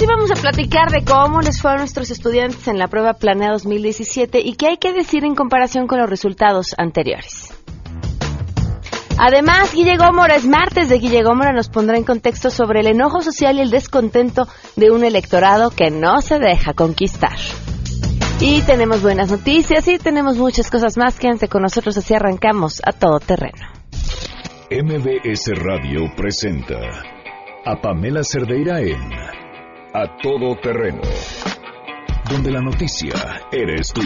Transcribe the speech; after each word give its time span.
sí 0.00 0.06
vamos 0.06 0.30
a 0.30 0.34
platicar 0.34 0.90
de 0.90 1.04
cómo 1.04 1.42
les 1.42 1.60
fue 1.60 1.72
a 1.72 1.76
nuestros 1.76 2.10
estudiantes 2.10 2.66
en 2.68 2.78
la 2.78 2.88
prueba 2.88 3.12
Planea 3.12 3.50
2017 3.50 4.40
y 4.40 4.54
qué 4.54 4.68
hay 4.68 4.76
que 4.78 4.94
decir 4.94 5.24
en 5.24 5.34
comparación 5.34 5.86
con 5.86 6.00
los 6.00 6.08
resultados 6.08 6.74
anteriores. 6.78 7.52
Además, 9.18 9.74
Guille 9.74 9.98
Gómora 9.98 10.36
es 10.36 10.46
martes 10.46 10.88
de 10.88 10.98
Guille 10.98 11.22
Gómora 11.22 11.52
nos 11.52 11.68
pondrá 11.68 11.98
en 11.98 12.04
contexto 12.04 12.48
sobre 12.48 12.80
el 12.80 12.86
enojo 12.86 13.20
social 13.20 13.58
y 13.58 13.60
el 13.60 13.70
descontento 13.70 14.48
de 14.74 14.90
un 14.90 15.04
electorado 15.04 15.68
que 15.68 15.90
no 15.90 16.22
se 16.22 16.38
deja 16.38 16.72
conquistar. 16.72 17.36
Y 18.40 18.62
tenemos 18.62 19.02
buenas 19.02 19.30
noticias 19.30 19.86
y 19.86 19.98
tenemos 19.98 20.38
muchas 20.38 20.70
cosas 20.70 20.96
más. 20.96 21.18
Quédense 21.18 21.48
con 21.48 21.60
nosotros 21.60 21.98
así 21.98 22.14
arrancamos 22.14 22.80
a 22.86 22.92
todo 22.92 23.20
terreno. 23.20 23.66
MBS 24.70 25.50
Radio 25.56 26.10
presenta 26.16 26.78
a 27.66 27.78
Pamela 27.82 28.24
Cerdeira 28.24 28.80
en 28.80 29.39
A 29.92 30.06
Todo 30.22 30.54
Terreno, 30.54 31.02
donde 32.30 32.52
la 32.52 32.60
noticia 32.60 33.12
eres 33.50 33.92
tú. 33.92 34.02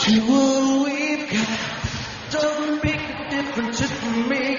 To 0.00 0.20
what 0.26 0.84
we've 0.84 1.30
got. 1.30 1.48
Doesn't 2.30 2.84
make 2.84 3.00
a 3.00 3.30
difference 3.30 3.80
if 3.80 4.02
we 4.04 4.22
made 4.28 4.57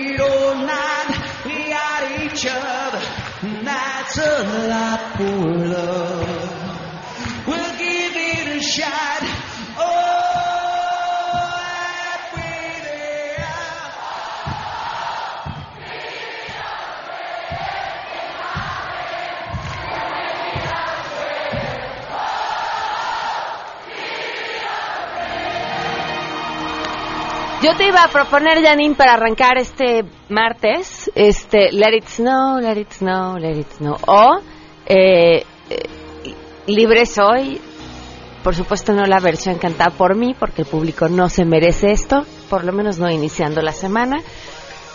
Yo 27.61 27.75
te 27.75 27.87
iba 27.87 28.03
a 28.03 28.07
proponer, 28.07 28.63
Janine, 28.63 28.95
para 28.95 29.15
arrancar 29.15 29.57
este 29.57 30.05
martes, 30.29 31.11
este 31.13 31.73
Let 31.73 31.93
It 31.97 32.07
Snow, 32.07 32.61
Let 32.61 32.77
It 32.77 32.91
Snow, 32.93 33.37
Let 33.37 33.59
It 33.59 33.69
Snow. 33.73 33.97
O 34.07 34.39
eh, 34.89 35.43
eh, 35.69 36.35
Libre 36.67 37.05
Soy, 37.05 37.61
por 38.43 38.55
supuesto 38.55 38.93
no 38.93 39.05
la 39.05 39.19
versión 39.19 39.59
cantada 39.59 39.91
por 39.91 40.15
mí, 40.15 40.35
porque 40.37 40.63
el 40.63 40.67
público 40.67 41.07
no 41.07 41.29
se 41.29 41.45
merece 41.45 41.91
esto, 41.91 42.25
por 42.49 42.63
lo 42.63 42.73
menos 42.73 42.99
no 42.99 43.09
iniciando 43.09 43.61
la 43.61 43.71
semana. 43.71 44.21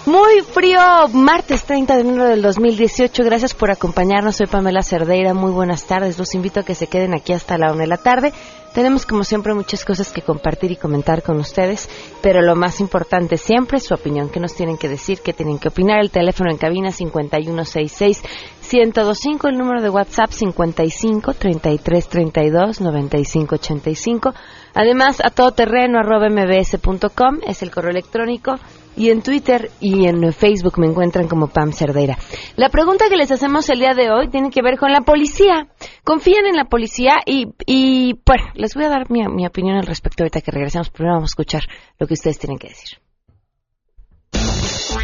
Muy 0.07 0.43
frío, 0.43 0.81
martes 1.13 1.65
30 1.65 1.95
de 1.95 2.01
enero 2.03 2.25
del 2.25 2.43
2018. 2.43 3.25
Gracias 3.25 3.55
por 3.55 3.71
acompañarnos. 3.71 4.37
Soy 4.37 4.47
Pamela 4.47 4.83
Cerdeira. 4.83 5.33
Muy 5.33 5.51
buenas 5.51 5.87
tardes. 5.87 6.19
Los 6.19 6.35
invito 6.35 6.61
a 6.61 6.63
que 6.63 6.75
se 6.75 6.89
queden 6.89 7.15
aquí 7.15 7.33
hasta 7.33 7.57
la 7.57 7.73
una 7.73 7.83
de 7.83 7.87
la 7.87 7.97
tarde. 7.97 8.35
Tenemos, 8.75 9.07
como 9.07 9.23
siempre, 9.23 9.55
muchas 9.55 9.85
cosas 9.85 10.13
que 10.13 10.23
compartir 10.23 10.73
y 10.73 10.77
comentar 10.77 11.23
con 11.23 11.39
ustedes, 11.39 11.89
pero 12.21 12.43
lo 12.43 12.57
más 12.57 12.81
importante 12.81 13.37
siempre 13.37 13.79
es 13.79 13.85
su 13.85 13.95
opinión. 13.95 14.31
¿Qué 14.31 14.41
nos 14.41 14.57
tienen 14.57 14.79
que 14.79 14.89
decir? 14.89 15.21
¿Qué 15.21 15.33
tienen 15.33 15.61
que 15.61 15.69
opinar? 15.69 16.01
El 16.01 16.11
teléfono 16.11 16.51
en 16.51 16.59
cabina 16.59 16.91
5166-1025, 16.91 19.49
el 19.49 19.59
número 19.59 19.81
de 19.81 19.91
WhatsApp 19.91 20.33
55 20.33 21.35
33 21.35 22.09
32 22.09 22.81
95 22.81 23.55
85. 23.55 24.35
Además, 24.75 25.21
a 25.25 25.31
todoterreno 25.31 25.99
arroba 25.99 26.29
mbs.com 26.29 27.39
es 27.47 27.63
el 27.63 27.71
correo 27.71 27.91
electrónico 27.91 28.57
y 28.97 29.11
en 29.11 29.23
Twitter 29.23 29.71
y 29.81 30.07
en 30.07 30.33
Facebook 30.33 30.79
me 30.79 30.87
encuentran 30.87 31.29
como 31.29 31.49
Pam 31.49 31.73
Cerdeira. 31.73 32.17
La 32.57 32.69
pregunta 32.69 33.09
que 33.09 33.17
les 33.17 33.31
hacemos 33.31 33.69
el 33.71 33.79
día 33.79 33.95
de 33.95 34.11
hoy 34.11 34.29
tiene 34.29 34.51
que 34.51 34.63
ver 34.63 34.79
con 34.79 34.93
la 34.93 35.01
policía. 35.01 35.69
¿Confían 36.05 36.47
en 36.47 36.57
la 36.57 36.65
policía? 36.67 37.17
Y, 37.27 37.49
y 37.67 38.21
bueno, 38.25 38.45
les 38.55 38.75
voy 38.75 38.85
a 38.85 38.89
dar 38.89 39.11
mi, 39.11 39.27
mi 39.29 39.47
opinión 39.47 39.77
al 39.77 39.87
respecto 39.87 40.23
ahorita 40.23 40.41
que 40.41 40.51
regresemos. 40.51 40.91
Primero 40.91 41.15
vamos 41.15 41.31
a 41.31 41.33
escuchar 41.33 41.63
lo 41.99 42.07
que 42.07 42.15
ustedes 42.15 42.39
tienen 42.39 42.59
que 42.59 42.69
decir. 42.69 42.99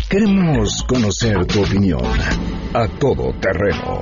Queremos 0.08 0.82
conocer 0.88 1.46
tu 1.46 1.62
opinión. 1.62 2.02
A 2.74 2.86
Todo 2.98 3.32
Terreno. 3.40 4.00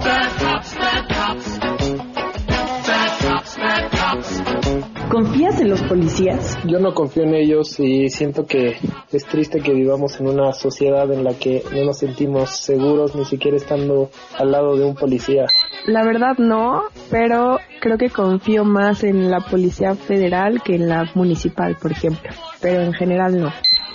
¿Confías 5.11 5.59
en 5.61 5.71
los 5.71 5.83
policías? 5.85 6.59
Yo 6.67 6.81
no 6.81 6.93
confío 6.93 7.23
en 7.23 7.35
ellos 7.35 7.81
y 7.81 8.11
siento 8.11 8.45
que 8.45 8.77
es 9.11 9.25
triste 9.25 9.61
que 9.61 9.73
vivamos 9.73 10.21
en 10.21 10.29
una 10.29 10.53
sociedad 10.53 11.11
en 11.11 11.25
la 11.25 11.33
que 11.33 11.63
no 11.75 11.87
nos 11.87 11.99
sentimos 11.99 12.51
seguros 12.51 13.17
ni 13.17 13.25
siquiera 13.25 13.57
estando 13.57 14.11
al 14.39 14.51
lado 14.51 14.77
de 14.77 14.85
un 14.85 14.95
policía. 14.95 15.47
La 15.87 16.05
verdad 16.05 16.37
no, 16.37 16.83
pero 17.11 17.59
creo 17.81 17.97
que 17.97 18.11
confío 18.11 18.65
más 18.65 19.03
en 19.03 19.31
la 19.31 19.41
policía 19.41 19.95
federal 19.95 20.63
que 20.63 20.75
en 20.75 20.91
la 20.91 21.11
municipal, 21.15 21.77
por 21.81 21.93
ejemplo. 21.93 22.29
Pero 22.61 22.83
en 22.83 22.93
general 22.93 23.41
no. 23.41 23.51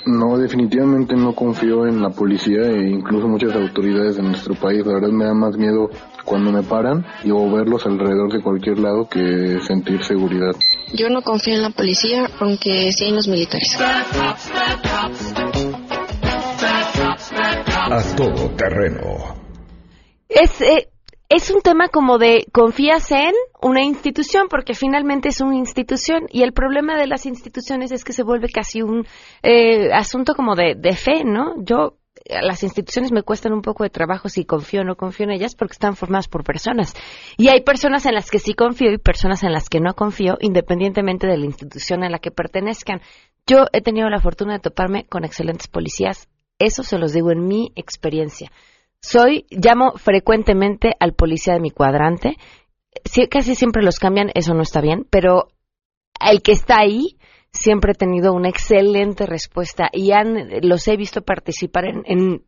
No, 0.05 0.37
definitivamente 0.37 1.15
no 1.15 1.33
confío 1.33 1.85
en 1.85 2.01
la 2.01 2.09
policía 2.09 2.63
e 2.63 2.89
incluso 2.89 3.27
muchas 3.27 3.53
autoridades 3.53 4.17
de 4.17 4.23
nuestro 4.23 4.55
país. 4.55 4.83
La 4.85 4.95
verdad 4.95 5.11
me 5.11 5.25
da 5.25 5.33
más 5.35 5.57
miedo 5.57 5.89
cuando 6.25 6.51
me 6.51 6.63
paran 6.63 7.05
y 7.23 7.31
o 7.31 7.49
verlos 7.51 7.85
alrededor 7.85 8.31
de 8.31 8.41
cualquier 8.41 8.79
lado 8.79 9.07
que 9.09 9.59
sentir 9.61 10.03
seguridad. 10.03 10.51
Yo 10.93 11.09
no 11.09 11.21
confío 11.21 11.55
en 11.55 11.61
la 11.61 11.69
policía, 11.69 12.29
aunque 12.39 12.91
sí 12.91 13.05
en 13.05 13.15
los 13.15 13.27
militares. 13.27 13.77
A 17.75 18.15
Todo 18.15 18.49
Terreno. 18.51 19.35
Es, 20.29 20.61
eh, 20.61 20.89
es 21.29 21.49
un 21.49 21.61
tema 21.61 21.87
como 21.87 22.17
de 22.17 22.45
confías 22.51 23.11
en 23.11 23.33
una 23.61 23.83
institución 23.83 24.47
porque 24.49 24.73
finalmente 24.73 25.29
es 25.29 25.41
una 25.41 25.55
institución 25.55 26.27
y 26.29 26.43
el 26.43 26.53
problema 26.53 26.97
de 26.97 27.07
las 27.07 27.25
instituciones 27.25 27.91
es 27.91 28.03
que 28.03 28.13
se 28.13 28.23
vuelve 28.23 28.49
casi 28.49 28.81
un 28.81 29.05
eh, 29.41 29.91
asunto 29.93 30.35
como 30.35 30.55
de, 30.55 30.75
de 30.75 30.95
fe, 30.95 31.23
¿no? 31.23 31.55
Yo 31.63 31.97
las 32.25 32.63
instituciones 32.63 33.11
me 33.11 33.23
cuestan 33.23 33.53
un 33.53 33.61
poco 33.61 33.83
de 33.83 33.89
trabajo 33.89 34.29
si 34.29 34.45
confío 34.45 34.81
o 34.81 34.83
no 34.83 34.95
confío 34.95 35.25
en 35.25 35.31
ellas 35.31 35.55
porque 35.55 35.73
están 35.73 35.95
formadas 35.95 36.27
por 36.27 36.43
personas. 36.43 36.93
Y 37.37 37.49
hay 37.49 37.61
personas 37.61 38.05
en 38.05 38.15
las 38.15 38.31
que 38.31 38.39
sí 38.39 38.53
confío 38.53 38.91
y 38.91 38.97
personas 38.97 39.43
en 39.43 39.51
las 39.51 39.69
que 39.69 39.79
no 39.79 39.93
confío, 39.93 40.37
independientemente 40.39 41.27
de 41.27 41.37
la 41.37 41.45
institución 41.45 42.03
a 42.03 42.09
la 42.09 42.19
que 42.19 42.31
pertenezcan. 42.31 43.01
Yo 43.45 43.65
he 43.73 43.81
tenido 43.81 44.09
la 44.09 44.21
fortuna 44.21 44.53
de 44.53 44.59
toparme 44.59 45.05
con 45.05 45.25
excelentes 45.25 45.67
policías. 45.67 46.29
Eso 46.59 46.83
se 46.83 46.97
los 46.97 47.13
digo 47.13 47.31
en 47.31 47.45
mi 47.45 47.73
experiencia. 47.75 48.51
Soy, 49.01 49.45
llamo 49.49 49.93
frecuentemente 49.97 50.93
al 50.99 51.13
policía 51.13 51.53
de 51.53 51.59
mi 51.59 51.71
cuadrante. 51.71 52.37
Sí, 53.03 53.27
casi 53.27 53.55
siempre 53.55 53.83
los 53.83 53.99
cambian, 53.99 54.29
eso 54.33 54.53
no 54.53 54.61
está 54.61 54.79
bien, 54.79 55.05
pero 55.09 55.49
el 56.21 56.41
que 56.41 56.53
está 56.53 56.79
ahí 56.79 57.17
siempre 57.53 57.91
he 57.91 57.95
tenido 57.95 58.33
una 58.33 58.49
excelente 58.49 59.25
respuesta 59.25 59.89
y 59.93 60.11
han, 60.11 60.49
los 60.61 60.87
he 60.87 60.97
visto 60.97 61.21
participar 61.21 61.85
en, 61.85 62.43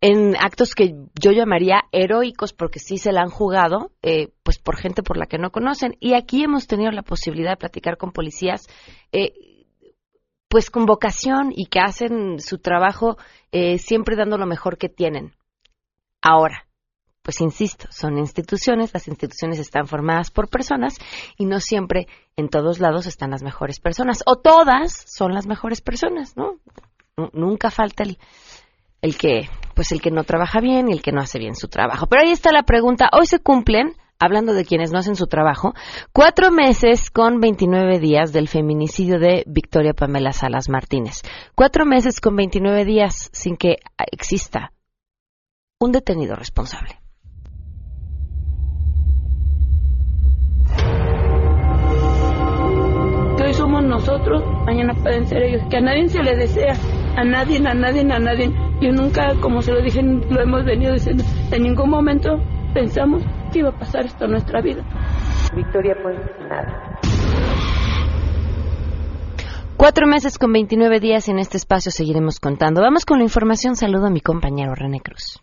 en, 0.00 0.36
actos 0.36 0.74
que 0.74 0.94
yo 1.20 1.30
llamaría 1.30 1.82
heroicos 1.92 2.52
porque 2.54 2.80
sí 2.80 2.96
se 2.96 3.12
la 3.12 3.20
han 3.20 3.30
jugado, 3.30 3.92
eh, 4.02 4.28
pues 4.42 4.58
por 4.58 4.76
gente 4.76 5.02
por 5.02 5.18
la 5.18 5.26
que 5.26 5.38
no 5.38 5.50
conocen. 5.50 5.96
Y 6.00 6.14
aquí 6.14 6.42
hemos 6.42 6.66
tenido 6.66 6.90
la 6.90 7.02
posibilidad 7.02 7.50
de 7.50 7.58
platicar 7.58 7.98
con 7.98 8.12
policías, 8.12 8.66
eh, 9.12 9.32
pues 10.48 10.70
con 10.70 10.86
vocación 10.86 11.52
y 11.54 11.66
que 11.66 11.80
hacen 11.80 12.40
su 12.40 12.58
trabajo 12.58 13.16
eh, 13.52 13.78
siempre 13.78 14.16
dando 14.16 14.38
lo 14.38 14.46
mejor 14.46 14.78
que 14.78 14.88
tienen. 14.88 15.34
Ahora, 16.22 16.66
pues 17.22 17.40
insisto, 17.40 17.86
son 17.90 18.18
instituciones, 18.18 18.92
las 18.92 19.06
instituciones 19.08 19.58
están 19.58 19.86
formadas 19.86 20.30
por 20.30 20.48
personas 20.48 20.96
y 21.38 21.46
no 21.46 21.60
siempre 21.60 22.08
en 22.36 22.48
todos 22.48 22.80
lados 22.80 23.06
están 23.06 23.30
las 23.30 23.42
mejores 23.42 23.78
personas, 23.80 24.22
o 24.26 24.36
todas 24.36 24.92
son 25.06 25.32
las 25.32 25.46
mejores 25.46 25.80
personas, 25.80 26.36
¿no? 26.36 26.56
Nu- 27.16 27.30
Nunca 27.32 27.70
falta 27.70 28.02
el, 28.02 28.18
el 29.02 29.16
que, 29.16 29.48
pues 29.74 29.92
el 29.92 30.00
que 30.00 30.10
no 30.10 30.24
trabaja 30.24 30.60
bien 30.60 30.88
y 30.88 30.92
el 30.92 31.02
que 31.02 31.12
no 31.12 31.20
hace 31.20 31.38
bien 31.38 31.54
su 31.54 31.68
trabajo. 31.68 32.06
Pero 32.06 32.22
ahí 32.22 32.30
está 32.32 32.50
la 32.52 32.62
pregunta, 32.64 33.08
hoy 33.12 33.26
se 33.26 33.38
cumplen, 33.38 33.94
hablando 34.18 34.52
de 34.54 34.64
quienes 34.64 34.90
no 34.92 34.98
hacen 34.98 35.14
su 35.16 35.26
trabajo, 35.26 35.74
cuatro 36.12 36.50
meses 36.50 37.10
con 37.10 37.38
29 37.40 37.98
días 38.00 38.32
del 38.32 38.48
feminicidio 38.48 39.18
de 39.20 39.44
Victoria 39.46 39.92
Pamela 39.94 40.32
Salas 40.32 40.68
Martínez. 40.68 41.22
Cuatro 41.54 41.84
meses 41.84 42.20
con 42.20 42.34
29 42.34 42.84
días 42.84 43.30
sin 43.32 43.56
que 43.56 43.76
exista 44.10 44.72
un 45.80 45.92
detenido 45.92 46.34
responsable. 46.36 47.01
Nosotros, 53.92 54.42
mañana 54.64 54.94
pueden 54.94 55.26
ser 55.26 55.42
ellos, 55.42 55.62
que 55.70 55.76
a 55.76 55.80
nadie 55.80 56.08
se 56.08 56.22
le 56.22 56.34
desea, 56.34 56.74
a 57.14 57.24
nadie, 57.24 57.58
a 57.58 57.74
nadie, 57.74 58.00
a 58.00 58.18
nadie. 58.18 58.50
Yo 58.80 58.90
nunca, 58.90 59.34
como 59.40 59.60
se 59.60 59.72
lo 59.72 59.82
dije, 59.82 60.02
lo 60.02 60.40
hemos 60.40 60.64
venido 60.64 60.94
diciendo, 60.94 61.22
en 61.50 61.62
ningún 61.62 61.90
momento 61.90 62.38
pensamos 62.72 63.22
que 63.52 63.58
iba 63.58 63.68
a 63.68 63.78
pasar 63.78 64.06
esto 64.06 64.24
en 64.24 64.30
nuestra 64.32 64.62
vida. 64.62 64.82
Victoria, 65.54 65.94
pues 66.02 66.16
nada. 66.48 66.98
Cuatro 69.76 70.06
meses 70.06 70.38
con 70.38 70.52
29 70.52 71.00
días 71.00 71.28
en 71.28 71.38
este 71.38 71.58
espacio 71.58 71.92
seguiremos 71.92 72.40
contando. 72.40 72.80
Vamos 72.80 73.04
con 73.04 73.18
la 73.18 73.24
información. 73.24 73.76
Saludo 73.76 74.06
a 74.06 74.10
mi 74.10 74.20
compañero 74.20 74.74
René 74.74 75.00
Cruz. 75.00 75.40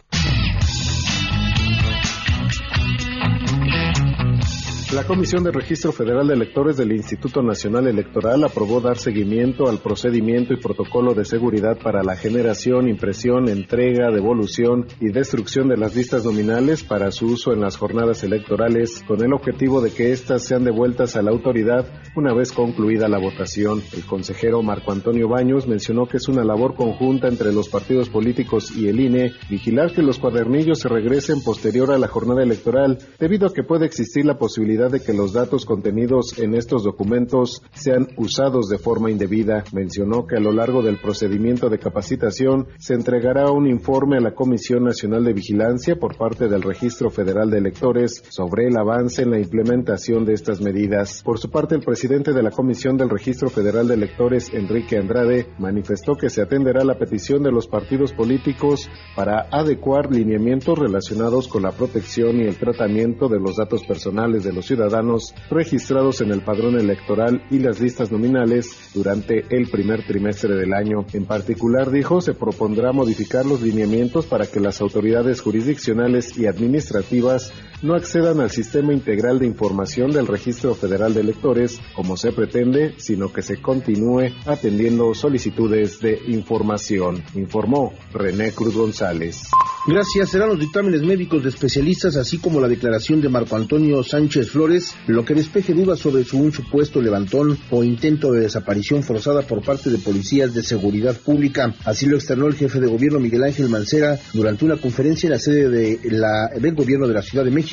La 4.92 5.04
Comisión 5.04 5.44
de 5.44 5.52
Registro 5.52 5.92
Federal 5.92 6.28
de 6.28 6.34
Electores 6.34 6.76
del 6.76 6.92
Instituto 6.92 7.44
Nacional 7.44 7.86
Electoral 7.86 8.44
aprobó 8.44 8.82
dar 8.82 8.98
seguimiento 8.98 9.70
al 9.70 9.78
procedimiento 9.78 10.52
y 10.52 10.58
protocolo 10.58 11.14
de 11.14 11.26
seguridad 11.26 11.78
para 11.78 12.02
la 12.02 12.16
generación, 12.16 12.90
impresión, 12.90 13.50
entrega, 13.50 14.10
devolución 14.10 14.88
y 15.00 15.12
destrucción 15.12 15.68
de 15.68 15.78
las 15.78 15.96
listas 15.96 16.26
nominales 16.26 16.84
para 16.84 17.12
su 17.12 17.28
uso 17.28 17.54
en 17.54 17.62
las 17.62 17.78
jornadas 17.78 18.24
electorales, 18.24 19.04
con 19.08 19.24
el 19.24 19.32
objetivo 19.32 19.80
de 19.80 19.92
que 19.92 20.12
éstas 20.12 20.46
sean 20.46 20.64
devueltas 20.64 21.16
a 21.16 21.22
la 21.22 21.30
autoridad 21.30 21.86
una 22.16 22.34
vez 22.34 22.52
concluida 22.52 23.08
la 23.08 23.20
votación. 23.20 23.84
El 23.94 24.06
consejero 24.06 24.64
Marco 24.64 24.92
Antonio 24.92 25.30
Baños 25.30 25.68
mencionó 25.68 26.08
que 26.08 26.18
es 26.18 26.28
una 26.28 26.44
labor 26.44 26.74
conjunta 26.74 27.28
entre 27.28 27.54
los 27.54 27.70
partidos 27.70 28.10
políticos 28.10 28.76
y 28.76 28.88
el 28.88 29.00
INE 29.00 29.34
vigilar 29.52 29.94
que 29.94 30.02
los 30.02 30.18
cuadernillos 30.18 30.80
se 30.80 30.90
regresen 30.90 31.44
posterior 31.44 31.92
a 31.92 32.00
la 32.00 32.08
jornada 32.08 32.42
electoral, 32.42 32.98
debido 33.20 33.46
a 33.46 33.54
que 33.54 33.62
puede 33.62 33.86
existir 33.86 34.26
la 34.26 34.40
posibilidad 34.40 34.79
de 34.88 35.02
que 35.02 35.14
los 35.14 35.34
datos 35.34 35.66
contenidos 35.66 36.40
en 36.40 36.56
estos 36.56 36.84
documentos 36.84 37.62
sean 37.74 38.08
usados 38.16 38.70
de 38.70 38.78
forma 38.78 39.12
indebida. 39.12 39.64
Mencionó 39.74 40.26
que 40.26 40.38
a 40.38 40.40
lo 40.40 40.54
largo 40.54 40.82
del 40.82 41.02
procedimiento 41.02 41.70
de 41.70 41.80
capacitación 41.80 42.68
se 42.78 42.94
entregará 42.94 43.52
un 43.52 43.68
informe 43.68 44.18
a 44.18 44.22
la 44.22 44.34
Comisión 44.34 44.86
Nacional 44.86 45.26
de 45.26 45.34
Vigilancia 45.34 45.98
por 45.98 46.16
parte 46.16 46.48
del 46.48 46.62
Registro 46.62 47.10
Federal 47.10 47.50
de 47.50 47.58
Electores 47.58 48.24
sobre 48.30 48.68
el 48.68 48.78
avance 48.78 49.24
en 49.24 49.32
la 49.32 49.40
implementación 49.40 50.24
de 50.26 50.34
estas 50.34 50.62
medidas. 50.62 51.22
Por 51.24 51.40
su 51.40 51.50
parte, 51.50 51.76
el 51.76 51.82
presidente 51.82 52.32
de 52.32 52.44
la 52.44 52.52
Comisión 52.52 52.96
del 52.96 53.10
Registro 53.10 53.50
Federal 53.50 53.88
de 53.88 53.96
Electores, 53.96 54.54
Enrique 54.54 54.98
Andrade, 54.98 55.48
manifestó 55.58 56.14
que 56.14 56.30
se 56.30 56.42
atenderá 56.42 56.84
la 56.84 57.00
petición 57.00 57.42
de 57.44 57.52
los 57.52 57.68
partidos 57.68 58.14
políticos 58.14 58.88
para 59.16 59.48
adecuar 59.52 60.14
lineamientos 60.14 60.78
relacionados 60.78 61.48
con 61.48 61.64
la 61.64 61.72
protección 61.72 62.40
y 62.40 62.44
el 62.44 62.58
tratamiento 62.58 63.28
de 63.28 63.40
los 63.40 63.56
datos 63.58 63.84
personales 63.86 64.44
de 64.44 64.54
los 64.54 64.69
ciudadanos 64.70 65.34
registrados 65.50 66.22
en 66.22 66.32
el 66.32 66.42
padrón 66.42 66.80
electoral 66.80 67.42
y 67.50 67.58
las 67.58 67.80
listas 67.80 68.12
nominales 68.12 68.92
durante 68.94 69.44
el 69.50 69.68
primer 69.68 70.06
trimestre 70.06 70.56
del 70.56 70.74
año. 70.74 71.06
En 71.14 71.26
particular, 71.26 71.90
dijo, 71.90 72.22
se 72.22 72.36
propondrá 72.36 72.92
modificar 72.92 73.48
los 73.48 73.62
lineamientos 73.62 74.28
para 74.28 74.46
que 74.46 74.60
las 74.60 74.80
autoridades 74.80 75.42
jurisdiccionales 75.42 76.38
y 76.38 76.46
administrativas 76.46 77.52
no 77.82 77.96
accedan 77.96 78.40
al 78.40 78.50
sistema 78.50 78.94
integral 78.94 79.40
de 79.40 79.46
información 79.46 80.12
del 80.12 80.28
Registro 80.28 80.76
Federal 80.76 81.14
de 81.14 81.22
Electores 81.22 81.80
como 81.96 82.18
se 82.18 82.32
pretende, 82.32 82.96
sino 82.98 83.32
que 83.32 83.42
se 83.42 83.62
continúe 83.62 84.34
atendiendo 84.46 85.14
solicitudes 85.14 86.00
de 86.00 86.20
información, 86.28 87.24
informó 87.36 87.94
René 88.14 88.52
Cruz 88.52 88.76
González. 88.76 89.50
Gracias. 89.88 90.30
Serán 90.30 90.50
los 90.50 90.60
dictámenes 90.60 91.02
médicos 91.02 91.42
de 91.42 91.50
especialistas, 91.50 92.16
así 92.16 92.38
como 92.38 92.60
la 92.60 92.68
declaración 92.68 93.22
de 93.22 93.30
Marco 93.30 93.56
Antonio 93.56 94.04
Sánchez 94.04 94.52
Flores, 94.52 94.94
lo 95.08 95.24
que 95.24 95.34
despeje 95.34 95.74
dudas 95.74 96.00
sobre 96.00 96.24
su 96.24 96.38
un 96.38 96.52
supuesto 96.52 97.02
levantón 97.02 97.58
o 97.72 97.84
intento 97.84 98.32
de 98.32 98.42
desaparición 98.42 99.04
forzada 99.04 99.42
por 99.42 99.64
parte 99.64 99.90
de 99.90 99.98
policías 99.98 100.54
de 100.54 100.64
seguridad 100.64 101.16
pública. 101.16 101.74
Así 101.86 102.06
lo 102.06 102.18
externó 102.18 102.48
el 102.48 102.56
jefe 102.56 102.80
de 102.80 102.88
gobierno 102.88 103.20
Miguel 103.20 103.44
Ángel 103.44 103.70
Mancera 103.70 104.20
durante 104.34 104.66
una 104.66 104.78
conferencia 104.78 105.28
en 105.28 105.34
la 105.34 105.40
sede 105.40 105.70
de 105.70 106.00
la, 106.12 106.50
del 106.60 106.76
gobierno 106.76 107.08
de 107.08 107.14
la 107.14 107.22
Ciudad 107.22 107.46
de 107.46 107.52
México, 107.52 107.69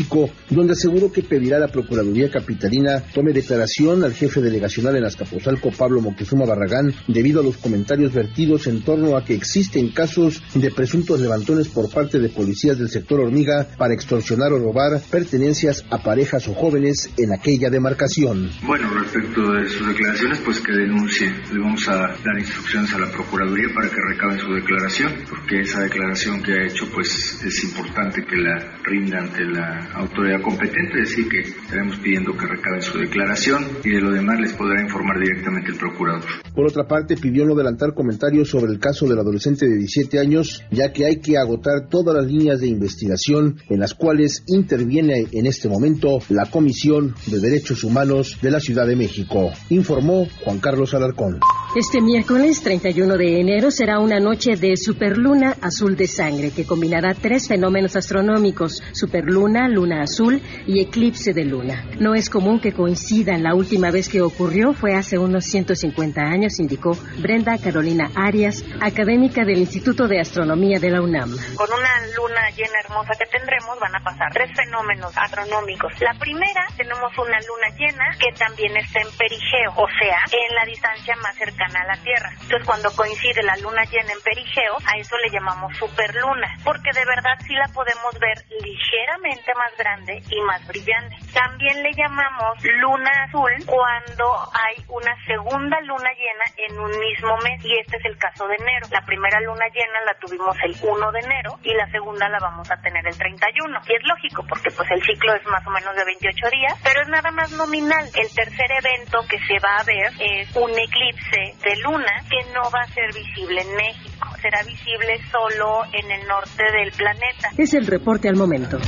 donde 0.51 0.73
aseguró 0.73 1.11
que 1.11 1.23
pedirá 1.23 1.57
a 1.57 1.61
la 1.61 1.69
Procuraduría 1.69 2.31
Capitalina 2.31 3.03
tome 3.15 3.33
declaración 3.33 4.05
al 4.05 4.15
jefe 4.15 4.41
delegacional 4.41 4.97
en 4.97 5.05
Azcapotzalco, 5.05 5.71
Pablo 5.71 6.01
Moctezuma 6.01 6.45
Barragán, 6.45 6.95
debido 7.09 7.41
a 7.41 7.45
los 7.45 7.57
comentarios 7.57 8.13
vertidos 8.13 8.67
en 8.67 8.83
torno 8.83 9.17
a 9.17 9.25
que 9.25 9.35
existen 9.35 9.91
casos 9.91 10.43
de 10.55 10.71
presuntos 10.71 11.21
levantones 11.21 11.69
por 11.69 11.91
parte 11.91 12.19
de 12.19 12.29
policías 12.29 12.79
del 12.79 12.89
sector 12.89 13.21
hormiga 13.21 13.69
para 13.77 13.95
extorsionar 13.95 14.53
o 14.53 14.59
robar 14.59 15.01
pertenencias 15.11 15.85
a 15.91 16.03
parejas 16.03 16.47
o 16.49 16.55
jóvenes 16.55 17.11
en 17.17 17.33
aquella 17.33 17.71
demarcación. 17.71 18.51
Bueno, 18.63 18.91
respecto 18.91 19.53
de 19.53 19.69
sus 19.69 19.87
declaraciones, 19.89 20.41
pues 20.45 20.61
que 20.61 20.73
denuncie. 20.73 21.33
Le 21.53 21.61
vamos 21.61 21.89
a 21.89 21.97
dar 21.97 22.39
instrucciones 22.39 22.93
a 22.95 22.99
la 22.99 23.11
Procuraduría 23.11 23.69
para 23.75 23.89
que 23.89 23.97
recaben 24.09 24.39
su 24.39 24.53
declaración, 24.53 25.13
porque 25.29 25.61
esa 25.61 25.81
declaración 25.81 26.43
que 26.43 26.53
ha 26.53 26.67
hecho, 26.67 26.85
pues 26.93 27.41
es 27.45 27.65
importante 27.65 28.25
que 28.25 28.37
la 28.37 28.79
rinda 28.85 29.19
ante 29.19 29.45
la 29.45 29.86
autoridad 29.94 30.43
competente, 30.43 31.00
decir, 31.00 31.29
que 31.29 31.41
estaremos 31.41 31.97
pidiendo 31.99 32.33
que 32.37 32.47
recaben 32.47 32.83
su 32.83 32.99
declaración 32.99 33.65
y 33.85 33.91
de 33.91 34.00
lo 34.00 34.11
demás 34.11 34.41
les 34.41 34.53
podrá 34.53 34.83
informar 34.83 35.19
directamente 35.19 35.71
el 35.71 35.79
procurador. 35.79 36.25
Por 36.55 36.67
otra 36.67 36.85
parte, 36.87 37.17
pidió 37.17 37.44
no 37.44 37.55
adelantar 37.55 37.94
comentarios 37.94 38.49
sobre 38.49 38.73
el 38.73 38.79
caso 38.79 39.06
del 39.06 39.19
adolescente 39.19 39.67
de 39.67 39.77
17 39.77 40.19
años, 40.19 40.62
ya 40.71 40.93
que 40.93 41.06
hay 41.06 41.21
que 41.21 41.38
agotar 41.38 41.88
todas 41.88 42.17
las 42.17 42.27
líneas 42.27 42.61
de 42.61 42.69
investigación 42.69 43.56
en 43.69 43.81
las 43.81 43.94
cuales 43.94 44.43
interviene 44.47 45.27
en 45.33 45.47
este 45.47 45.69
momento 45.69 46.19
la 46.29 46.47
Comisión 46.50 47.15
de 47.27 47.41
Derechos 47.41 47.85
Humanos 47.85 48.38
de 48.41 48.50
la 48.50 48.61
Ciudad 48.61 48.87
de 48.87 48.97
México, 48.97 49.53
informó 49.71 50.27
Juan 50.44 50.59
Carlos 50.59 50.94
Alarcón. 50.94 51.41
Este 51.76 52.00
miércoles 52.00 52.62
31 52.62 53.19
de 53.19 53.38
enero 53.38 53.70
será 53.70 53.99
una 53.99 54.19
noche 54.19 54.56
de 54.56 54.78
superluna 54.78 55.56
azul 55.61 55.94
de 55.94 56.06
sangre 56.06 56.50
que 56.50 56.64
combinará 56.64 57.12
tres 57.12 57.49
fenómenos 57.49 57.96
astronómicos, 57.96 58.82
superluna, 58.94 59.69
luna 59.69 60.00
azul 60.00 60.40
y 60.67 60.81
eclipse 60.81 61.34
de 61.34 61.44
luna. 61.44 61.84
No 62.00 62.14
es 62.14 62.31
común 62.31 62.61
que 62.61 62.73
coincidan. 62.73 63.43
La 63.43 63.55
última 63.55 63.90
vez 63.90 64.08
que 64.08 64.23
ocurrió 64.23 64.73
fue 64.73 64.94
hace 64.94 65.19
unos 65.19 65.44
150 65.44 66.19
años, 66.23 66.58
indicó 66.61 66.96
Brenda 67.19 67.58
Carolina 67.58 68.11
Arias, 68.14 68.64
académica 68.81 69.44
del 69.44 69.58
Instituto 69.58 70.08
de 70.08 70.19
Astronomía 70.19 70.81
de 70.81 70.88
la 70.88 71.02
UNAM. 71.02 71.37
Con 71.56 71.69
una 71.69 71.93
luna 72.17 72.49
llena 72.56 72.81
hermosa 72.84 73.12
que 73.19 73.26
tendremos 73.26 73.78
van 73.78 73.94
a 73.94 74.02
pasar 74.02 74.32
tres 74.32 74.49
fenómenos 74.56 75.12
astronómicos. 75.14 75.93
La 76.00 76.19
primera, 76.19 76.69
tenemos 76.75 77.12
una 77.19 77.37
luna 77.44 77.69
llena 77.76 78.17
que 78.19 78.32
también 78.32 78.75
está 78.78 79.02
en 79.02 79.12
perigeo, 79.19 79.73
o 79.76 79.87
sea, 80.00 80.25
en 80.32 80.55
la 80.55 80.64
distancia 80.64 81.14
más 81.17 81.37
cercana 81.37 81.66
a 81.75 81.85
la 81.85 81.97
Tierra. 82.03 82.31
Entonces, 82.31 82.67
cuando 82.67 82.91
coincide 82.95 83.43
la 83.43 83.57
luna 83.57 83.85
llena 83.85 84.12
en 84.12 84.21
perigeo, 84.21 84.76
a 84.87 84.99
eso 84.99 85.17
le 85.19 85.31
llamamos 85.31 85.76
superluna, 85.76 86.59
porque 86.62 86.90
de 86.93 87.05
verdad 87.05 87.38
sí 87.47 87.55
la 87.55 87.69
podemos 87.73 88.12
ver 88.21 88.38
ligeramente 88.62 89.55
más 89.55 89.76
grande 89.76 90.23
y 90.31 90.40
más 90.43 90.67
brillante. 90.67 91.17
También 91.33 91.83
le 91.83 91.93
llamamos 91.93 92.62
luna 92.62 93.11
azul 93.25 93.52
cuando 93.67 94.26
hay 94.52 94.85
una 94.88 95.14
segunda 95.26 95.81
luna 95.83 96.11
llena 96.12 96.47
en 96.57 96.79
un 96.79 96.90
mismo 96.99 97.37
mes, 97.38 97.64
y 97.64 97.79
este 97.79 97.97
es 97.97 98.05
el 98.05 98.19
caso 98.19 98.47
de 98.47 98.55
enero. 98.57 98.87
La 98.90 99.05
primera 99.05 99.40
luna 99.40 99.67
llena 99.69 100.00
la 100.05 100.14
tuvimos 100.21 100.57
el 100.62 100.76
1 100.81 101.12
de 101.12 101.21
enero 101.21 101.59
y 101.62 101.75
la 101.75 101.90
segunda 101.90 102.29
la 102.29 102.38
vamos 102.38 102.71
a 102.71 102.76
tener 102.81 103.07
el 103.07 103.17
31. 103.17 103.81
Y 103.87 103.95
es 103.95 104.02
lógico, 104.05 104.45
porque 104.49 104.71
pues 104.71 104.90
el 104.90 105.02
ciclo 105.02 105.35
es 105.35 105.45
más 105.47 105.67
o 105.67 105.71
menos 105.71 105.95
de 105.97 106.05
28 106.05 106.50
días, 106.50 106.79
pero 106.83 107.02
es 107.02 107.09
nada 107.09 107.31
más 107.31 107.50
nominal. 107.52 108.05
El 108.14 108.29
tercer 108.35 108.71
evento 108.71 109.21
que 109.29 109.38
se 109.47 109.59
va 109.59 109.76
a 109.79 109.85
ver 109.85 110.12
es 110.21 110.55
un 110.57 110.71
eclipse 110.71 111.56
de 111.63 111.77
luna 111.83 112.23
que 112.31 112.53
no 112.53 112.63
va 112.71 112.81
a 112.83 112.89
ser 112.89 113.13
visible 113.15 113.63
en 113.63 113.75
México. 113.75 114.29
Será 114.41 114.63
visible 114.63 115.21
solo 115.31 115.83
en 115.93 116.11
el 116.11 116.27
norte 116.27 116.63
del 116.73 116.93
planeta. 116.93 117.51
Es 117.57 117.75
el 117.75 117.87
reporte 117.87 118.29
al 118.29 118.37
momento. 118.37 118.79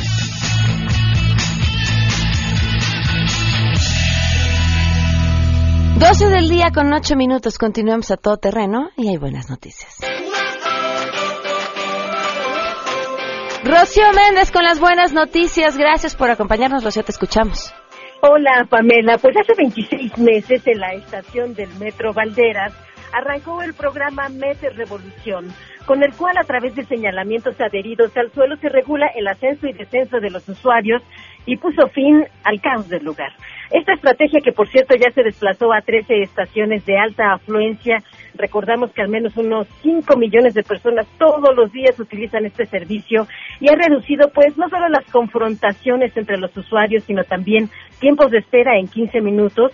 Doce 5.98 6.28
del 6.28 6.48
día 6.48 6.70
con 6.72 6.92
ocho 6.92 7.16
minutos. 7.16 7.58
Continuamos 7.58 8.10
a 8.12 8.16
todo 8.16 8.36
terreno 8.36 8.90
y 8.96 9.08
hay 9.08 9.16
buenas 9.16 9.50
noticias. 9.50 9.96
Rocío 13.64 14.04
Méndez 14.14 14.52
con 14.52 14.62
las 14.62 14.78
buenas 14.78 15.12
noticias. 15.12 15.76
Gracias 15.76 16.14
por 16.14 16.30
acompañarnos, 16.30 16.84
Rocío, 16.84 17.02
te 17.02 17.10
escuchamos. 17.10 17.72
Hola, 18.20 18.66
Pamela. 18.68 19.16
Pues 19.18 19.36
hace 19.36 19.54
26 19.54 20.18
meses 20.18 20.66
en 20.66 20.80
la 20.80 20.92
estación 20.92 21.54
del 21.54 21.68
Metro 21.78 22.12
Valderas 22.12 22.74
arrancó 23.12 23.62
el 23.62 23.74
programa 23.74 24.28
Mete 24.28 24.70
Revolución, 24.70 25.54
con 25.86 26.02
el 26.02 26.12
cual 26.14 26.36
a 26.36 26.42
través 26.42 26.74
de 26.74 26.84
señalamientos 26.84 27.60
adheridos 27.60 28.16
al 28.16 28.32
suelo 28.32 28.56
se 28.56 28.70
regula 28.70 29.06
el 29.14 29.28
ascenso 29.28 29.68
y 29.68 29.72
descenso 29.72 30.18
de 30.18 30.30
los 30.30 30.48
usuarios 30.48 31.00
y 31.46 31.56
puso 31.58 31.86
fin 31.88 32.24
al 32.42 32.60
caos 32.60 32.88
del 32.88 33.04
lugar. 33.04 33.32
Esta 33.70 33.92
estrategia 33.92 34.40
que 34.40 34.52
por 34.52 34.68
cierto 34.68 34.96
ya 34.96 35.12
se 35.12 35.22
desplazó 35.22 35.72
a 35.72 35.80
13 35.80 36.22
estaciones 36.22 36.84
de 36.86 36.98
alta 36.98 37.34
afluencia, 37.34 38.02
recordamos 38.38 38.92
que 38.92 39.02
al 39.02 39.08
menos 39.08 39.36
unos 39.36 39.66
5 39.82 40.16
millones 40.16 40.54
de 40.54 40.62
personas 40.62 41.06
todos 41.18 41.54
los 41.54 41.70
días 41.72 41.98
utilizan 41.98 42.46
este 42.46 42.66
servicio 42.66 43.26
y 43.60 43.68
ha 43.68 43.74
reducido 43.74 44.30
pues 44.32 44.56
no 44.56 44.68
solo 44.68 44.88
las 44.88 45.04
confrontaciones 45.10 46.16
entre 46.16 46.38
los 46.38 46.56
usuarios, 46.56 47.04
sino 47.04 47.24
también 47.24 47.68
tiempos 48.00 48.30
de 48.30 48.38
espera 48.38 48.78
en 48.78 48.88
15 48.88 49.20
minutos, 49.20 49.72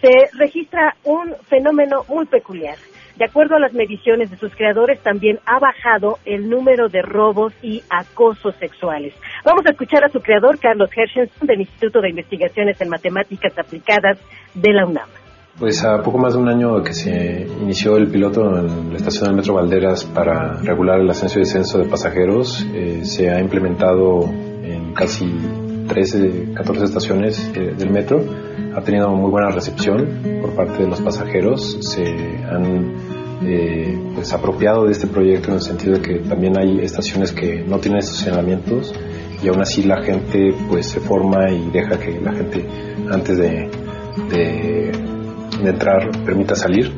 se 0.00 0.28
registra 0.38 0.94
un 1.04 1.34
fenómeno 1.48 2.04
muy 2.08 2.26
peculiar. 2.26 2.76
De 3.16 3.24
acuerdo 3.24 3.54
a 3.54 3.60
las 3.60 3.72
mediciones 3.72 4.30
de 4.30 4.36
sus 4.36 4.54
creadores, 4.56 5.00
también 5.00 5.38
ha 5.46 5.60
bajado 5.60 6.18
el 6.24 6.50
número 6.50 6.88
de 6.88 7.00
robos 7.00 7.54
y 7.62 7.82
acosos 7.88 8.56
sexuales. 8.56 9.14
Vamos 9.44 9.64
a 9.66 9.70
escuchar 9.70 10.04
a 10.04 10.08
su 10.08 10.20
creador, 10.20 10.58
Carlos 10.58 10.90
Hershenson, 10.94 11.46
del 11.46 11.60
Instituto 11.60 12.00
de 12.00 12.10
Investigaciones 12.10 12.80
en 12.80 12.88
Matemáticas 12.88 13.56
Aplicadas 13.56 14.18
de 14.54 14.72
la 14.72 14.84
UNAM. 14.84 15.23
Pues 15.58 15.84
a 15.84 16.02
poco 16.02 16.18
más 16.18 16.34
de 16.34 16.40
un 16.40 16.48
año 16.48 16.82
que 16.82 16.92
se 16.92 17.46
inició 17.62 17.96
el 17.96 18.08
piloto 18.08 18.58
en 18.58 18.90
la 18.90 18.96
estación 18.96 19.26
del 19.26 19.36
Metro 19.36 19.54
Valderas 19.54 20.04
para 20.04 20.54
regular 20.54 20.98
el 20.98 21.08
ascenso 21.08 21.38
y 21.38 21.42
descenso 21.42 21.78
de 21.78 21.84
pasajeros, 21.84 22.66
eh, 22.74 23.04
se 23.04 23.30
ha 23.30 23.38
implementado 23.38 24.24
en 24.64 24.92
casi 24.94 25.32
13, 25.86 26.54
14 26.54 26.84
estaciones 26.84 27.52
eh, 27.54 27.72
del 27.78 27.90
metro. 27.90 28.20
Ha 28.74 28.80
tenido 28.80 29.10
muy 29.10 29.30
buena 29.30 29.50
recepción 29.50 30.22
por 30.40 30.56
parte 30.56 30.82
de 30.82 30.88
los 30.88 31.00
pasajeros. 31.00 31.78
Se 31.82 32.02
han 32.02 32.92
eh, 33.44 33.96
pues 34.12 34.32
apropiado 34.32 34.86
de 34.86 34.90
este 34.92 35.06
proyecto 35.06 35.50
en 35.50 35.54
el 35.54 35.60
sentido 35.60 35.98
de 35.98 36.00
que 36.00 36.14
también 36.28 36.58
hay 36.58 36.80
estaciones 36.80 37.30
que 37.30 37.62
no 37.62 37.78
tienen 37.78 38.00
estacionamientos 38.00 38.92
y 39.40 39.46
aún 39.48 39.60
así 39.60 39.84
la 39.84 40.02
gente 40.02 40.52
pues 40.68 40.86
se 40.86 40.98
forma 40.98 41.48
y 41.52 41.70
deja 41.70 41.96
que 41.96 42.20
la 42.20 42.32
gente 42.32 42.66
antes 43.08 43.36
de, 43.38 43.70
de 44.30 45.03
de 45.64 45.70
entrar 45.70 46.10
permita 46.24 46.54
salir 46.54 46.92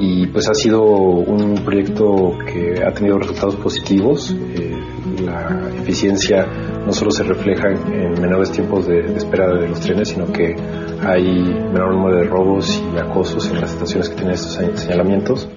y 0.00 0.26
pues 0.28 0.48
ha 0.48 0.54
sido 0.54 0.82
un 0.82 1.56
proyecto 1.64 2.38
que 2.46 2.82
ha 2.84 2.92
tenido 2.92 3.18
resultados 3.18 3.56
positivos. 3.56 4.30
Eh, 4.30 4.76
la 5.24 5.70
eficiencia 5.76 6.46
no 6.86 6.92
solo 6.92 7.10
se 7.10 7.24
refleja 7.24 7.68
en, 7.68 8.20
menores 8.20 8.52
tiempos 8.52 8.86
de, 8.86 9.00
espera 9.16 9.52
de 9.54 9.68
los 9.68 9.80
trenes, 9.80 10.10
sino 10.10 10.32
que 10.32 10.54
hay 11.00 11.24
menor 11.24 11.94
número 11.94 12.16
de 12.18 12.24
robos 12.24 12.82
y 12.94 12.98
acosos 12.98 13.50
en 13.50 13.60
las 13.60 13.72
estaciones 13.72 14.08
que 14.08 14.14
tienen 14.14 14.34
estos 14.34 14.54
señalamientos. 14.80 15.48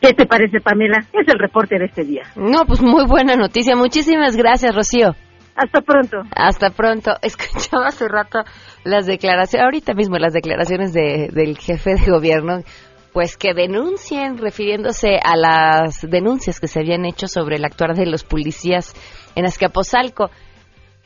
¿Qué 0.00 0.14
te 0.14 0.26
parece, 0.26 0.60
Pamela? 0.60 1.04
Es 1.12 1.26
el 1.26 1.38
reporte 1.38 1.78
de 1.78 1.86
este 1.86 2.04
día. 2.04 2.22
No, 2.36 2.64
pues 2.66 2.80
muy 2.80 3.04
buena 3.04 3.36
noticia. 3.36 3.76
Muchísimas 3.76 4.36
gracias, 4.36 4.74
Rocío. 4.74 5.14
Hasta 5.58 5.80
pronto. 5.80 6.18
Hasta 6.36 6.70
pronto. 6.70 7.16
Escuchaba 7.22 7.88
hace 7.88 8.06
rato 8.06 8.44
las 8.84 9.06
declaraciones, 9.06 9.64
ahorita 9.64 9.92
mismo 9.94 10.16
las 10.16 10.32
declaraciones 10.32 10.92
de, 10.92 11.30
del 11.32 11.58
jefe 11.58 11.96
de 11.96 12.10
gobierno, 12.10 12.62
pues 13.12 13.36
que 13.36 13.54
denuncien, 13.54 14.38
refiriéndose 14.38 15.18
a 15.20 15.36
las 15.36 16.02
denuncias 16.02 16.60
que 16.60 16.68
se 16.68 16.78
habían 16.78 17.04
hecho 17.04 17.26
sobre 17.26 17.56
el 17.56 17.64
actuar 17.64 17.96
de 17.96 18.06
los 18.06 18.22
policías 18.22 18.94
en 19.34 19.46
Azcapotzalco. 19.46 20.30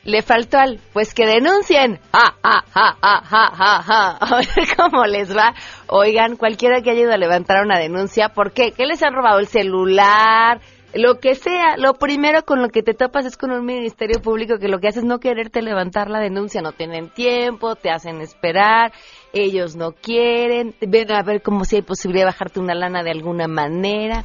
Le 0.03 0.21
faltó 0.21 0.59
al, 0.59 0.79
pues 0.91 1.15
que 1.15 1.25
denuncien. 1.25 1.99
¡Ja, 2.11 2.35
ja, 2.43 2.63
ja, 2.71 2.97
ja, 3.01 3.51
ja, 3.55 3.81
ja! 3.81 4.17
A 4.21 4.35
ver 4.35 4.75
cómo 4.77 5.05
les 5.05 5.35
va. 5.35 5.55
Oigan, 5.87 6.35
cualquiera 6.35 6.81
que 6.81 6.91
haya 6.91 7.01
ido 7.01 7.13
a 7.13 7.17
levantar 7.17 7.65
una 7.65 7.79
denuncia, 7.79 8.29
¿por 8.29 8.51
qué? 8.51 8.71
¿Qué 8.71 8.85
les 8.85 9.01
han 9.01 9.13
robado? 9.13 9.39
¿El 9.39 9.47
celular? 9.47 10.59
Lo 10.93 11.19
que 11.19 11.35
sea, 11.35 11.75
lo 11.77 11.95
primero 11.95 12.43
con 12.45 12.61
lo 12.61 12.69
que 12.69 12.83
te 12.83 12.93
topas 12.93 13.25
es 13.25 13.35
con 13.37 13.51
un 13.51 13.65
ministerio 13.65 14.21
público 14.21 14.59
que 14.59 14.67
lo 14.67 14.79
que 14.79 14.87
hace 14.87 14.99
es 14.99 15.05
no 15.05 15.19
quererte 15.19 15.61
levantar 15.61 16.09
la 16.09 16.19
denuncia, 16.19 16.61
no 16.61 16.71
tienen 16.71 17.09
tiempo, 17.09 17.75
te 17.75 17.89
hacen 17.89 18.21
esperar, 18.21 18.93
ellos 19.33 19.75
no 19.75 19.93
quieren, 19.93 20.75
ven 20.81 21.11
a 21.11 21.23
ver 21.23 21.41
como 21.41 21.65
si 21.65 21.77
hay 21.77 21.81
posibilidad 21.81 22.25
de 22.25 22.31
bajarte 22.31 22.59
una 22.59 22.75
lana 22.75 23.03
de 23.03 23.11
alguna 23.11 23.47
manera. 23.47 24.23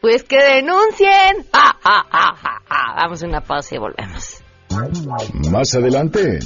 Pues 0.00 0.22
que 0.22 0.36
denuncien. 0.36 1.46
Vamos 2.96 3.22
a 3.22 3.26
una 3.26 3.40
pausa 3.40 3.74
y 3.74 3.78
volvemos. 3.78 4.42
Más 5.50 5.74
adelante, 5.74 6.40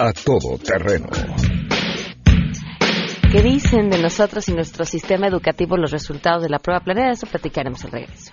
a 0.00 0.12
todo 0.12 0.58
terreno. 0.58 1.06
¿Qué 3.30 3.42
dicen 3.42 3.90
de 3.90 4.02
nosotros 4.02 4.48
y 4.48 4.54
nuestro 4.54 4.84
sistema 4.84 5.28
educativo 5.28 5.76
los 5.76 5.90
resultados 5.90 6.42
de 6.42 6.48
la 6.48 6.58
prueba 6.58 6.80
planeada? 6.80 7.12
Eso 7.12 7.26
platicaremos 7.26 7.84
al 7.84 7.92
regreso. 7.92 8.32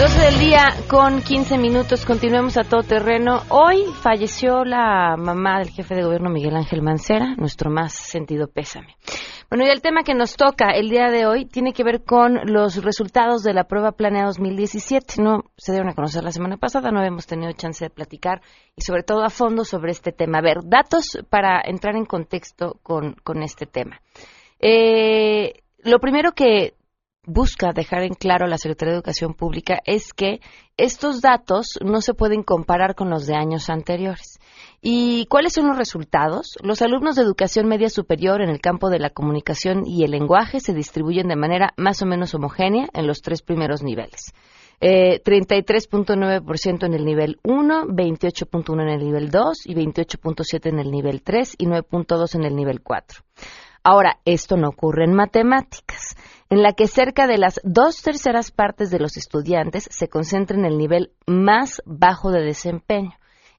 12 0.00 0.18
del 0.18 0.38
día 0.38 0.64
con 0.88 1.20
15 1.20 1.58
minutos, 1.58 2.06
continuemos 2.06 2.56
a 2.56 2.62
todo 2.62 2.82
terreno. 2.82 3.42
Hoy 3.50 3.84
falleció 4.00 4.64
la 4.64 5.14
mamá 5.18 5.58
del 5.58 5.68
jefe 5.68 5.94
de 5.94 6.02
gobierno 6.02 6.30
Miguel 6.30 6.56
Ángel 6.56 6.80
Mancera, 6.80 7.34
nuestro 7.36 7.70
más 7.70 7.92
sentido 7.92 8.48
pésame. 8.48 8.96
Bueno, 9.50 9.66
y 9.66 9.68
el 9.68 9.82
tema 9.82 10.02
que 10.02 10.14
nos 10.14 10.36
toca 10.36 10.70
el 10.70 10.88
día 10.88 11.10
de 11.10 11.26
hoy 11.26 11.44
tiene 11.44 11.74
que 11.74 11.84
ver 11.84 12.02
con 12.02 12.40
los 12.46 12.82
resultados 12.82 13.42
de 13.42 13.52
la 13.52 13.64
prueba 13.64 13.92
planeada 13.92 14.28
2017. 14.28 15.20
No 15.20 15.44
se 15.58 15.72
dieron 15.72 15.90
a 15.90 15.94
conocer 15.94 16.24
la 16.24 16.32
semana 16.32 16.56
pasada, 16.56 16.90
no 16.90 17.00
habíamos 17.00 17.26
tenido 17.26 17.52
chance 17.52 17.84
de 17.84 17.90
platicar 17.90 18.40
y 18.76 18.80
sobre 18.80 19.02
todo 19.02 19.22
a 19.22 19.28
fondo 19.28 19.66
sobre 19.66 19.92
este 19.92 20.12
tema. 20.12 20.38
A 20.38 20.42
ver, 20.42 20.60
datos 20.64 21.18
para 21.28 21.60
entrar 21.62 21.94
en 21.94 22.06
contexto 22.06 22.80
con, 22.82 23.16
con 23.22 23.42
este 23.42 23.66
tema. 23.66 24.00
Eh, 24.60 25.62
lo 25.82 25.98
primero 25.98 26.32
que 26.32 26.72
busca 27.26 27.72
dejar 27.72 28.02
en 28.02 28.14
claro 28.14 28.46
la 28.46 28.58
Secretaría 28.58 28.92
de 28.92 28.98
Educación 28.98 29.34
Pública 29.34 29.80
es 29.84 30.12
que 30.12 30.40
estos 30.76 31.20
datos 31.20 31.78
no 31.84 32.00
se 32.00 32.14
pueden 32.14 32.42
comparar 32.42 32.94
con 32.94 33.10
los 33.10 33.26
de 33.26 33.36
años 33.36 33.68
anteriores. 33.68 34.38
¿Y 34.80 35.26
cuáles 35.26 35.52
son 35.52 35.68
los 35.68 35.76
resultados? 35.76 36.56
Los 36.62 36.80
alumnos 36.80 37.16
de 37.16 37.22
educación 37.22 37.68
media 37.68 37.90
superior 37.90 38.40
en 38.40 38.48
el 38.48 38.60
campo 38.60 38.88
de 38.88 38.98
la 38.98 39.10
comunicación 39.10 39.86
y 39.86 40.04
el 40.04 40.12
lenguaje 40.12 40.60
se 40.60 40.72
distribuyen 40.72 41.28
de 41.28 41.36
manera 41.36 41.74
más 41.76 42.00
o 42.02 42.06
menos 42.06 42.34
homogénea 42.34 42.88
en 42.94 43.06
los 43.06 43.20
tres 43.20 43.42
primeros 43.42 43.82
niveles. 43.82 44.32
Eh, 44.80 45.22
33.9% 45.22 46.86
en 46.86 46.94
el 46.94 47.04
nivel 47.04 47.38
1, 47.44 47.88
28.1 47.88 48.82
en 48.82 48.88
el 48.88 49.04
nivel 49.04 49.30
2 49.30 49.66
y 49.66 49.74
28.7 49.74 50.70
en 50.70 50.78
el 50.78 50.90
nivel 50.90 51.22
3 51.22 51.56
y 51.58 51.66
9.2 51.66 52.34
en 52.36 52.44
el 52.44 52.56
nivel 52.56 52.80
4. 52.80 53.20
Ahora, 53.82 54.20
esto 54.24 54.56
no 54.56 54.68
ocurre 54.68 55.04
en 55.04 55.12
matemáticas 55.12 56.16
en 56.50 56.62
la 56.62 56.72
que 56.72 56.88
cerca 56.88 57.28
de 57.28 57.38
las 57.38 57.60
dos 57.62 58.02
terceras 58.02 58.50
partes 58.50 58.90
de 58.90 58.98
los 58.98 59.16
estudiantes 59.16 59.88
se 59.90 60.08
concentran 60.08 60.60
en 60.60 60.66
el 60.66 60.78
nivel 60.78 61.12
más 61.26 61.80
bajo 61.86 62.32
de 62.32 62.42
desempeño. 62.42 63.12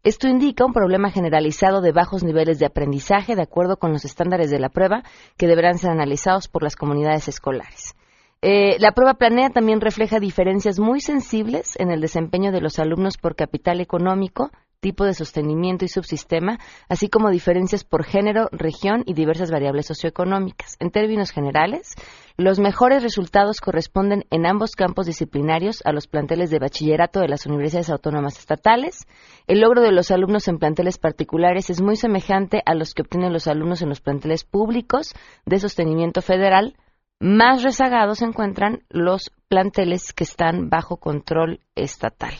Esto 0.03 0.27
indica 0.27 0.65
un 0.65 0.73
problema 0.73 1.09
generalizado 1.09 1.79
de 1.81 1.93
bajos 1.93 2.23
niveles 2.23 2.59
de 2.59 2.65
aprendizaje 2.65 3.35
de 3.35 3.43
acuerdo 3.43 3.77
con 3.77 3.93
los 3.93 4.03
estándares 4.03 4.51
de 4.51 4.59
la 4.59 4.69
prueba 4.69 5.03
que 5.37 5.47
deberán 5.47 5.77
ser 5.77 5.91
analizados 5.91 6.47
por 6.47 6.63
las 6.63 6.75
comunidades 6.75 7.27
escolares. 7.27 7.95
Eh, 8.41 8.77
la 8.79 8.91
prueba 8.91 9.13
planea 9.13 9.51
también 9.51 9.79
refleja 9.79 10.19
diferencias 10.19 10.79
muy 10.79 10.99
sensibles 10.99 11.75
en 11.77 11.91
el 11.91 12.01
desempeño 12.01 12.51
de 12.51 12.59
los 12.59 12.79
alumnos 12.79 13.17
por 13.17 13.35
capital 13.35 13.79
económico, 13.79 14.49
tipo 14.81 15.05
de 15.05 15.13
sostenimiento 15.13 15.85
y 15.85 15.87
subsistema, 15.87 16.59
así 16.89 17.07
como 17.07 17.29
diferencias 17.29 17.83
por 17.83 18.03
género, 18.03 18.49
región 18.51 19.03
y 19.05 19.13
diversas 19.13 19.51
variables 19.51 19.85
socioeconómicas. 19.85 20.75
En 20.79 20.89
términos 20.89 21.29
generales, 21.29 21.93
los 22.41 22.59
mejores 22.59 23.03
resultados 23.03 23.61
corresponden 23.61 24.25
en 24.31 24.47
ambos 24.47 24.71
campos 24.71 25.05
disciplinarios 25.05 25.81
a 25.85 25.91
los 25.91 26.07
planteles 26.07 26.49
de 26.49 26.57
bachillerato 26.57 27.19
de 27.19 27.27
las 27.27 27.45
universidades 27.45 27.91
autónomas 27.91 28.39
estatales. 28.39 29.07
El 29.45 29.61
logro 29.61 29.81
de 29.81 29.91
los 29.91 30.09
alumnos 30.09 30.47
en 30.47 30.57
planteles 30.57 30.97
particulares 30.97 31.69
es 31.69 31.81
muy 31.81 31.95
semejante 31.95 32.63
a 32.65 32.73
los 32.73 32.95
que 32.95 33.03
obtienen 33.03 33.31
los 33.31 33.47
alumnos 33.47 33.83
en 33.83 33.89
los 33.89 34.01
planteles 34.01 34.43
públicos 34.43 35.13
de 35.45 35.59
sostenimiento 35.59 36.23
federal, 36.23 36.75
más 37.21 37.63
rezagados 37.63 38.17
se 38.17 38.25
encuentran 38.25 38.79
los 38.89 39.31
planteles 39.47 40.11
que 40.11 40.23
están 40.23 40.69
bajo 40.69 40.97
control 40.97 41.59
estatal. 41.75 42.31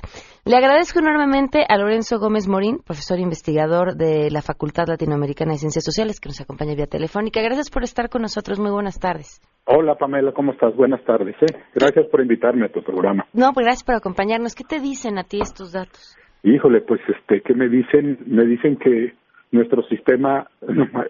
Le 0.44 0.56
agradezco 0.56 1.00
enormemente 1.00 1.64
a 1.70 1.78
Lorenzo 1.78 2.18
Gómez 2.20 2.48
Morín, 2.48 2.80
profesor 2.80 3.20
e 3.20 3.22
investigador 3.22 3.96
de 3.96 4.32
la 4.32 4.42
Facultad 4.42 4.88
Latinoamericana 4.88 5.52
de 5.52 5.60
Ciencias 5.60 5.86
Sociales, 5.86 6.20
que 6.20 6.30
nos 6.30 6.42
acompaña 6.42 6.74
vía 6.74 6.88
telefónica. 6.88 7.42
Gracias 7.42 7.70
por 7.70 7.84
estar 7.84 8.10
con 8.10 8.24
nosotros. 8.24 8.60
Muy 8.60 8.72
buenas 8.72 9.00
tardes. 9.00 9.40
Hola 9.66 9.96
Pamela, 9.96 10.32
¿cómo 10.32 10.54
estás? 10.54 10.76
Buenas 10.76 11.04
tardes. 11.06 11.36
¿eh? 11.42 11.56
Gracias 11.76 12.08
por 12.08 12.22
invitarme 12.22 12.66
a 12.66 12.70
tu 12.70 12.82
programa. 12.82 13.28
No, 13.34 13.52
pues 13.54 13.66
gracias 13.66 13.84
por 13.84 13.96
acompañarnos. 13.96 14.56
¿Qué 14.56 14.64
te 14.64 14.80
dicen 14.80 15.20
a 15.20 15.24
ti 15.24 15.40
estos 15.42 15.74
datos? 15.74 16.18
Híjole, 16.44 16.82
pues 16.82 17.02
este, 17.08 17.42
¿qué 17.42 17.54
me 17.54 17.70
dicen? 17.70 18.18
Me 18.26 18.46
dicen 18.46 18.78
que 18.78 19.14
nuestro 19.52 19.84
sistema 19.84 20.50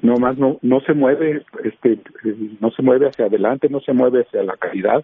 no 0.01 0.15
más 0.17 0.37
no 0.37 0.57
no 0.61 0.81
se 0.81 0.93
mueve 0.93 1.43
este 1.63 1.99
no 2.59 2.71
se 2.71 2.81
mueve 2.81 3.07
hacia 3.07 3.25
adelante 3.25 3.69
no 3.69 3.81
se 3.81 3.93
mueve 3.93 4.21
hacia 4.21 4.43
la 4.43 4.57
calidad 4.57 5.03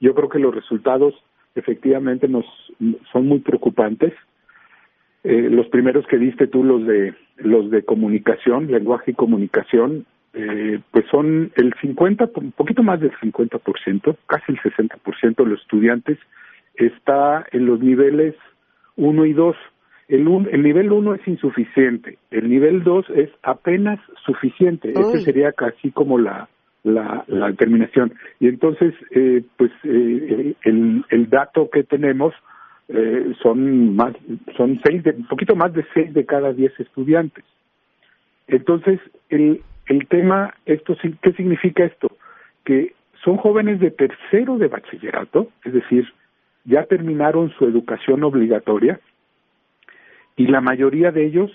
yo 0.00 0.14
creo 0.14 0.28
que 0.28 0.38
los 0.38 0.54
resultados 0.54 1.14
efectivamente 1.54 2.26
nos 2.26 2.46
son 3.12 3.26
muy 3.26 3.40
preocupantes 3.40 4.14
eh, 5.24 5.48
los 5.50 5.68
primeros 5.68 6.06
que 6.06 6.16
diste 6.16 6.46
tú 6.46 6.64
los 6.64 6.86
de 6.86 7.14
los 7.36 7.70
de 7.70 7.82
comunicación 7.82 8.68
lenguaje 8.68 9.10
y 9.10 9.14
comunicación 9.14 10.06
eh, 10.32 10.80
pues 10.92 11.04
son 11.10 11.50
el 11.56 11.74
50, 11.80 12.30
un 12.36 12.52
poquito 12.52 12.84
más 12.84 13.00
del 13.00 13.12
50%, 13.18 14.16
casi 14.26 14.52
el 14.52 14.60
60% 14.60 15.36
de 15.36 15.46
los 15.46 15.60
estudiantes 15.60 16.18
está 16.76 17.44
en 17.50 17.66
los 17.66 17.80
niveles 17.80 18.36
1 18.96 19.24
y 19.26 19.32
2. 19.32 19.56
El, 20.10 20.26
un, 20.26 20.48
el 20.50 20.64
nivel 20.64 20.90
1 20.90 21.14
es 21.14 21.28
insuficiente, 21.28 22.18
el 22.32 22.50
nivel 22.50 22.82
2 22.82 23.10
es 23.10 23.30
apenas 23.44 24.00
suficiente. 24.26 24.90
Ese 24.90 25.20
sería 25.20 25.52
casi 25.52 25.92
como 25.92 26.18
la, 26.18 26.48
la, 26.82 27.24
la 27.28 27.46
determinación. 27.46 28.12
Y 28.40 28.48
entonces, 28.48 28.92
eh, 29.12 29.44
pues 29.56 29.70
eh, 29.84 30.54
el, 30.64 31.04
el 31.10 31.30
dato 31.30 31.70
que 31.70 31.84
tenemos 31.84 32.34
eh, 32.88 33.34
son 33.40 33.94
más, 33.94 34.12
son 34.56 34.80
seis, 34.82 35.04
de, 35.04 35.12
un 35.12 35.28
poquito 35.28 35.54
más 35.54 35.72
de 35.74 35.86
seis 35.94 36.12
de 36.12 36.26
cada 36.26 36.52
diez 36.52 36.72
estudiantes. 36.80 37.44
Entonces, 38.48 38.98
el, 39.28 39.62
el 39.86 40.08
tema, 40.08 40.54
esto, 40.66 40.96
¿qué 41.22 41.32
significa 41.34 41.84
esto? 41.84 42.10
Que 42.64 42.94
son 43.22 43.36
jóvenes 43.36 43.78
de 43.78 43.92
tercero 43.92 44.58
de 44.58 44.66
bachillerato, 44.66 45.52
es 45.64 45.72
decir, 45.72 46.04
ya 46.64 46.84
terminaron 46.86 47.50
su 47.50 47.64
educación 47.64 48.24
obligatoria 48.24 48.98
y 50.36 50.46
la 50.46 50.60
mayoría 50.60 51.10
de 51.10 51.26
ellos, 51.26 51.50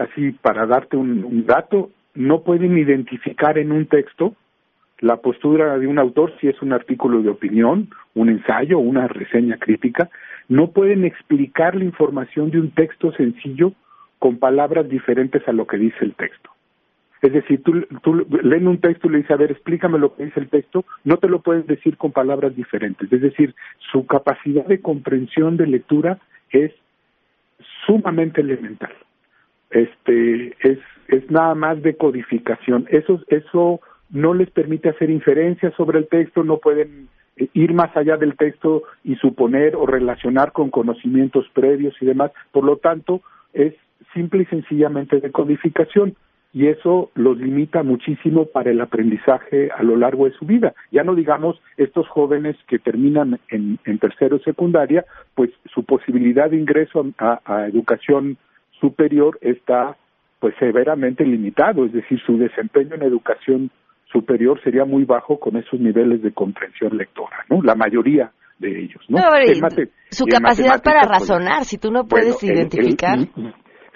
así 0.00 0.32
para 0.32 0.66
darte 0.66 0.96
un, 0.96 1.46
dato, 1.46 1.90
no 2.14 2.42
pueden 2.42 2.76
identificar 2.78 3.58
en 3.58 3.72
un 3.72 3.86
texto 3.86 4.34
la 5.00 5.18
postura 5.18 5.78
de 5.78 5.86
un 5.86 5.98
autor 5.98 6.32
si 6.40 6.48
es 6.48 6.60
un 6.62 6.72
artículo 6.72 7.22
de 7.22 7.28
opinión, 7.28 7.90
un 8.14 8.30
ensayo, 8.30 8.78
una 8.78 9.06
reseña 9.08 9.58
crítica, 9.58 10.08
no 10.48 10.70
pueden 10.70 11.04
explicar 11.04 11.74
la 11.74 11.84
información 11.84 12.50
de 12.50 12.60
un 12.60 12.70
texto 12.70 13.12
sencillo 13.12 13.72
con 14.18 14.38
palabras 14.38 14.88
diferentes 14.88 15.46
a 15.46 15.52
lo 15.52 15.66
que 15.66 15.76
dice 15.76 15.98
el 16.00 16.14
texto. 16.14 16.50
Es 17.22 17.32
decir, 17.32 17.62
tú, 17.62 17.82
tú 18.02 18.26
leen 18.42 18.68
un 18.68 18.78
texto 18.78 19.08
y 19.08 19.10
le 19.10 19.18
dices, 19.18 19.32
a 19.32 19.36
ver, 19.36 19.50
explícame 19.50 19.98
lo 19.98 20.14
que 20.14 20.26
dice 20.26 20.40
el 20.40 20.48
texto, 20.48 20.84
no 21.04 21.16
te 21.16 21.28
lo 21.28 21.40
puedes 21.40 21.66
decir 21.66 21.96
con 21.96 22.12
palabras 22.12 22.54
diferentes. 22.54 23.12
Es 23.12 23.20
decir, 23.20 23.54
su 23.90 24.06
capacidad 24.06 24.66
de 24.66 24.80
comprensión 24.80 25.56
de 25.56 25.66
lectura 25.66 26.18
es 26.50 26.72
sumamente 27.86 28.40
elemental. 28.40 28.92
Este, 29.70 30.56
es, 30.60 30.78
es 31.08 31.30
nada 31.30 31.54
más 31.54 31.82
de 31.82 31.96
codificación. 31.96 32.86
Eso, 32.90 33.20
eso 33.28 33.80
no 34.10 34.34
les 34.34 34.50
permite 34.50 34.88
hacer 34.88 35.10
inferencias 35.10 35.74
sobre 35.74 35.98
el 35.98 36.08
texto, 36.08 36.44
no 36.44 36.58
pueden 36.58 37.08
eh, 37.36 37.48
ir 37.52 37.74
más 37.74 37.96
allá 37.96 38.16
del 38.16 38.36
texto 38.36 38.84
y 39.04 39.16
suponer 39.16 39.76
o 39.76 39.86
relacionar 39.86 40.52
con 40.52 40.70
conocimientos 40.70 41.46
previos 41.52 41.94
y 42.00 42.06
demás. 42.06 42.32
Por 42.52 42.64
lo 42.64 42.76
tanto, 42.76 43.22
es 43.52 43.74
simple 44.14 44.42
y 44.42 44.46
sencillamente 44.46 45.20
de 45.20 45.30
codificación 45.30 46.14
y 46.56 46.68
eso 46.68 47.10
los 47.14 47.36
limita 47.36 47.82
muchísimo 47.82 48.46
para 48.46 48.70
el 48.70 48.80
aprendizaje 48.80 49.68
a 49.76 49.82
lo 49.82 49.94
largo 49.94 50.24
de 50.24 50.30
su 50.38 50.46
vida. 50.46 50.72
Ya 50.90 51.04
no 51.04 51.14
digamos 51.14 51.60
estos 51.76 52.08
jóvenes 52.08 52.56
que 52.66 52.78
terminan 52.78 53.38
en, 53.50 53.78
en 53.84 53.98
tercero 53.98 54.38
secundaria, 54.38 55.04
pues 55.34 55.50
su 55.74 55.84
posibilidad 55.84 56.48
de 56.48 56.56
ingreso 56.56 57.04
a, 57.18 57.40
a 57.44 57.66
educación 57.66 58.38
superior 58.80 59.38
está 59.42 59.98
pues 60.40 60.54
severamente 60.58 61.26
limitado, 61.26 61.84
es 61.84 61.92
decir, 61.92 62.18
su 62.24 62.38
desempeño 62.38 62.94
en 62.94 63.02
educación 63.02 63.70
superior 64.10 64.58
sería 64.64 64.86
muy 64.86 65.04
bajo 65.04 65.38
con 65.38 65.58
esos 65.58 65.78
niveles 65.78 66.22
de 66.22 66.32
comprensión 66.32 66.96
lectora, 66.96 67.36
¿no? 67.50 67.60
La 67.60 67.74
mayoría 67.74 68.32
de 68.58 68.80
ellos, 68.80 69.02
¿no? 69.10 69.18
su 70.10 70.24
capacidad 70.24 70.82
para 70.82 71.00
pues, 71.00 71.20
razonar, 71.20 71.64
si 71.66 71.76
tú 71.76 71.90
no 71.90 72.06
puedes 72.06 72.42
identificar. 72.42 73.18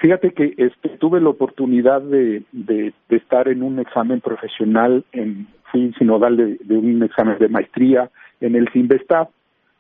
Fíjate 0.01 0.33
que 0.33 0.55
este, 0.57 0.89
tuve 0.99 1.21
la 1.21 1.29
oportunidad 1.29 2.03
de, 2.03 2.43
de, 2.53 2.93
estar 3.11 3.49
en 3.49 3.63
un 3.63 3.79
examen 3.79 4.21
profesional, 4.21 5.05
en, 5.13 5.47
fui 5.71 5.93
sinodal 5.99 6.37
de, 6.37 6.77
un 6.77 7.03
examen 7.03 7.39
de 7.39 7.49
maestría 7.49 8.11
en 8.41 8.57
el 8.57 8.69
CIMBESTAB, 8.73 9.29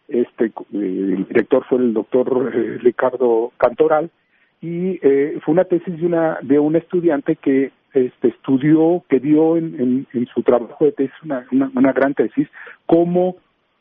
este, 0.09 0.47
eh, 0.47 0.53
el 0.73 1.27
director 1.27 1.65
fue 1.69 1.79
el 1.79 1.93
doctor 1.95 2.53
eh, 2.55 2.79
Ricardo 2.83 3.53
Cantoral, 3.57 4.11
y 4.61 4.99
eh, 5.03 5.39
fue 5.43 5.53
una 5.53 5.65
tesis 5.65 5.99
de 5.99 6.07
una 6.07 6.39
de 6.43 6.59
un 6.59 6.77
estudiante 6.77 7.37
que 7.37 7.73
este, 7.95 8.29
estudió, 8.29 9.03
que 9.09 9.19
dio 9.19 9.57
en, 9.57 10.07
su 10.33 10.43
trabajo 10.43 10.85
de 10.85 10.93
tesis 10.93 11.15
una, 11.23 11.93
gran 11.93 12.15
tesis, 12.15 12.47
cómo 12.87 13.37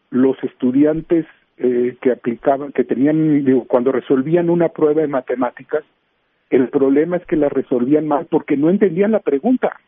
los 0.10 0.41
estudiantes 0.43 1.25
eh, 1.58 1.97
que 2.02 2.12
aplicaban, 2.12 2.71
que 2.71 2.86
tenían, 2.86 3.43
cuando 3.67 3.91
resolvían 3.91 4.49
una 4.49 4.69
prueba 4.69 5.02
de 5.02 5.08
matemáticas, 5.08 5.84
el 6.49 6.69
problema 6.69 7.17
es 7.17 7.25
que 7.25 7.35
la 7.35 7.49
resolvían 7.49 8.07
mal 8.07 8.27
porque 8.29 8.57
no 8.57 8.69
entendían 8.69 9.12
la 9.12 9.19
pregunta. 9.19 9.79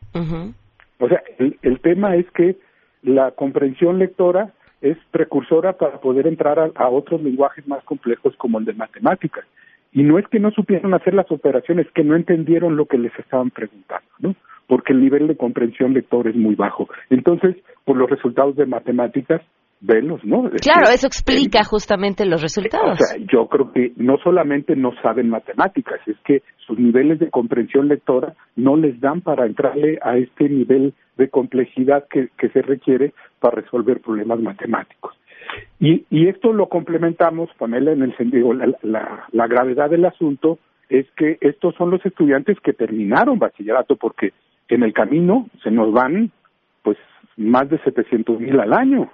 O 0.98 1.08
sea, 1.08 1.22
el, 1.38 1.58
el 1.62 1.80
tema 1.80 2.16
es 2.16 2.30
que 2.30 2.56
la 3.02 3.32
comprensión 3.32 3.98
lectora 3.98 4.52
es 4.80 4.96
precursora 5.10 5.74
para 5.74 6.00
poder 6.00 6.26
entrar 6.26 6.58
a, 6.58 6.70
a 6.74 6.88
otros 6.88 7.22
lenguajes 7.22 7.66
más 7.66 7.82
complejos 7.84 8.36
como 8.36 8.58
el 8.58 8.64
de 8.64 8.74
matemáticas. 8.74 9.44
Y 9.92 10.02
no 10.02 10.18
es 10.18 10.26
que 10.28 10.40
no 10.40 10.50
supieran 10.50 10.94
hacer 10.94 11.14
las 11.14 11.30
operaciones, 11.30 11.86
que 11.94 12.04
no 12.04 12.16
entendieron 12.16 12.76
lo 12.76 12.86
que 12.86 12.98
les 12.98 13.16
estaban 13.18 13.50
preguntando, 13.50 14.08
¿no? 14.20 14.34
Porque 14.66 14.92
el 14.92 15.00
nivel 15.00 15.26
de 15.26 15.36
comprensión 15.36 15.92
lector 15.92 16.28
es 16.28 16.34
muy 16.34 16.54
bajo. 16.54 16.88
Entonces, 17.10 17.56
por 17.84 17.96
los 17.96 18.08
resultados 18.08 18.56
de 18.56 18.66
matemáticas, 18.66 19.42
velos, 19.82 20.24
¿no? 20.24 20.48
Claro, 20.62 20.90
eso 20.94 21.06
explica 21.06 21.64
justamente 21.64 22.24
los 22.24 22.40
resultados. 22.40 22.92
O 22.92 23.04
sea, 23.04 23.18
yo 23.30 23.48
creo 23.48 23.72
que 23.72 23.92
no 23.96 24.16
solamente 24.18 24.76
no 24.76 24.92
saben 25.02 25.28
matemáticas, 25.28 26.00
es 26.06 26.16
que 26.24 26.42
sus 26.66 26.78
niveles 26.78 27.18
de 27.18 27.30
comprensión 27.30 27.88
lectora 27.88 28.34
no 28.56 28.76
les 28.76 29.00
dan 29.00 29.20
para 29.20 29.44
entrarle 29.44 29.98
a 30.02 30.16
este 30.16 30.48
nivel 30.48 30.94
de 31.18 31.28
complejidad 31.28 32.06
que, 32.08 32.28
que 32.38 32.48
se 32.50 32.62
requiere 32.62 33.12
para 33.40 33.60
resolver 33.60 34.00
problemas 34.00 34.40
matemáticos. 34.40 35.14
Y, 35.80 36.06
y 36.10 36.28
esto 36.28 36.52
lo 36.52 36.68
complementamos, 36.68 37.50
ponerle 37.58 37.92
en 37.92 38.02
el 38.02 38.16
sentido, 38.16 38.54
la, 38.54 38.72
la, 38.82 39.26
la 39.32 39.46
gravedad 39.48 39.90
del 39.90 40.04
asunto 40.04 40.58
es 40.88 41.06
que 41.16 41.38
estos 41.40 41.74
son 41.74 41.90
los 41.90 42.04
estudiantes 42.06 42.58
que 42.60 42.72
terminaron 42.72 43.38
bachillerato, 43.38 43.96
porque 43.96 44.32
en 44.68 44.82
el 44.84 44.92
camino 44.92 45.48
se 45.62 45.70
nos 45.70 45.92
van, 45.92 46.30
pues, 46.82 46.96
más 47.36 47.68
de 47.68 47.78
700 47.78 48.38
mil 48.38 48.60
al 48.60 48.72
año. 48.72 49.10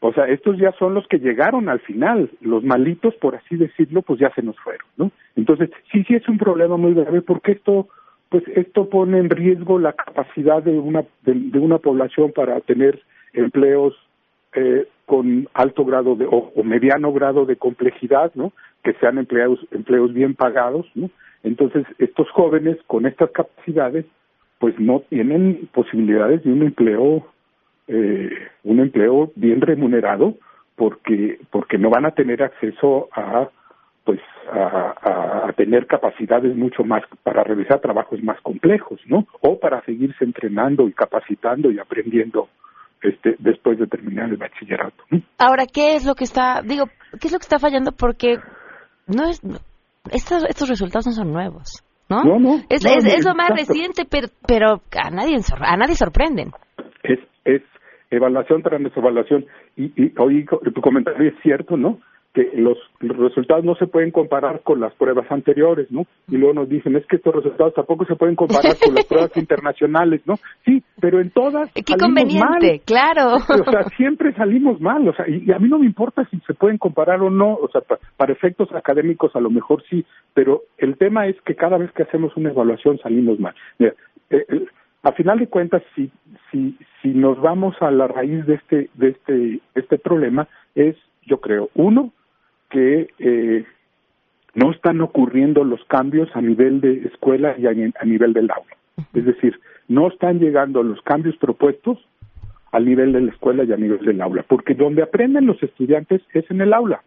O 0.00 0.14
sea, 0.14 0.24
estos 0.24 0.56
ya 0.56 0.72
son 0.72 0.94
los 0.94 1.06
que 1.08 1.18
llegaron 1.18 1.68
al 1.68 1.80
final, 1.80 2.30
los 2.40 2.64
malitos, 2.64 3.14
por 3.16 3.36
así 3.36 3.56
decirlo, 3.56 4.00
pues 4.00 4.18
ya 4.18 4.32
se 4.34 4.42
nos 4.42 4.58
fueron, 4.60 4.86
¿no? 4.96 5.10
Entonces, 5.36 5.70
sí, 5.92 6.02
sí 6.04 6.14
es 6.14 6.26
un 6.26 6.38
problema 6.38 6.78
muy 6.78 6.94
grave 6.94 7.20
porque 7.20 7.52
esto, 7.52 7.88
pues 8.30 8.42
esto 8.48 8.88
pone 8.88 9.18
en 9.18 9.28
riesgo 9.28 9.78
la 9.78 9.92
capacidad 9.92 10.62
de 10.62 10.78
una, 10.78 11.04
de, 11.22 11.58
una 11.58 11.78
población 11.78 12.32
para 12.32 12.58
tener 12.60 13.02
empleos 13.34 13.94
eh, 14.54 14.88
con 15.04 15.48
alto 15.52 15.84
grado 15.84 16.16
de 16.16 16.26
o, 16.30 16.50
mediano 16.64 17.12
grado 17.12 17.44
de 17.44 17.56
complejidad, 17.56 18.32
¿no? 18.34 18.52
Que 18.82 18.94
sean 18.94 19.18
empleados 19.18 19.60
empleos 19.70 20.14
bien 20.14 20.34
pagados, 20.34 20.86
¿no? 20.94 21.10
Entonces 21.42 21.84
estos 21.98 22.30
jóvenes 22.30 22.78
con 22.86 23.04
estas 23.04 23.30
capacidades, 23.32 24.06
pues 24.58 24.78
no 24.78 25.00
tienen 25.10 25.68
posibilidades 25.74 26.42
de 26.42 26.52
un 26.52 26.62
empleo 26.62 27.26
eh, 27.92 28.30
un 28.62 28.78
empleo 28.78 29.32
bien 29.34 29.60
remunerado 29.60 30.36
porque 30.76 31.40
porque 31.50 31.76
no 31.76 31.90
van 31.90 32.06
a 32.06 32.12
tener 32.12 32.40
acceso 32.42 33.08
a 33.12 33.48
pues 34.04 34.20
a, 34.52 35.48
a, 35.48 35.52
tener 35.54 35.86
capacidades 35.86 36.56
mucho 36.56 36.84
más 36.84 37.02
para 37.22 37.42
realizar 37.42 37.80
trabajos 37.80 38.22
más 38.22 38.40
complejos, 38.42 39.00
¿no? 39.06 39.26
O 39.40 39.58
para 39.58 39.84
seguirse 39.84 40.24
entrenando 40.24 40.88
y 40.88 40.92
capacitando 40.92 41.70
y 41.70 41.78
aprendiendo 41.78 42.48
este, 43.02 43.36
después 43.38 43.78
de 43.78 43.86
terminar 43.86 44.30
el 44.30 44.36
bachillerato. 44.36 45.04
Ahora, 45.38 45.64
¿qué 45.66 45.96
es 45.96 46.06
lo 46.06 46.14
que 46.14 46.24
está, 46.24 46.62
digo, 46.62 46.86
qué 47.20 47.26
es 47.26 47.32
lo 47.32 47.38
que 47.38 47.44
está 47.44 47.58
fallando? 47.58 47.92
Porque 47.92 48.36
no 49.06 49.28
es, 49.28 49.40
estos, 50.12 50.44
estos 50.48 50.68
resultados 50.68 51.06
no 51.06 51.12
son 51.12 51.32
nuevos, 51.32 51.84
¿no? 52.08 52.22
No, 52.22 52.38
no. 52.38 52.54
Es, 52.68 52.84
es, 52.84 53.24
lo 53.24 53.34
más 53.34 53.50
reciente, 53.50 54.04
pero, 54.08 54.28
pero 54.46 54.80
a 54.96 55.10
nadie, 55.10 55.36
a 55.60 55.76
nadie 55.76 55.94
sorprenden. 55.94 56.52
Es, 57.02 57.18
es 57.44 57.62
evaluación 58.10 58.62
tras 58.62 58.80
evaluación. 58.96 59.46
Y, 59.76 59.92
y 59.96 60.12
oí, 60.18 60.44
tu 60.44 60.80
comentario 60.80 61.28
es 61.28 61.34
cierto, 61.42 61.76
¿no? 61.76 61.98
que 62.32 62.48
los, 62.54 62.78
resultados 63.00 63.64
no 63.64 63.74
se 63.74 63.88
pueden 63.88 64.12
comparar 64.12 64.60
con 64.62 64.78
las 64.78 64.94
pruebas 64.94 65.30
anteriores, 65.30 65.90
¿no? 65.90 66.06
Y 66.28 66.36
luego 66.36 66.54
nos 66.54 66.68
dicen, 66.68 66.94
es 66.94 67.04
que 67.06 67.16
estos 67.16 67.34
resultados 67.34 67.74
tampoco 67.74 68.04
se 68.04 68.14
pueden 68.14 68.36
comparar 68.36 68.76
con 68.78 68.94
las 68.94 69.04
pruebas 69.04 69.32
internacionales, 69.36 70.20
¿no? 70.26 70.34
Sí, 70.64 70.82
pero 71.00 71.20
en 71.20 71.30
todas 71.30 71.72
Qué 71.72 71.82
conveniente, 71.98 72.82
claro. 72.84 73.34
O 73.34 73.70
sea, 73.70 73.82
siempre 73.96 74.32
salimos 74.34 74.80
mal, 74.80 75.08
o 75.08 75.14
sea, 75.14 75.28
y, 75.28 75.50
a 75.50 75.58
mí 75.58 75.68
no 75.68 75.80
me 75.80 75.86
importa 75.86 76.24
si 76.30 76.38
se 76.46 76.54
pueden 76.54 76.78
comparar 76.78 77.20
o 77.20 77.30
no, 77.30 77.54
o 77.54 77.68
sea, 77.68 77.82
para 78.16 78.32
efectos 78.32 78.68
académicos 78.72 79.34
a 79.34 79.40
lo 79.40 79.50
mejor 79.50 79.82
sí, 79.90 80.04
pero 80.32 80.62
el 80.78 80.96
tema 80.98 81.26
es 81.26 81.40
que 81.42 81.56
cada 81.56 81.78
vez 81.78 81.90
que 81.92 82.04
hacemos 82.04 82.36
una 82.36 82.50
evaluación 82.50 82.98
salimos 82.98 83.40
mal. 83.40 83.54
Mira, 83.78 83.94
eh, 84.30 84.44
eh, 84.48 84.66
a 85.02 85.12
final 85.12 85.38
de 85.38 85.46
cuentas, 85.46 85.82
si, 85.94 86.10
si, 86.50 86.76
si 87.00 87.08
nos 87.08 87.40
vamos 87.40 87.74
a 87.80 87.90
la 87.90 88.06
raíz 88.06 88.44
de 88.46 88.54
este, 88.54 88.90
de 88.94 89.08
este, 89.08 89.60
este 89.74 89.98
problema, 89.98 90.46
es, 90.74 90.96
yo 91.26 91.40
creo, 91.40 91.70
uno, 91.74 92.12
que 92.68 93.08
eh, 93.18 93.64
no 94.54 94.70
están 94.70 95.00
ocurriendo 95.00 95.64
los 95.64 95.84
cambios 95.86 96.28
a 96.34 96.40
nivel 96.40 96.80
de 96.80 97.06
escuela 97.06 97.54
y 97.58 97.66
a, 97.66 97.72
nivel 98.04 98.32
del 98.32 98.50
aula. 98.50 98.76
Es 99.14 99.24
decir, 99.24 99.58
no 99.88 100.08
están 100.08 100.38
llegando 100.38 100.82
los 100.82 101.00
cambios 101.02 101.36
propuestos 101.36 101.98
al 102.70 102.84
nivel 102.84 103.12
de 103.12 103.22
la 103.22 103.32
escuela 103.32 103.64
y 103.64 103.72
a 103.72 103.76
nivel 103.76 104.04
del 104.04 104.20
aula, 104.20 104.44
porque 104.46 104.74
donde 104.74 105.02
aprenden 105.02 105.46
los 105.46 105.60
estudiantes 105.62 106.22
es 106.32 106.48
en 106.50 106.60
el 106.60 106.72
aula. 106.72 107.02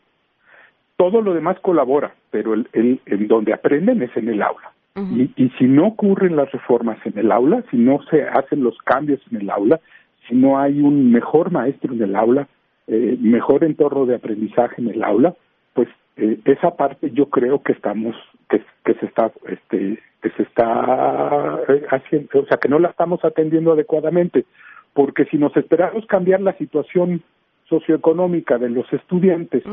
Todo 0.97 1.21
lo 1.21 1.33
demás 1.33 1.59
colabora, 1.61 2.13
pero 2.31 2.53
el, 2.53 2.67
el, 2.73 2.99
en 3.05 3.27
donde 3.27 3.53
aprenden 3.53 4.01
es 4.01 4.15
en 4.17 4.29
el 4.29 4.41
aula. 4.41 4.72
Y, 4.95 5.31
y 5.35 5.49
si 5.57 5.65
no 5.65 5.87
ocurren 5.87 6.35
las 6.35 6.51
reformas 6.51 6.99
en 7.05 7.17
el 7.17 7.31
aula, 7.31 7.63
si 7.71 7.77
no 7.77 8.01
se 8.11 8.23
hacen 8.23 8.63
los 8.63 8.77
cambios 8.79 9.19
en 9.31 9.41
el 9.41 9.49
aula, 9.49 9.79
si 10.27 10.35
no 10.35 10.59
hay 10.59 10.81
un 10.81 11.11
mejor 11.11 11.51
maestro 11.51 11.93
en 11.93 12.03
el 12.03 12.15
aula, 12.15 12.47
eh, 12.87 13.17
mejor 13.19 13.63
entorno 13.63 14.05
de 14.05 14.15
aprendizaje 14.15 14.81
en 14.81 14.89
el 14.89 15.03
aula, 15.03 15.33
pues 15.73 15.87
eh, 16.17 16.39
esa 16.45 16.75
parte 16.75 17.09
yo 17.11 17.29
creo 17.29 17.63
que 17.63 17.71
estamos 17.71 18.15
que, 18.49 18.63
que 18.85 18.93
se 18.95 19.07
está 19.07 19.31
este 19.47 19.99
que 20.21 20.29
se 20.37 20.43
está 20.43 21.59
eh, 21.67 21.85
haciendo 21.89 22.41
o 22.41 22.45
sea 22.45 22.57
que 22.57 22.69
no 22.69 22.77
la 22.77 22.89
estamos 22.89 23.25
atendiendo 23.25 23.73
adecuadamente 23.73 24.45
porque 24.93 25.25
si 25.25 25.37
nos 25.37 25.57
esperamos 25.57 26.05
cambiar 26.05 26.41
la 26.41 26.53
situación 26.53 27.23
socioeconómica 27.67 28.59
de 28.59 28.69
los 28.69 28.91
estudiantes 28.93 29.63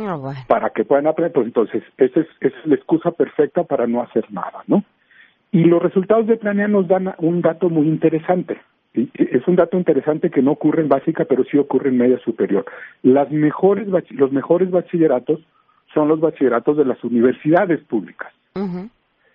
para 0.49 0.71
que 0.71 0.85
puedan 0.85 1.09
aprender 1.09 1.33
pues 1.33 1.47
entonces 1.47 1.83
esa 1.99 2.21
es, 2.21 2.27
esa 2.41 2.59
es 2.59 2.67
la 2.67 2.75
excusa 2.77 3.11
perfecta 3.11 3.65
para 3.65 3.87
no 3.87 4.01
hacer 4.01 4.25
nada 4.31 4.65
no 4.67 4.83
y 5.53 5.65
los 5.65 5.83
resultados 5.83 6.27
de 6.27 6.37
Planea 6.37 6.69
nos 6.69 6.89
dan 6.89 7.15
un 7.19 7.43
dato 7.43 7.69
muy 7.69 7.89
interesante 7.89 8.59
es 8.93 9.47
un 9.47 9.57
dato 9.57 9.77
interesante 9.77 10.31
que 10.31 10.43
no 10.43 10.53
ocurre 10.53 10.83
en 10.83 10.89
básica, 10.89 11.25
pero 11.25 11.45
sí 11.45 11.57
ocurre 11.59 11.91
en 11.91 11.99
media 11.99 12.19
superior. 12.19 12.65
Las 13.03 13.31
mejores, 13.31 13.87
los 14.11 14.33
mejores 14.33 14.71
bachilleratos 14.71 15.41
son 15.95 16.09
los 16.09 16.21
bachilleratos 16.21 16.77
de 16.77 16.85
las 16.85 17.03
universidades 17.05 17.81
públicas. 17.85 18.33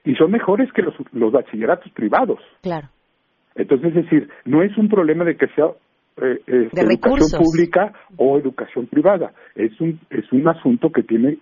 Y 0.03 0.13
son 0.15 0.31
mejores 0.31 0.71
que 0.73 0.81
los, 0.81 0.93
los 1.13 1.31
bachilleratos 1.31 1.91
privados. 1.93 2.39
Claro. 2.61 2.89
Entonces, 3.55 3.95
es 3.95 4.03
decir, 4.03 4.29
no 4.43 4.61
es 4.61 4.77
un 4.77 4.89
problema 4.89 5.23
de 5.23 5.37
que 5.37 5.47
sea 5.47 5.67
eh, 6.17 6.41
este, 6.45 6.81
educación 6.81 7.41
pública 7.41 7.93
o 8.17 8.37
educación 8.37 8.87
privada. 8.87 9.31
Es 9.55 9.79
un, 9.79 9.99
es 10.09 10.29
un 10.31 10.47
asunto 10.47 10.91
que 10.91 11.03
tiene 11.03 11.37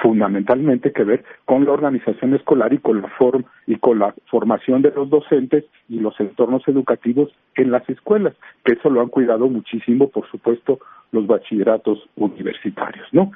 fundamentalmente 0.00 0.92
que 0.92 1.04
ver 1.04 1.24
con 1.44 1.64
la 1.64 1.72
organización 1.72 2.34
escolar 2.34 2.72
y 2.72 2.78
con 2.78 3.00
la 3.00 3.08
forma 3.08 3.44
y 3.66 3.76
con 3.76 3.98
la 3.98 4.14
formación 4.26 4.82
de 4.82 4.92
los 4.94 5.08
docentes 5.08 5.64
y 5.88 6.00
los 6.00 6.18
entornos 6.20 6.66
educativos 6.68 7.30
en 7.56 7.70
las 7.70 7.88
escuelas, 7.88 8.34
que 8.64 8.74
eso 8.74 8.90
lo 8.90 9.00
han 9.00 9.08
cuidado 9.08 9.48
muchísimo, 9.48 10.08
por 10.08 10.28
supuesto, 10.30 10.78
los 11.12 11.26
bachilleratos 11.26 12.08
universitarios, 12.16 13.06
¿no? 13.12 13.32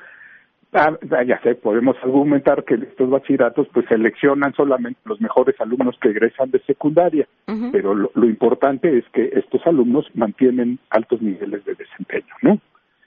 Ah, 0.74 0.92
ya 1.26 1.40
sé, 1.40 1.54
podemos 1.54 1.96
argumentar 2.02 2.62
que 2.64 2.74
estos 2.74 3.08
bachilleratos 3.08 3.68
pues 3.72 3.86
seleccionan 3.86 4.52
solamente 4.52 5.00
los 5.06 5.18
mejores 5.18 5.58
alumnos 5.62 5.96
que 5.98 6.10
egresan 6.10 6.50
de 6.50 6.60
secundaria, 6.60 7.26
pero 7.72 7.94
lo, 7.94 8.10
lo 8.14 8.26
importante 8.26 8.98
es 8.98 9.04
que 9.14 9.30
estos 9.32 9.66
alumnos 9.66 10.06
mantienen 10.12 10.78
altos 10.90 11.22
niveles 11.22 11.64
de 11.64 11.74
desempeño, 11.74 12.34
¿no? 12.42 12.60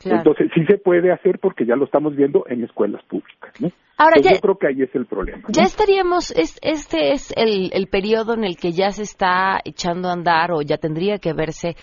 Entonces 0.06 0.50
sí 0.54 0.66
se 0.66 0.78
puede 0.78 1.12
hacer 1.12 1.40
porque 1.40 1.66
ya 1.66 1.76
lo 1.76 1.86
estamos 1.86 2.16
viendo 2.16 2.46
en 2.48 2.64
escuelas 2.64 3.04
públicas. 3.04 3.54
¿no? 3.60 3.70
Ahora 3.98 4.16
Entonces, 4.18 4.40
yo 4.40 4.42
creo 4.42 4.58
que 4.58 4.68
ahí 4.68 4.82
es 4.82 4.96
el 4.96 5.06
problema. 5.06 5.44
Ya 5.50 5.64
estaríamos, 5.64 6.32
es, 6.32 6.60
este 6.62 7.12
es 7.12 7.34
el, 7.38 7.72
el 7.74 7.88
periodo 7.88 8.34
en 8.34 8.44
el 8.44 8.58
que 8.58 8.72
ya 8.72 8.90
se 8.90 9.04
está 9.04 9.60
echando 9.64 10.10
a 10.10 10.14
andar 10.14 10.52
o 10.52 10.62
ya 10.62 10.78
tendría 10.78 11.20
que 11.20 11.34
verse 11.34 11.76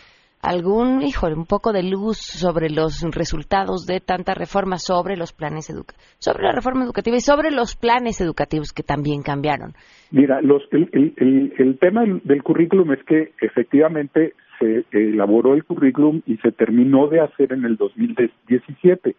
algún, 0.42 1.02
híjole, 1.02 1.34
un 1.34 1.46
poco 1.46 1.72
de 1.72 1.82
luz 1.82 2.18
sobre 2.18 2.70
los 2.70 3.02
resultados 3.12 3.86
de 3.86 4.00
tanta 4.00 4.34
reforma 4.34 4.78
sobre 4.78 5.16
los 5.16 5.32
planes 5.32 5.72
sobre 6.18 6.42
la 6.42 6.52
reforma 6.52 6.84
educativa 6.84 7.16
y 7.16 7.20
sobre 7.20 7.50
los 7.50 7.76
planes 7.76 8.20
educativos 8.20 8.72
que 8.72 8.82
también 8.82 9.22
cambiaron. 9.22 9.72
Mira, 10.10 10.40
los, 10.40 10.62
el, 10.70 10.88
el, 10.92 11.54
el, 11.58 11.78
tema 11.78 12.04
del 12.24 12.42
currículum 12.42 12.92
es 12.92 13.02
que 13.04 13.32
efectivamente 13.40 14.34
se 14.58 14.84
elaboró 14.92 15.54
el 15.54 15.64
currículum 15.64 16.22
y 16.26 16.36
se 16.38 16.52
terminó 16.52 17.08
de 17.08 17.20
hacer 17.20 17.52
en 17.52 17.64
el 17.64 17.76
2017 17.76 19.14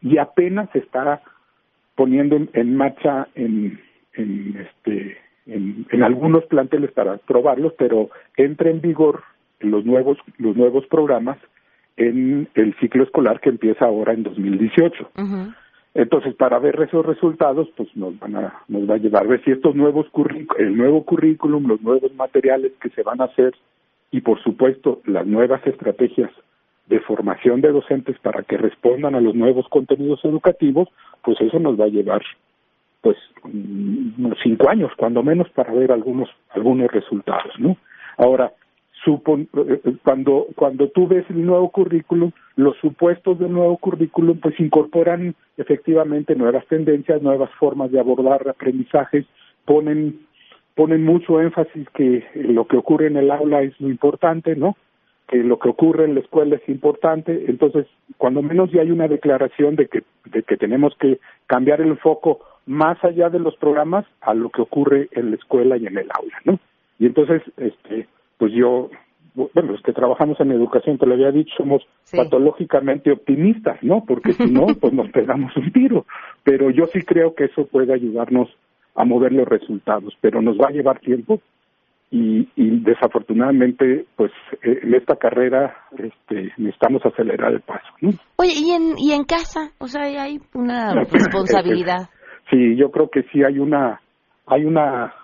y 0.00 0.18
apenas 0.18 0.68
se 0.72 0.80
está 0.80 1.22
poniendo 1.94 2.38
en, 2.52 2.76
marcha 2.76 3.28
en, 3.34 3.80
en 4.14 4.56
este 4.56 5.18
en, 5.46 5.86
en, 5.90 6.02
algunos 6.02 6.44
planteles 6.44 6.92
para 6.92 7.16
probarlos, 7.18 7.72
pero 7.76 8.10
entra 8.36 8.70
en 8.70 8.80
vigor 8.80 9.22
los 9.60 9.84
nuevos 9.84 10.18
los 10.38 10.56
nuevos 10.56 10.86
programas 10.86 11.38
en 11.96 12.48
el 12.54 12.74
ciclo 12.78 13.04
escolar 13.04 13.40
que 13.40 13.50
empieza 13.50 13.84
ahora 13.84 14.12
en 14.12 14.22
2018. 14.22 15.10
Entonces, 15.94 16.34
para 16.36 16.58
ver 16.58 16.80
esos 16.80 17.04
resultados, 17.04 17.68
pues 17.76 17.94
nos 17.94 18.18
van 18.18 18.36
a 18.36 18.62
nos 18.68 18.88
va 18.88 18.94
a 18.94 18.98
llevar 18.98 19.24
a 19.24 19.28
ver 19.28 19.44
si 19.44 19.50
estos 19.50 19.74
nuevos 19.74 20.06
el 20.58 20.76
nuevo 20.76 21.04
currículum, 21.04 21.66
los 21.66 21.82
nuevos 21.82 22.14
materiales 22.14 22.72
que 22.80 22.88
se 22.90 23.02
van 23.02 23.20
a 23.20 23.24
hacer 23.24 23.54
y 24.12 24.20
por 24.20 24.40
supuesto 24.42 25.00
las 25.06 25.26
nuevas 25.26 25.66
estrategias 25.66 26.30
de 26.86 27.00
formación 27.00 27.60
de 27.62 27.72
docentes 27.72 28.18
para 28.20 28.42
que 28.42 28.58
respondan 28.58 29.14
a 29.14 29.20
los 29.20 29.34
nuevos 29.34 29.66
contenidos 29.68 30.24
educativos, 30.24 30.88
pues 31.24 31.40
eso 31.40 31.58
nos 31.58 31.80
va 31.80 31.86
a 31.86 31.88
llevar 31.88 32.22
pues 33.00 33.16
unos 33.42 34.38
cinco 34.42 34.68
años 34.68 34.92
cuando 34.96 35.22
menos 35.22 35.48
para 35.50 35.72
ver 35.72 35.90
algunos 35.90 36.28
algunos 36.50 36.90
resultados, 36.92 37.58
¿no? 37.58 37.76
Ahora 38.16 38.52
supon, 39.04 39.48
eh, 39.54 39.80
eh, 39.84 39.94
cuando 40.04 40.46
cuando 40.54 40.88
tú 40.88 41.08
ves 41.08 41.24
el 41.30 41.44
nuevo 41.44 41.70
currículum, 41.70 42.30
los 42.56 42.76
supuestos 42.78 43.38
del 43.38 43.52
nuevo 43.52 43.76
currículum 43.78 44.38
pues 44.38 44.58
incorporan 44.60 45.34
efectivamente 45.56 46.36
nuevas 46.36 46.66
tendencias, 46.66 47.22
nuevas 47.22 47.50
formas 47.58 47.90
de 47.90 47.98
abordar 47.98 48.48
aprendizajes, 48.48 49.24
ponen 49.64 50.20
ponen 50.74 51.04
mucho 51.04 51.40
énfasis 51.40 51.88
que 51.90 52.24
lo 52.34 52.66
que 52.66 52.76
ocurre 52.76 53.06
en 53.06 53.16
el 53.16 53.30
aula 53.30 53.62
es 53.62 53.78
lo 53.80 53.88
importante, 53.88 54.56
¿no? 54.56 54.76
Que 55.28 55.38
lo 55.38 55.58
que 55.58 55.68
ocurre 55.68 56.04
en 56.04 56.14
la 56.14 56.20
escuela 56.20 56.56
es 56.56 56.68
importante, 56.68 57.44
entonces 57.48 57.86
cuando 58.18 58.42
menos 58.42 58.70
ya 58.70 58.82
hay 58.82 58.90
una 58.90 59.08
declaración 59.08 59.76
de 59.76 59.88
que 59.88 60.02
de 60.26 60.42
que 60.42 60.56
tenemos 60.56 60.94
que 60.98 61.18
cambiar 61.46 61.80
el 61.80 61.96
foco 61.98 62.40
más 62.66 63.02
allá 63.04 63.28
de 63.28 63.38
los 63.38 63.56
programas 63.56 64.06
a 64.20 64.34
lo 64.34 64.50
que 64.50 64.62
ocurre 64.62 65.08
en 65.12 65.30
la 65.30 65.36
escuela 65.36 65.76
y 65.76 65.86
en 65.86 65.98
el 65.98 66.08
aula, 66.10 66.36
¿no? 66.44 66.58
Y 66.98 67.06
entonces 67.06 67.42
este 67.56 68.06
pues 68.38 68.52
yo 68.52 68.90
bueno, 69.34 69.72
los 69.72 69.82
que 69.82 69.92
trabajamos 69.92 70.38
en 70.40 70.52
educación, 70.52 70.98
te 70.98 71.06
lo 71.06 71.14
había 71.14 71.30
dicho, 71.30 71.54
somos 71.56 71.82
patológicamente 72.14 73.10
optimistas, 73.10 73.82
¿no? 73.82 74.04
Porque 74.04 74.34
si 74.34 74.50
no, 74.50 74.66
pues 74.80 74.92
nos 74.92 75.10
pegamos 75.10 75.56
un 75.56 75.72
tiro. 75.72 76.04
Pero 76.44 76.70
yo 76.70 76.86
sí 76.86 77.02
creo 77.02 77.34
que 77.34 77.44
eso 77.44 77.66
puede 77.66 77.94
ayudarnos 77.94 78.50
a 78.94 79.04
mover 79.04 79.32
los 79.32 79.48
resultados, 79.48 80.16
pero 80.20 80.42
nos 80.42 80.56
va 80.58 80.68
a 80.68 80.72
llevar 80.72 81.00
tiempo 81.00 81.40
y, 82.10 82.46
y 82.56 82.80
desafortunadamente, 82.80 84.04
pues 84.16 84.30
eh, 84.62 84.80
en 84.82 84.94
esta 84.94 85.16
carrera 85.16 85.74
este, 85.92 86.52
necesitamos 86.58 87.04
acelerar 87.06 87.54
el 87.54 87.60
paso. 87.60 87.88
¿no? 88.02 88.10
Oye, 88.36 88.52
¿y 88.54 88.70
en, 88.70 88.98
¿y 88.98 89.12
en 89.12 89.24
casa? 89.24 89.72
O 89.78 89.86
sea, 89.86 90.02
hay 90.02 90.38
una 90.52 90.92
responsabilidad. 91.10 92.10
sí, 92.50 92.76
yo 92.76 92.90
creo 92.90 93.08
que 93.08 93.22
sí 93.32 93.42
hay 93.42 93.58
una, 93.58 94.02
hay 94.46 94.66
una, 94.66 95.14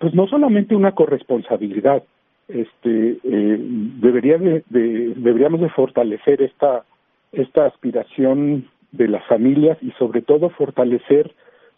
pues 0.00 0.14
no 0.14 0.26
solamente 0.26 0.74
una 0.74 0.92
corresponsabilidad, 0.92 2.02
este, 2.48 3.18
eh, 3.22 3.58
debería 4.00 4.38
de, 4.38 4.64
de, 4.70 5.12
deberíamos 5.16 5.60
de 5.60 5.68
fortalecer 5.68 6.40
esta, 6.40 6.84
esta 7.30 7.66
aspiración 7.66 8.66
de 8.92 9.08
las 9.08 9.22
familias 9.26 9.76
y 9.82 9.90
sobre 9.98 10.22
todo 10.22 10.48
fortalecer 10.48 11.34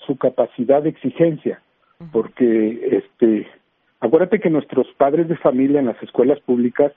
su 0.06 0.16
capacidad 0.16 0.82
de 0.82 0.90
exigencia, 0.90 1.60
porque 2.12 3.02
este 3.04 3.46
acuérdate 4.00 4.40
que 4.40 4.50
nuestros 4.50 4.86
padres 4.96 5.28
de 5.28 5.36
familia 5.36 5.80
en 5.80 5.86
las 5.86 6.02
escuelas 6.02 6.40
públicas 6.40 6.92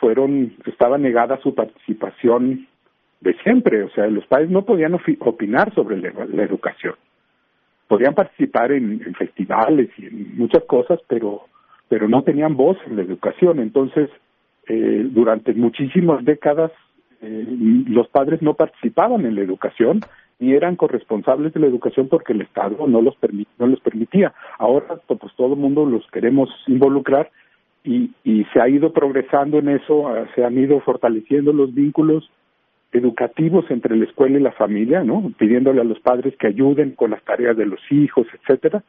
fueron 0.00 0.54
estaba 0.66 0.98
negada 0.98 1.40
su 1.42 1.54
participación 1.54 2.66
de 3.20 3.34
siempre, 3.42 3.82
o 3.82 3.90
sea, 3.90 4.06
los 4.06 4.26
padres 4.26 4.50
no 4.50 4.64
podían 4.64 4.94
opinar 4.94 5.74
sobre 5.74 5.98
la, 5.98 6.42
educación. 6.42 6.94
Podían 7.86 8.14
participar 8.14 8.72
en, 8.72 9.14
festivales 9.14 9.90
y 9.98 10.06
en 10.06 10.38
muchas 10.38 10.64
cosas, 10.64 11.00
pero 11.06 11.42
pero 11.88 12.08
no 12.08 12.22
tenían 12.22 12.56
voz 12.56 12.78
en 12.86 12.96
la 12.96 13.02
educación. 13.02 13.58
Entonces, 13.58 14.08
eh, 14.68 15.06
durante 15.10 15.52
muchísimas 15.54 16.24
décadas 16.24 16.70
eh, 17.20 17.44
los 17.88 18.08
padres 18.08 18.40
no 18.40 18.54
participaban 18.54 19.26
en 19.26 19.34
la 19.34 19.42
educación 19.42 20.00
y 20.40 20.54
eran 20.54 20.74
corresponsables 20.74 21.52
de 21.52 21.60
la 21.60 21.66
educación 21.66 22.08
porque 22.08 22.32
el 22.32 22.40
Estado 22.40 22.88
no 22.88 23.02
los 23.02 23.14
no 23.58 23.66
les 23.66 23.80
permitía. 23.80 24.32
Ahora 24.58 24.98
pues 25.06 25.32
todo 25.36 25.52
el 25.52 25.60
mundo 25.60 25.84
los 25.84 26.04
queremos 26.10 26.48
involucrar 26.66 27.30
y, 27.84 28.10
y 28.24 28.44
se 28.52 28.60
ha 28.60 28.68
ido 28.68 28.92
progresando 28.92 29.58
en 29.58 29.68
eso, 29.68 30.08
ah, 30.08 30.26
se 30.34 30.44
han 30.44 30.58
ido 30.58 30.80
fortaleciendo 30.80 31.52
los 31.52 31.74
vínculos 31.74 32.30
educativos 32.92 33.70
entre 33.70 33.96
la 33.96 34.04
escuela 34.06 34.38
y 34.38 34.42
la 34.42 34.52
familia, 34.52 35.04
¿no? 35.04 35.32
Pidiéndole 35.38 35.80
a 35.82 35.84
los 35.84 36.00
padres 36.00 36.34
que 36.38 36.48
ayuden 36.48 36.92
con 36.92 37.10
las 37.10 37.22
tareas 37.22 37.56
de 37.56 37.66
los 37.66 37.80
hijos, 37.90 38.26
etcétera. 38.32 38.82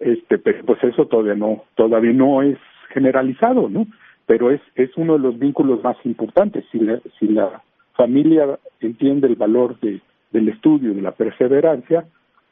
Este, 0.00 0.38
pues 0.38 0.82
eso 0.82 1.06
todavía 1.06 1.34
no 1.34 1.64
todavía 1.76 2.12
no 2.12 2.42
es 2.42 2.58
generalizado, 2.88 3.68
¿no? 3.68 3.86
Pero 4.26 4.50
es 4.50 4.60
es 4.74 4.90
uno 4.96 5.14
de 5.14 5.20
los 5.20 5.38
vínculos 5.38 5.84
más 5.84 5.96
importantes. 6.04 6.64
Si 6.72 6.78
la 6.78 6.98
si 7.18 7.28
la 7.28 7.62
familia 7.92 8.58
entiende 8.80 9.28
el 9.28 9.36
valor 9.36 9.78
de 9.80 10.00
del 10.34 10.50
estudio, 10.50 10.92
de 10.92 11.00
la 11.00 11.12
perseverancia 11.12 12.04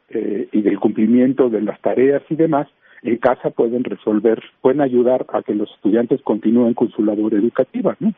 eh, 0.09 0.49
y 0.53 0.63
del 0.63 0.79
cumplimiento 0.79 1.51
de 1.51 1.61
las 1.61 1.79
tareas 1.83 2.23
y 2.31 2.37
demás, 2.37 2.69
en 3.03 3.19
casa 3.19 3.51
pueden 3.51 3.83
resolver, 3.85 4.41
pueden 4.63 4.81
ayudar 4.81 5.27
a 5.33 5.43
que 5.43 5.55
los 5.55 5.69
estudiantes 5.75 6.23
continúen 6.23 6.73
con 6.73 6.89
su 6.91 7.03
labor 7.05 7.35
educativa, 7.35 7.97
¿no? 7.99 8.15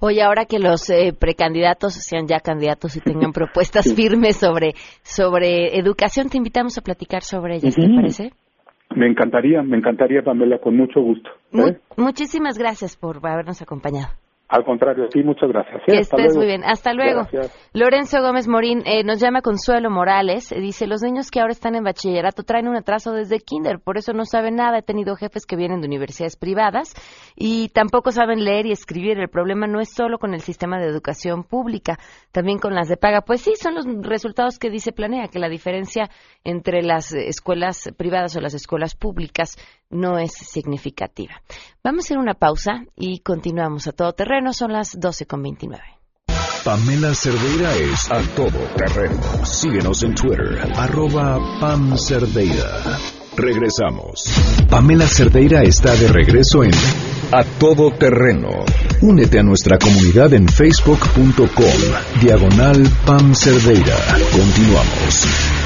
Oye, 0.00 0.22
ahora 0.22 0.44
que 0.44 0.58
los 0.58 0.90
eh, 0.90 1.14
precandidatos 1.18 1.94
sean 1.94 2.26
ya 2.26 2.40
candidatos 2.40 2.96
y 2.96 3.00
tengan 3.00 3.32
propuestas 3.40 3.94
firmes 3.94 4.36
sobre, 4.36 4.72
sobre 5.02 5.78
educación, 5.78 6.28
te 6.28 6.38
invitamos 6.38 6.76
a 6.78 6.82
platicar 6.82 7.22
sobre 7.22 7.56
ellas, 7.56 7.74
¿te 7.74 7.88
parece? 7.88 8.30
Me 8.94 9.06
encantaría, 9.06 9.62
me 9.62 9.76
encantaría, 9.78 10.22
Pamela, 10.22 10.58
con 10.58 10.76
mucho 10.76 11.00
gusto. 11.00 11.30
¿eh? 11.52 11.78
muchísimas 11.96 12.58
gracias 12.58 12.96
por 12.96 13.18
habernos 13.24 13.62
acompañado. 13.62 14.08
Al 14.50 14.64
contrario, 14.64 15.06
sí, 15.12 15.22
muchas 15.22 15.48
gracias. 15.48 15.80
¿eh? 15.82 15.92
Que 15.92 15.98
estés 16.00 16.36
muy 16.36 16.46
bien. 16.46 16.64
Hasta 16.64 16.92
luego. 16.92 17.22
Lorenzo 17.72 18.20
Gómez 18.20 18.48
Morín 18.48 18.82
eh, 18.84 19.04
nos 19.04 19.20
llama 19.20 19.42
Consuelo 19.42 19.90
Morales. 19.90 20.50
Eh, 20.50 20.58
dice, 20.58 20.88
los 20.88 21.02
niños 21.02 21.30
que 21.30 21.38
ahora 21.38 21.52
están 21.52 21.76
en 21.76 21.84
bachillerato 21.84 22.42
traen 22.42 22.66
un 22.66 22.74
atraso 22.74 23.12
desde 23.12 23.38
kinder, 23.38 23.78
por 23.78 23.96
eso 23.96 24.12
no 24.12 24.24
saben 24.24 24.56
nada. 24.56 24.78
He 24.78 24.82
tenido 24.82 25.14
jefes 25.14 25.46
que 25.46 25.54
vienen 25.54 25.80
de 25.80 25.86
universidades 25.86 26.36
privadas 26.36 26.94
y 27.36 27.68
tampoco 27.68 28.10
saben 28.10 28.44
leer 28.44 28.66
y 28.66 28.72
escribir. 28.72 29.20
El 29.20 29.28
problema 29.28 29.68
no 29.68 29.78
es 29.78 29.94
solo 29.94 30.18
con 30.18 30.34
el 30.34 30.40
sistema 30.40 30.80
de 30.80 30.88
educación 30.88 31.44
pública, 31.44 31.98
también 32.32 32.58
con 32.58 32.74
las 32.74 32.88
de 32.88 32.96
paga. 32.96 33.20
Pues 33.20 33.42
sí, 33.42 33.52
son 33.54 33.76
los 33.76 33.86
resultados 34.02 34.58
que 34.58 34.68
dice 34.68 34.90
Planea, 34.90 35.28
que 35.28 35.38
la 35.38 35.48
diferencia 35.48 36.10
entre 36.42 36.82
las 36.82 37.12
escuelas 37.12 37.88
privadas 37.96 38.34
o 38.36 38.40
las 38.40 38.54
escuelas 38.54 38.96
públicas 38.96 39.56
no 39.90 40.18
es 40.18 40.32
significativa. 40.32 41.42
Vamos 41.82 42.04
a 42.04 42.06
hacer 42.06 42.18
una 42.18 42.34
pausa 42.34 42.84
y 42.96 43.20
continuamos 43.20 43.86
a 43.86 43.92
todo 43.92 44.12
terreno. 44.12 44.52
Son 44.52 44.72
las 44.72 44.98
12.29. 44.98 45.80
Pamela 46.64 47.14
Cerdeira 47.14 47.74
es 47.74 48.10
a 48.10 48.20
todo 48.36 48.58
terreno. 48.76 49.20
Síguenos 49.44 50.02
en 50.02 50.14
Twitter, 50.14 50.58
arroba 50.76 51.38
Pam 51.58 51.96
Cerdeira. 51.96 52.98
Regresamos. 53.36 54.24
Pamela 54.68 55.06
Cerdeira 55.06 55.62
está 55.62 55.94
de 55.96 56.08
regreso 56.08 56.62
en 56.62 56.72
A 57.32 57.44
Todo 57.58 57.90
Terreno. 57.92 58.50
Únete 59.00 59.38
a 59.38 59.42
nuestra 59.42 59.78
comunidad 59.78 60.34
en 60.34 60.46
facebook.com, 60.48 62.20
diagonal 62.20 62.82
Pam 63.06 63.34
Cerdeira. 63.34 63.96
Continuamos. 64.30 65.59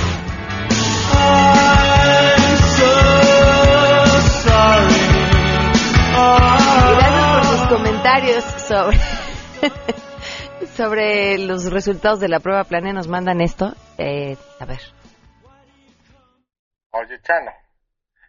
Sobre 8.59 8.97
sobre 10.77 11.39
los 11.39 11.71
resultados 11.73 12.21
de 12.21 12.29
la 12.29 12.41
prueba 12.41 12.65
planea 12.65 12.93
nos 12.93 13.09
mandan 13.09 13.41
esto. 13.41 13.75
Eh, 13.99 14.37
a 14.61 14.65
ver. 14.65 14.81
Oye, 16.91 17.21
Chano, 17.23 17.51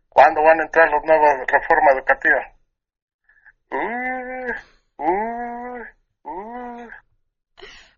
¿cuándo 0.10 0.42
van 0.42 0.60
a 0.60 0.64
entrar 0.64 0.90
los 0.90 1.04
nuevos 1.04 1.46
reforma 1.48 1.92
educativa? 1.92 2.56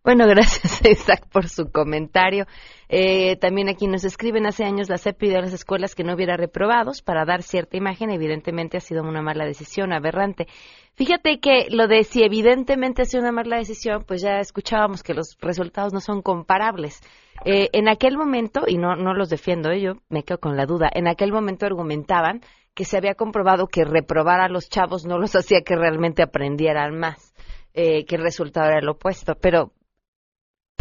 Bueno, 0.08 0.26
gracias 0.30 0.80
Isaac 0.86 1.28
por 1.30 1.50
su 1.50 1.70
comentario. 1.70 2.46
Eh, 2.88 3.36
también 3.42 3.68
aquí 3.68 3.88
nos 3.88 4.06
escriben, 4.06 4.46
hace 4.46 4.64
años 4.64 4.88
la 4.88 4.98
CEP 4.98 5.18
pidió 5.18 5.40
a 5.40 5.42
las 5.42 5.52
escuelas 5.52 5.96
que 5.96 6.06
no 6.06 6.14
hubiera 6.14 6.38
reprobados 6.38 7.02
para 7.02 7.26
dar 7.26 7.44
cierta 7.44 7.76
imagen. 7.76 8.10
Evidentemente 8.10 8.78
ha 8.78 8.80
sido 8.80 9.04
una 9.04 9.22
mala 9.22 9.44
decisión, 9.44 9.92
aberrante. 9.92 10.48
Fíjate 10.94 11.42
que 11.42 11.68
lo 11.72 11.90
de 11.90 12.06
si 12.06 12.24
evidentemente 12.24 13.02
ha 13.02 13.06
sido 13.06 13.24
una 13.24 13.34
mala 13.34 13.58
decisión, 13.58 14.06
pues 14.08 14.22
ya 14.22 14.40
escuchábamos 14.40 15.04
que 15.04 15.14
los 15.14 15.36
resultados 15.42 15.92
no 15.92 16.00
son 16.00 16.22
comparables. 16.22 17.02
Eh, 17.44 17.68
en 17.74 17.90
aquel 17.90 18.18
momento, 18.18 18.62
y 18.66 18.78
no, 18.78 18.96
no 18.96 19.14
los 19.14 19.28
defiendo, 19.28 19.72
eh, 19.72 19.82
yo 19.82 19.96
me 20.08 20.24
quedo 20.24 20.38
con 20.38 20.56
la 20.56 20.66
duda, 20.66 20.90
en 20.90 21.10
aquel 21.10 21.34
momento 21.34 21.66
argumentaban 21.66 22.40
que 22.74 22.86
se 22.86 22.96
había 22.96 23.16
comprobado 23.16 23.68
que 23.68 23.84
reprobar 23.84 24.40
a 24.40 24.48
los 24.48 24.70
chavos 24.70 25.06
no 25.06 25.18
los 25.18 25.36
hacía 25.36 25.64
que 25.64 25.76
realmente 25.76 26.24
aprendieran 26.24 26.98
más, 26.98 27.34
que 27.74 28.06
el 28.08 28.24
resultado 28.24 28.70
era 28.70 28.80
el 28.80 28.88
opuesto. 28.88 29.36
Pero 29.36 29.74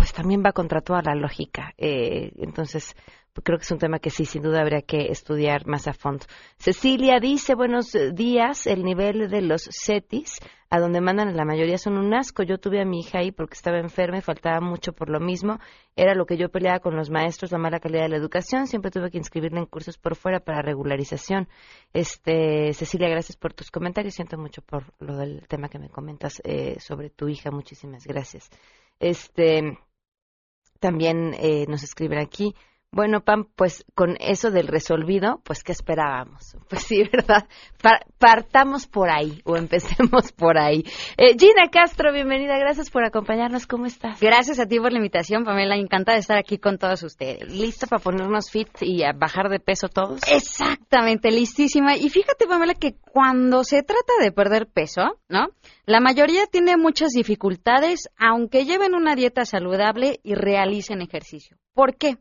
pues 0.06 0.14
también 0.14 0.40
va 0.46 0.52
contra 0.52 0.82
toda 0.82 1.02
la 1.02 1.16
lógica. 1.16 1.74
Eh, 1.78 2.30
entonces, 2.36 2.94
creo 3.42 3.58
que 3.58 3.64
es 3.64 3.70
un 3.72 3.78
tema 3.78 3.98
que 3.98 4.10
sí, 4.10 4.24
sin 4.24 4.40
duda 4.40 4.60
habría 4.60 4.82
que 4.82 5.10
estudiar 5.10 5.66
más 5.66 5.88
a 5.88 5.94
fondo. 5.94 6.24
Cecilia 6.58 7.18
dice, 7.18 7.56
buenos 7.56 7.90
días, 8.12 8.68
el 8.68 8.84
nivel 8.84 9.28
de 9.28 9.42
los 9.42 9.68
CETIS, 9.84 10.38
a 10.70 10.78
donde 10.78 11.00
mandan 11.00 11.36
la 11.36 11.44
mayoría 11.44 11.76
son 11.76 11.98
un 11.98 12.14
asco. 12.14 12.44
Yo 12.44 12.58
tuve 12.58 12.80
a 12.80 12.84
mi 12.84 13.00
hija 13.00 13.18
ahí 13.18 13.32
porque 13.32 13.54
estaba 13.54 13.80
enferma 13.80 14.18
y 14.18 14.20
faltaba 14.20 14.60
mucho 14.60 14.92
por 14.92 15.10
lo 15.10 15.18
mismo. 15.18 15.58
Era 15.96 16.14
lo 16.14 16.24
que 16.24 16.36
yo 16.36 16.50
peleaba 16.50 16.78
con 16.78 16.94
los 16.94 17.10
maestros, 17.10 17.50
la 17.50 17.58
mala 17.58 17.80
calidad 17.80 18.02
de 18.02 18.10
la 18.10 18.16
educación. 18.16 18.68
Siempre 18.68 18.92
tuve 18.92 19.10
que 19.10 19.18
inscribirla 19.18 19.58
en 19.58 19.66
cursos 19.66 19.98
por 19.98 20.14
fuera 20.14 20.38
para 20.38 20.62
regularización. 20.62 21.48
Este, 21.92 22.72
Cecilia, 22.74 23.08
gracias 23.08 23.36
por 23.36 23.54
tus 23.54 23.72
comentarios. 23.72 24.14
Siento 24.14 24.38
mucho 24.38 24.62
por 24.62 24.84
lo 25.00 25.16
del 25.16 25.48
tema 25.48 25.68
que 25.68 25.80
me 25.80 25.88
comentas 25.88 26.40
eh, 26.44 26.76
sobre 26.78 27.10
tu 27.10 27.26
hija. 27.26 27.50
Muchísimas 27.50 28.06
gracias. 28.06 28.50
Este, 28.98 29.78
también 30.80 31.34
eh, 31.38 31.66
nos 31.68 31.82
escriben 31.82 32.18
aquí. 32.18 32.54
Bueno, 32.92 33.20
Pam, 33.20 33.46
pues 33.56 33.84
con 33.94 34.16
eso 34.20 34.50
del 34.50 34.68
resolvido, 34.68 35.40
pues 35.44 35.62
¿qué 35.62 35.72
esperábamos? 35.72 36.56
Pues 36.68 36.82
sí, 36.82 37.02
¿verdad? 37.12 37.46
partamos 38.18 38.86
por 38.86 39.08
ahí 39.08 39.40
o 39.44 39.56
empecemos 39.56 40.32
por 40.36 40.58
ahí. 40.58 40.84
Eh, 41.16 41.36
Gina 41.38 41.68
Castro, 41.70 42.12
bienvenida, 42.12 42.58
gracias 42.58 42.90
por 42.90 43.04
acompañarnos, 43.04 43.66
¿cómo 43.66 43.86
estás? 43.86 44.20
Gracias 44.20 44.58
a 44.58 44.66
ti 44.66 44.80
por 44.80 44.92
la 44.92 44.98
invitación, 44.98 45.44
Pamela, 45.44 45.76
encantada 45.76 46.16
de 46.16 46.20
estar 46.20 46.38
aquí 46.38 46.58
con 46.58 46.78
todos 46.78 47.02
ustedes. 47.02 47.54
¿Lista 47.54 47.86
para 47.86 48.02
ponernos 48.02 48.50
fit 48.50 48.68
y 48.80 49.04
a 49.04 49.12
bajar 49.12 49.48
de 49.48 49.60
peso 49.60 49.88
todos? 49.88 50.20
Exactamente, 50.28 51.30
listísima. 51.30 51.96
Y 51.96 52.08
fíjate, 52.10 52.46
Pamela, 52.46 52.74
que 52.74 52.96
cuando 53.12 53.62
se 53.62 53.82
trata 53.82 54.14
de 54.20 54.32
perder 54.32 54.66
peso, 54.66 55.18
¿no? 55.28 55.48
La 55.84 56.00
mayoría 56.00 56.46
tiene 56.46 56.76
muchas 56.76 57.10
dificultades, 57.10 58.08
aunque 58.18 58.64
lleven 58.64 58.94
una 58.94 59.14
dieta 59.14 59.44
saludable 59.44 60.18
y 60.24 60.34
realicen 60.34 61.00
ejercicio. 61.00 61.56
¿Por 61.74 61.96
qué? 61.96 62.16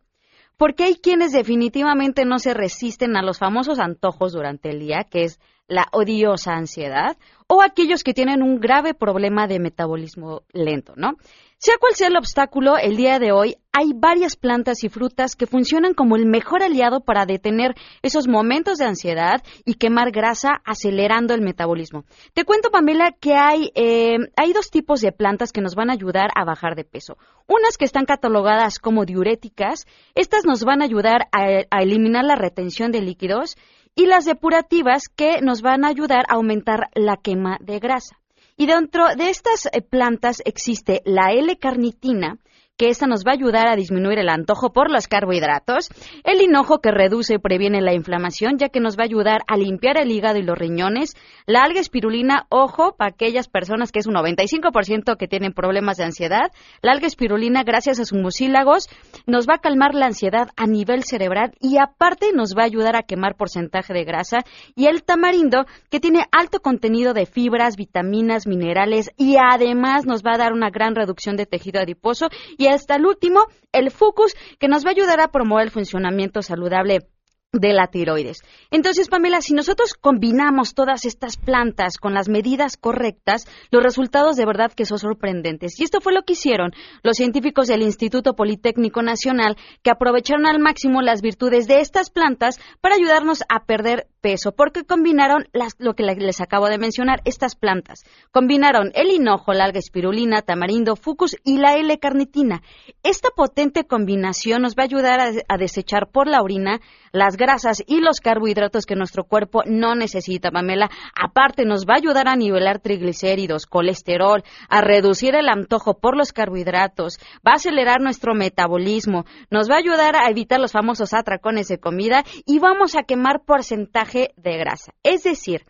Porque 0.58 0.86
hay 0.86 0.96
quienes 0.96 1.32
definitivamente 1.32 2.26
no 2.26 2.40
se 2.40 2.54
resisten 2.54 3.18
a 3.18 3.22
los 3.22 3.40
famosos 3.40 3.80
antojos 3.80 4.34
durante 4.34 4.70
el 4.70 4.80
día, 4.80 5.06
que 5.10 5.24
es 5.24 5.40
la 5.68 5.88
odiosa 5.92 6.54
ansiedad, 6.54 7.18
o 7.48 7.62
aquellos 7.62 8.04
que 8.04 8.14
tienen 8.14 8.42
un 8.42 8.60
grave 8.60 8.94
problema 8.94 9.48
de 9.48 9.60
metabolismo 9.60 10.44
lento, 10.54 10.94
¿no? 10.96 11.14
Sea 11.58 11.78
cual 11.80 11.96
sea 11.96 12.10
el 12.10 12.18
obstáculo, 12.18 12.78
el 12.78 12.98
día 12.98 13.18
de 13.18 13.32
hoy 13.32 13.56
hay 13.72 13.92
varias 13.96 14.36
plantas 14.36 14.84
y 14.84 14.90
frutas 14.90 15.36
que 15.36 15.48
funcionan 15.48 15.94
como 15.94 16.18
el 16.18 16.26
mejor 16.26 16.62
aliado 16.62 17.00
para 17.00 17.26
detener 17.26 17.76
esos 18.02 18.28
momentos 18.28 18.78
de 18.78 18.86
ansiedad 18.86 19.42
y 19.64 19.76
quemar 19.76 20.12
grasa 20.12 20.62
acelerando 20.66 21.34
el 21.34 21.42
metabolismo. 21.42 22.04
Te 22.34 22.44
cuento, 22.44 22.72
Pamela, 22.72 23.14
que 23.20 23.36
hay, 23.36 23.72
eh, 23.74 24.18
hay 24.36 24.52
dos 24.52 24.70
tipos 24.70 25.00
de 25.00 25.14
plantas 25.14 25.54
que 25.54 25.62
nos 25.62 25.76
van 25.76 25.90
a 25.90 25.94
ayudar 25.94 26.30
a 26.36 26.44
bajar 26.44 26.76
de 26.76 26.84
peso. 26.84 27.18
Unas 27.48 27.78
que 27.78 27.86
están 27.86 28.06
catalogadas 28.06 28.78
como 28.78 29.06
diuréticas, 29.06 29.86
estas 30.14 30.46
nos 30.46 30.66
van 30.66 30.82
a 30.82 30.86
ayudar 30.86 31.30
a 31.32 31.82
eliminar 31.82 32.26
la 32.26 32.36
retención 32.36 32.92
de 32.92 33.02
líquidos 33.02 33.56
y 33.96 34.08
las 34.08 34.26
depurativas 34.26 35.04
que 35.08 35.40
nos 35.42 35.62
van 35.62 35.86
a 35.86 35.88
ayudar 35.88 36.26
a 36.28 36.36
aumentar 36.36 36.90
la 36.96 37.16
quema 37.16 37.58
de 37.62 37.80
grasa. 37.80 38.20
Y 38.58 38.68
dentro 38.68 39.16
de 39.16 39.30
estas 39.30 39.66
eh, 39.66 39.82
plantas 39.82 40.42
existe 40.46 41.02
la 41.04 41.34
L-carnitina, 41.34 42.40
que 42.78 42.90
esta 42.90 43.08
nos 43.08 43.24
va 43.26 43.32
a 43.32 43.36
ayudar 43.36 43.68
a 43.68 43.76
disminuir 43.76 44.20
el 44.20 44.28
antojo 44.28 44.74
por 44.74 44.92
los 44.92 45.08
carbohidratos, 45.08 45.90
el 46.26 46.42
hinojo 46.42 46.80
que 46.80 46.92
reduce 46.92 47.36
y 47.36 47.38
previene 47.38 47.82
la 47.82 47.94
inflamación, 47.94 48.58
ya 48.58 48.68
que 48.68 48.82
nos 48.82 48.98
va 48.98 49.04
a 49.04 49.06
ayudar 49.06 49.42
a 49.48 49.56
limpiar 49.56 49.98
el 49.98 50.12
hígado 50.12 50.40
y 50.40 50.44
los 50.44 50.58
riñones, 50.58 51.16
la 51.46 51.62
alga 51.64 51.80
espirulina, 51.80 52.48
ojo, 52.50 52.96
para 52.98 53.12
aquellas 53.12 53.48
personas 53.48 53.94
que 53.94 54.00
es 54.00 54.08
un 54.08 54.16
95% 54.16 55.16
que 55.16 55.28
tienen 55.28 55.54
problemas 55.54 55.96
de 55.98 56.04
ansiedad, 56.04 56.52
la 56.82 56.92
alga 56.92 57.08
espirulina, 57.08 57.64
gracias 57.64 58.00
a 58.00 58.06
sus 58.06 58.20
mucílagos, 58.20 58.90
nos 59.26 59.48
va 59.48 59.56
a 59.56 59.62
calmar 59.62 59.96
la 59.96 60.08
ansiedad 60.08 60.50
a 60.58 60.68
nivel 60.68 61.04
cerebral 61.06 61.54
y 61.62 61.78
aparte 61.78 62.34
nos 62.34 62.56
va 62.58 62.64
a 62.64 62.66
ayudar 62.66 62.98
a 62.98 63.04
quemar 63.04 63.36
porcentaje 63.36 63.94
de 63.94 64.04
grasa, 64.04 64.40
y 64.76 64.88
el 64.88 65.04
tamarindo, 65.04 65.66
que 65.90 66.02
tiene 66.02 66.26
alto 66.34 66.60
contenido 66.60 67.14
de 67.14 67.26
fibras, 67.26 67.78
vitaminas, 67.78 68.48
minerales 68.48 69.12
y 69.18 69.38
además 69.38 70.06
nos 70.06 70.24
va 70.24 70.34
a 70.34 70.38
dar 70.38 70.52
una 70.52 70.70
gran 70.70 70.94
reducción 70.96 71.38
de 71.38 71.46
tejido 71.46 71.80
adiposo 71.80 72.28
y 72.58 72.65
y 72.66 72.68
hasta 72.68 72.96
el 72.96 73.06
último, 73.06 73.46
el 73.72 73.92
Focus, 73.92 74.36
que 74.60 74.68
nos 74.68 74.84
va 74.84 74.90
a 74.90 74.94
ayudar 74.94 75.20
a 75.20 75.28
promover 75.28 75.66
el 75.66 75.72
funcionamiento 75.72 76.42
saludable 76.42 77.08
de 77.52 77.74
la 77.74 77.88
tiroides. 77.88 78.42
Entonces, 78.72 79.08
Pamela, 79.08 79.40
si 79.40 79.54
nosotros 79.54 79.94
combinamos 79.94 80.74
todas 80.74 81.06
estas 81.06 81.38
plantas 81.38 81.98
con 81.98 82.14
las 82.16 82.28
medidas 82.28 82.76
correctas, 82.76 83.46
los 83.70 83.84
resultados 83.84 84.36
de 84.36 84.46
verdad 84.46 84.74
que 84.74 84.86
son 84.86 84.98
sorprendentes. 84.98 85.80
Y 85.80 85.84
esto 85.84 86.02
fue 86.02 86.12
lo 86.12 86.24
que 86.24 86.34
hicieron 86.34 86.72
los 87.04 87.18
científicos 87.18 87.68
del 87.68 87.84
Instituto 87.84 88.36
Politécnico 88.36 89.04
Nacional, 89.04 89.58
que 89.84 89.92
aprovecharon 89.92 90.48
al 90.48 90.60
máximo 90.60 91.04
las 91.04 91.22
virtudes 91.22 91.68
de 91.68 91.82
estas 91.82 92.10
plantas 92.10 92.60
para 92.82 92.96
ayudarnos 92.96 93.44
a 93.48 93.66
perder 93.66 94.08
peso 94.26 94.54
porque 94.54 94.86
combinaron 94.86 95.46
las- 95.54 95.76
lo 95.78 95.94
que 95.94 96.02
le- 96.02 96.16
les 96.16 96.42
acabo 96.42 96.66
de 96.68 96.80
mencionar, 96.80 97.22
estas 97.26 97.56
plantas. 97.56 98.00
Combinaron 98.32 98.92
el 98.96 99.12
hinojo, 99.12 99.54
la 99.54 99.66
alga 99.66 99.78
espirulina, 99.78 100.42
tamarindo, 100.42 100.96
fucus 100.96 101.36
y 101.44 101.58
la 101.60 101.76
L-carnitina. 101.76 102.64
Esta 103.04 103.30
potente 103.30 103.86
combinación 103.86 104.64
nos 104.64 104.74
va 104.76 104.82
a 104.82 104.86
ayudar 104.86 105.20
a, 105.20 105.30
a 105.48 105.58
desechar 105.58 106.08
por 106.12 106.28
la 106.28 106.42
orina 106.42 106.80
las 107.12 107.38
grasas 107.38 107.84
y 107.86 108.00
los 108.02 108.20
carbohidratos 108.20 108.86
que 108.88 108.96
nuestro 108.96 109.26
cuerpo 109.26 109.62
no 109.68 109.94
necesita, 109.94 110.50
Pamela. 110.50 110.90
Aparte, 111.16 111.64
nos 111.64 111.86
va 111.86 111.94
a 111.94 111.98
ayudar 111.98 112.28
a 112.28 112.36
nivelar 112.36 112.80
triglicéridos, 112.80 113.68
colesterol, 113.68 114.44
a 114.70 114.82
reducir 114.82 115.36
el 115.36 115.50
antojo 115.50 116.00
por 116.00 116.18
los 116.18 116.34
carbohidratos, 116.34 117.20
va 117.48 117.52
a 117.52 117.56
acelerar 117.56 118.02
nuestro 118.02 118.34
metabolismo, 118.34 119.26
nos 119.52 119.70
va 119.70 119.76
a 119.76 119.84
ayudar 119.86 120.16
a 120.16 120.30
evitar 120.32 120.60
los 120.60 120.72
famosos 120.72 121.14
atracones 121.14 121.68
de 121.68 121.78
comida 121.80 122.24
y 122.46 122.58
vamos 122.60 122.96
a 122.96 123.04
quemar 123.04 123.42
porcentaje 123.46 124.15
de 124.36 124.58
grasa. 124.58 124.94
Es 125.04 125.24
decir, 125.24 125.66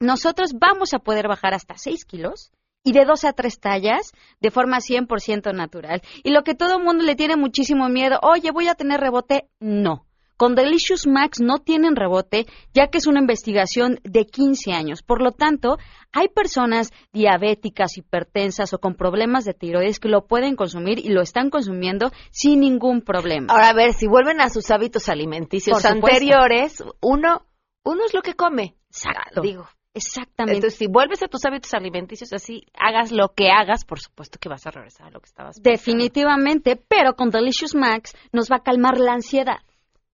nosotros 0.00 0.54
vamos 0.58 0.94
a 0.94 0.98
poder 0.98 1.28
bajar 1.28 1.54
hasta 1.54 1.76
6 1.76 2.04
kilos 2.04 2.50
y 2.84 2.92
de 2.92 3.04
2 3.04 3.24
a 3.24 3.32
3 3.32 3.60
tallas 3.60 4.12
de 4.40 4.50
forma 4.50 4.78
100% 4.78 5.54
natural. 5.54 6.02
Y 6.24 6.30
lo 6.30 6.42
que 6.42 6.54
todo 6.54 6.78
el 6.78 6.84
mundo 6.84 7.04
le 7.04 7.14
tiene 7.14 7.36
muchísimo 7.36 7.88
miedo, 7.88 8.18
oye, 8.22 8.50
voy 8.50 8.68
a 8.68 8.74
tener 8.74 9.00
rebote, 9.00 9.48
no. 9.60 10.06
Con 10.36 10.56
Delicious 10.56 11.06
Max 11.06 11.40
no 11.40 11.58
tienen 11.58 11.94
rebote, 11.94 12.46
ya 12.74 12.88
que 12.88 12.98
es 12.98 13.06
una 13.06 13.20
investigación 13.20 14.00
de 14.02 14.24
15 14.26 14.72
años. 14.72 15.04
Por 15.04 15.22
lo 15.22 15.30
tanto, 15.30 15.78
hay 16.12 16.26
personas 16.28 16.90
diabéticas, 17.12 17.96
hipertensas 17.96 18.72
o 18.72 18.80
con 18.80 18.96
problemas 18.96 19.44
de 19.44 19.54
tiroides 19.54 20.00
que 20.00 20.08
lo 20.08 20.26
pueden 20.26 20.56
consumir 20.56 20.98
y 20.98 21.10
lo 21.10 21.20
están 21.20 21.48
consumiendo 21.48 22.10
sin 22.32 22.58
ningún 22.58 23.02
problema. 23.02 23.52
Ahora, 23.52 23.68
a 23.68 23.72
ver, 23.72 23.92
si 23.92 24.08
vuelven 24.08 24.40
a 24.40 24.48
sus 24.48 24.68
hábitos 24.72 25.08
alimenticios 25.08 25.80
Por 25.80 25.92
supuesto. 25.92 26.08
anteriores, 26.08 26.82
uno, 27.00 27.42
uno 27.84 28.04
es 28.04 28.14
lo 28.14 28.22
que 28.22 28.34
come. 28.34 28.76
Exacto. 28.88 29.40
Digo. 29.40 29.68
Exactamente. 29.94 30.56
Entonces, 30.56 30.78
si 30.78 30.86
vuelves 30.86 31.22
a 31.22 31.28
tus 31.28 31.44
hábitos 31.44 31.74
alimenticios 31.74 32.32
así, 32.32 32.64
hagas 32.74 33.12
lo 33.12 33.28
que 33.34 33.50
hagas, 33.50 33.84
por 33.84 34.00
supuesto 34.00 34.38
que 34.40 34.48
vas 34.48 34.66
a 34.66 34.70
regresar 34.70 35.08
a 35.08 35.10
lo 35.10 35.20
que 35.20 35.26
estabas. 35.26 35.56
Definitivamente, 35.60 36.76
pero 36.76 37.14
con 37.14 37.30
Delicious 37.30 37.74
Max 37.74 38.16
nos 38.32 38.50
va 38.50 38.56
a 38.56 38.62
calmar 38.62 38.98
la 38.98 39.12
ansiedad. 39.12 39.58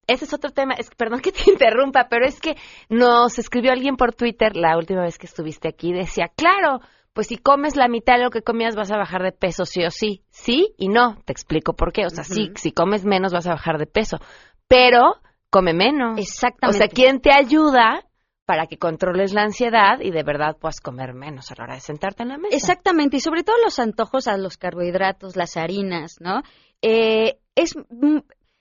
Ese 0.08 0.24
es 0.24 0.34
otro 0.34 0.50
tema. 0.50 0.74
Es, 0.74 0.90
perdón 0.96 1.20
que 1.20 1.30
te 1.30 1.42
interrumpa, 1.50 2.08
pero 2.08 2.26
es 2.26 2.40
que 2.40 2.56
nos 2.88 3.38
escribió 3.38 3.70
alguien 3.70 3.96
por 3.96 4.14
Twitter 4.14 4.56
la 4.56 4.76
última 4.76 5.02
vez 5.02 5.18
que 5.18 5.26
estuviste 5.26 5.68
aquí. 5.68 5.92
Decía, 5.92 6.26
claro, 6.34 6.80
pues 7.12 7.28
si 7.28 7.36
comes 7.36 7.76
la 7.76 7.88
mitad 7.88 8.16
de 8.16 8.24
lo 8.24 8.30
que 8.30 8.42
comías 8.42 8.74
vas 8.74 8.90
a 8.90 8.96
bajar 8.96 9.22
de 9.22 9.32
peso, 9.32 9.64
sí 9.64 9.84
o 9.84 9.90
sí. 9.90 10.24
Sí 10.30 10.74
y 10.76 10.88
no. 10.88 11.18
Te 11.24 11.32
explico 11.32 11.74
por 11.74 11.92
qué. 11.92 12.04
O 12.06 12.10
sea, 12.10 12.24
sí, 12.24 12.50
si 12.56 12.72
comes 12.72 13.04
menos 13.04 13.32
vas 13.32 13.46
a 13.46 13.52
bajar 13.52 13.78
de 13.78 13.86
peso. 13.86 14.18
Pero 14.66 15.20
come 15.50 15.72
menos. 15.72 16.18
Exactamente. 16.18 16.76
O 16.76 16.78
sea, 16.78 16.88
¿quién 16.88 17.20
te 17.20 17.32
ayuda 17.32 18.04
para 18.44 18.66
que 18.66 18.78
controles 18.78 19.34
la 19.34 19.42
ansiedad 19.42 20.00
y 20.00 20.10
de 20.10 20.22
verdad 20.22 20.56
puedas 20.58 20.80
comer 20.80 21.12
menos 21.12 21.50
a 21.50 21.54
la 21.58 21.64
hora 21.64 21.74
de 21.74 21.80
sentarte 21.80 22.22
en 22.22 22.30
la 22.30 22.38
mesa? 22.38 22.56
Exactamente, 22.56 23.18
y 23.18 23.20
sobre 23.20 23.42
todo 23.42 23.56
los 23.62 23.78
antojos 23.78 24.26
a 24.26 24.36
los 24.36 24.56
carbohidratos, 24.56 25.36
las 25.36 25.56
harinas, 25.56 26.16
¿no? 26.20 26.42
Eh, 26.80 27.38
es 27.54 27.74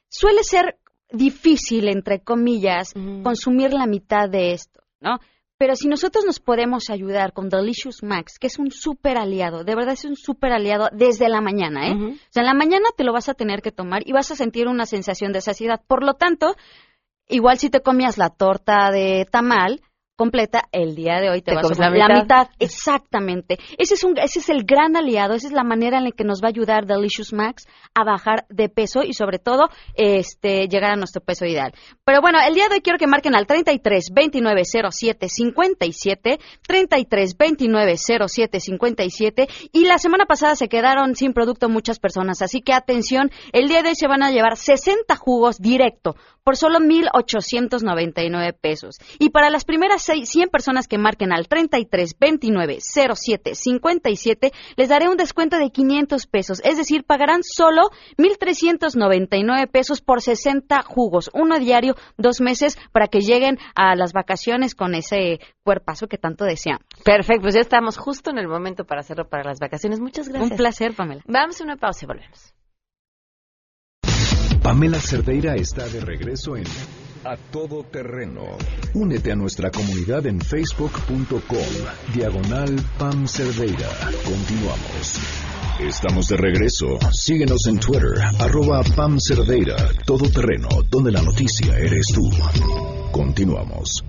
suele 0.09 0.43
ser 0.43 0.77
difícil, 1.09 1.87
entre 1.87 2.19
comillas, 2.19 2.93
consumir 3.23 3.73
la 3.73 3.85
mitad 3.85 4.29
de 4.29 4.51
esto, 4.51 4.81
¿no? 4.99 5.19
Pero 5.57 5.75
si 5.75 5.87
nosotros 5.87 6.23
nos 6.25 6.39
podemos 6.39 6.89
ayudar 6.89 7.33
con 7.33 7.49
Delicious 7.49 8.03
Max, 8.03 8.37
que 8.39 8.47
es 8.47 8.59
un 8.59 8.71
súper 8.71 9.17
aliado, 9.17 9.63
de 9.63 9.75
verdad 9.75 9.93
es 9.93 10.05
un 10.05 10.15
súper 10.15 10.51
aliado 10.51 10.89
desde 10.93 11.29
la 11.29 11.41
mañana, 11.41 11.87
¿eh? 11.87 11.93
O 11.93 12.31
sea, 12.31 12.41
en 12.41 12.47
la 12.47 12.53
mañana 12.53 12.85
te 12.95 13.03
lo 13.03 13.11
vas 13.11 13.27
a 13.27 13.33
tener 13.33 13.61
que 13.63 13.71
tomar 13.71 14.03
y 14.05 14.11
vas 14.11 14.29
a 14.29 14.35
sentir 14.35 14.67
una 14.67 14.85
sensación 14.85 15.31
de 15.33 15.41
saciedad. 15.41 15.81
Por 15.87 16.03
lo 16.03 16.13
tanto, 16.13 16.55
igual 17.27 17.57
si 17.57 17.71
te 17.71 17.81
comías 17.81 18.19
la 18.19 18.29
torta 18.29 18.91
de 18.91 19.25
tamal 19.31 19.81
completa, 20.17 20.63
el 20.71 20.95
día 20.95 21.19
de 21.21 21.29
hoy 21.29 21.41
te, 21.41 21.51
Te 21.51 21.55
vas 21.55 21.65
a 21.65 21.69
la 21.69 21.87
comer 21.87 21.99
la 21.99 22.07
mitad. 22.07 22.21
mitad. 22.23 22.47
Exactamente. 22.59 23.57
Ese 23.77 23.93
es, 23.93 24.03
un, 24.03 24.17
ese 24.17 24.39
es 24.39 24.49
el 24.49 24.63
gran 24.65 24.97
aliado, 24.97 25.35
esa 25.35 25.47
es 25.47 25.53
la 25.53 25.63
manera 25.63 25.99
en 25.99 26.05
la 26.05 26.11
que 26.11 26.23
nos 26.23 26.41
va 26.41 26.47
a 26.47 26.49
ayudar 26.49 26.85
Delicious 26.87 27.31
Max 27.33 27.67
a 27.93 28.03
bajar 28.03 28.45
de 28.49 28.67
peso 28.67 29.03
y 29.03 29.13
sobre 29.13 29.39
todo 29.39 29.69
este 29.93 30.67
llegar 30.67 30.91
a 30.91 30.95
nuestro 30.95 31.21
peso 31.21 31.45
ideal. 31.45 31.71
Pero 32.03 32.19
bueno, 32.21 32.39
el 32.45 32.55
día 32.55 32.67
de 32.67 32.75
hoy 32.75 32.81
quiero 32.81 32.97
que 32.97 33.07
marquen 33.07 33.35
al 33.35 33.45
33 33.45 34.09
29 34.11 34.63
07 34.89 35.29
57, 35.29 36.39
33 36.67 37.37
29 37.37 37.95
07 38.27 38.59
57 38.59 39.47
y 39.71 39.85
la 39.85 39.99
semana 39.99 40.25
pasada 40.25 40.55
se 40.55 40.67
quedaron 40.67 41.15
sin 41.15 41.33
producto 41.33 41.69
muchas 41.69 41.99
personas, 41.99 42.41
así 42.41 42.61
que 42.61 42.73
atención, 42.73 43.29
el 43.53 43.67
día 43.67 43.83
de 43.83 43.89
hoy 43.89 43.95
se 43.95 44.07
van 44.07 44.23
a 44.23 44.31
llevar 44.31 44.57
60 44.57 45.15
jugos 45.15 45.59
directo 45.59 46.15
por 46.43 46.55
solo 46.55 46.79
1.899 46.79 48.55
pesos. 48.59 48.95
Y 49.19 49.31
para 49.31 49.49
las 49.49 49.65
primeras 49.65 50.06
seis- 50.07 50.29
100 50.29 50.49
personas 50.49 50.87
que 50.87 50.97
marquen 50.97 51.31
al 51.31 51.47
33 51.47 52.15
29 52.19 52.79
07 52.81 53.55
57, 53.55 54.51
les 54.75 54.89
daré 54.89 55.07
un 55.09 55.17
descuento 55.17 55.57
de 55.57 55.69
500 55.69 56.27
pesos. 56.27 56.61
Es 56.63 56.77
decir, 56.77 57.03
pagarán 57.03 57.41
solo 57.43 57.83
1.399 58.17 59.69
pesos 59.69 60.01
por 60.01 60.21
60 60.21 60.81
jugos, 60.83 61.29
uno 61.33 61.59
diario, 61.59 61.95
dos 62.17 62.41
meses, 62.41 62.77
para 62.91 63.07
que 63.07 63.21
lleguen 63.21 63.57
a 63.75 63.95
las 63.95 64.13
vacaciones 64.13 64.75
con 64.75 64.95
ese 64.95 65.39
cuerpazo 65.63 66.07
que 66.07 66.17
tanto 66.17 66.45
desean. 66.45 66.79
Perfecto, 67.03 67.43
pues 67.43 67.53
ya 67.55 67.61
estamos 67.61 67.97
justo 67.97 68.29
en 68.31 68.37
el 68.37 68.47
momento 68.47 68.85
para 68.85 69.01
hacerlo 69.01 69.27
para 69.27 69.43
las 69.43 69.59
vacaciones. 69.59 69.99
Muchas 69.99 70.29
gracias. 70.29 70.51
Un 70.51 70.57
placer, 70.57 70.93
Pamela. 70.95 71.21
Vamos 71.27 71.59
a 71.61 71.63
una 71.63 71.75
pausa 71.77 72.05
y 72.05 72.07
volvemos. 72.07 72.53
Pamela 74.63 74.99
Cerdeira 74.99 75.55
está 75.55 75.87
de 75.87 76.01
regreso 76.01 76.57
en 76.57 76.65
A 77.23 77.35
Todo 77.51 77.83
Terreno. 77.83 78.43
Únete 78.93 79.31
a 79.31 79.35
nuestra 79.35 79.71
comunidad 79.71 80.25
en 80.25 80.39
facebook.com, 80.39 81.41
diagonal 82.13 82.75
Pam 82.97 83.27
Cerdeira. 83.27 83.89
Continuamos. 84.23 85.19
Estamos 85.79 86.27
de 86.27 86.37
regreso. 86.37 86.97
Síguenos 87.11 87.67
en 87.67 87.79
Twitter, 87.79 88.13
arroba 88.39 88.81
Pam 88.95 89.17
Cerdeira, 89.19 89.75
Todo 90.05 90.29
Terreno, 90.29 90.69
donde 90.89 91.11
la 91.11 91.21
noticia 91.21 91.77
eres 91.77 92.07
tú. 92.13 92.29
Continuamos. 93.11 94.03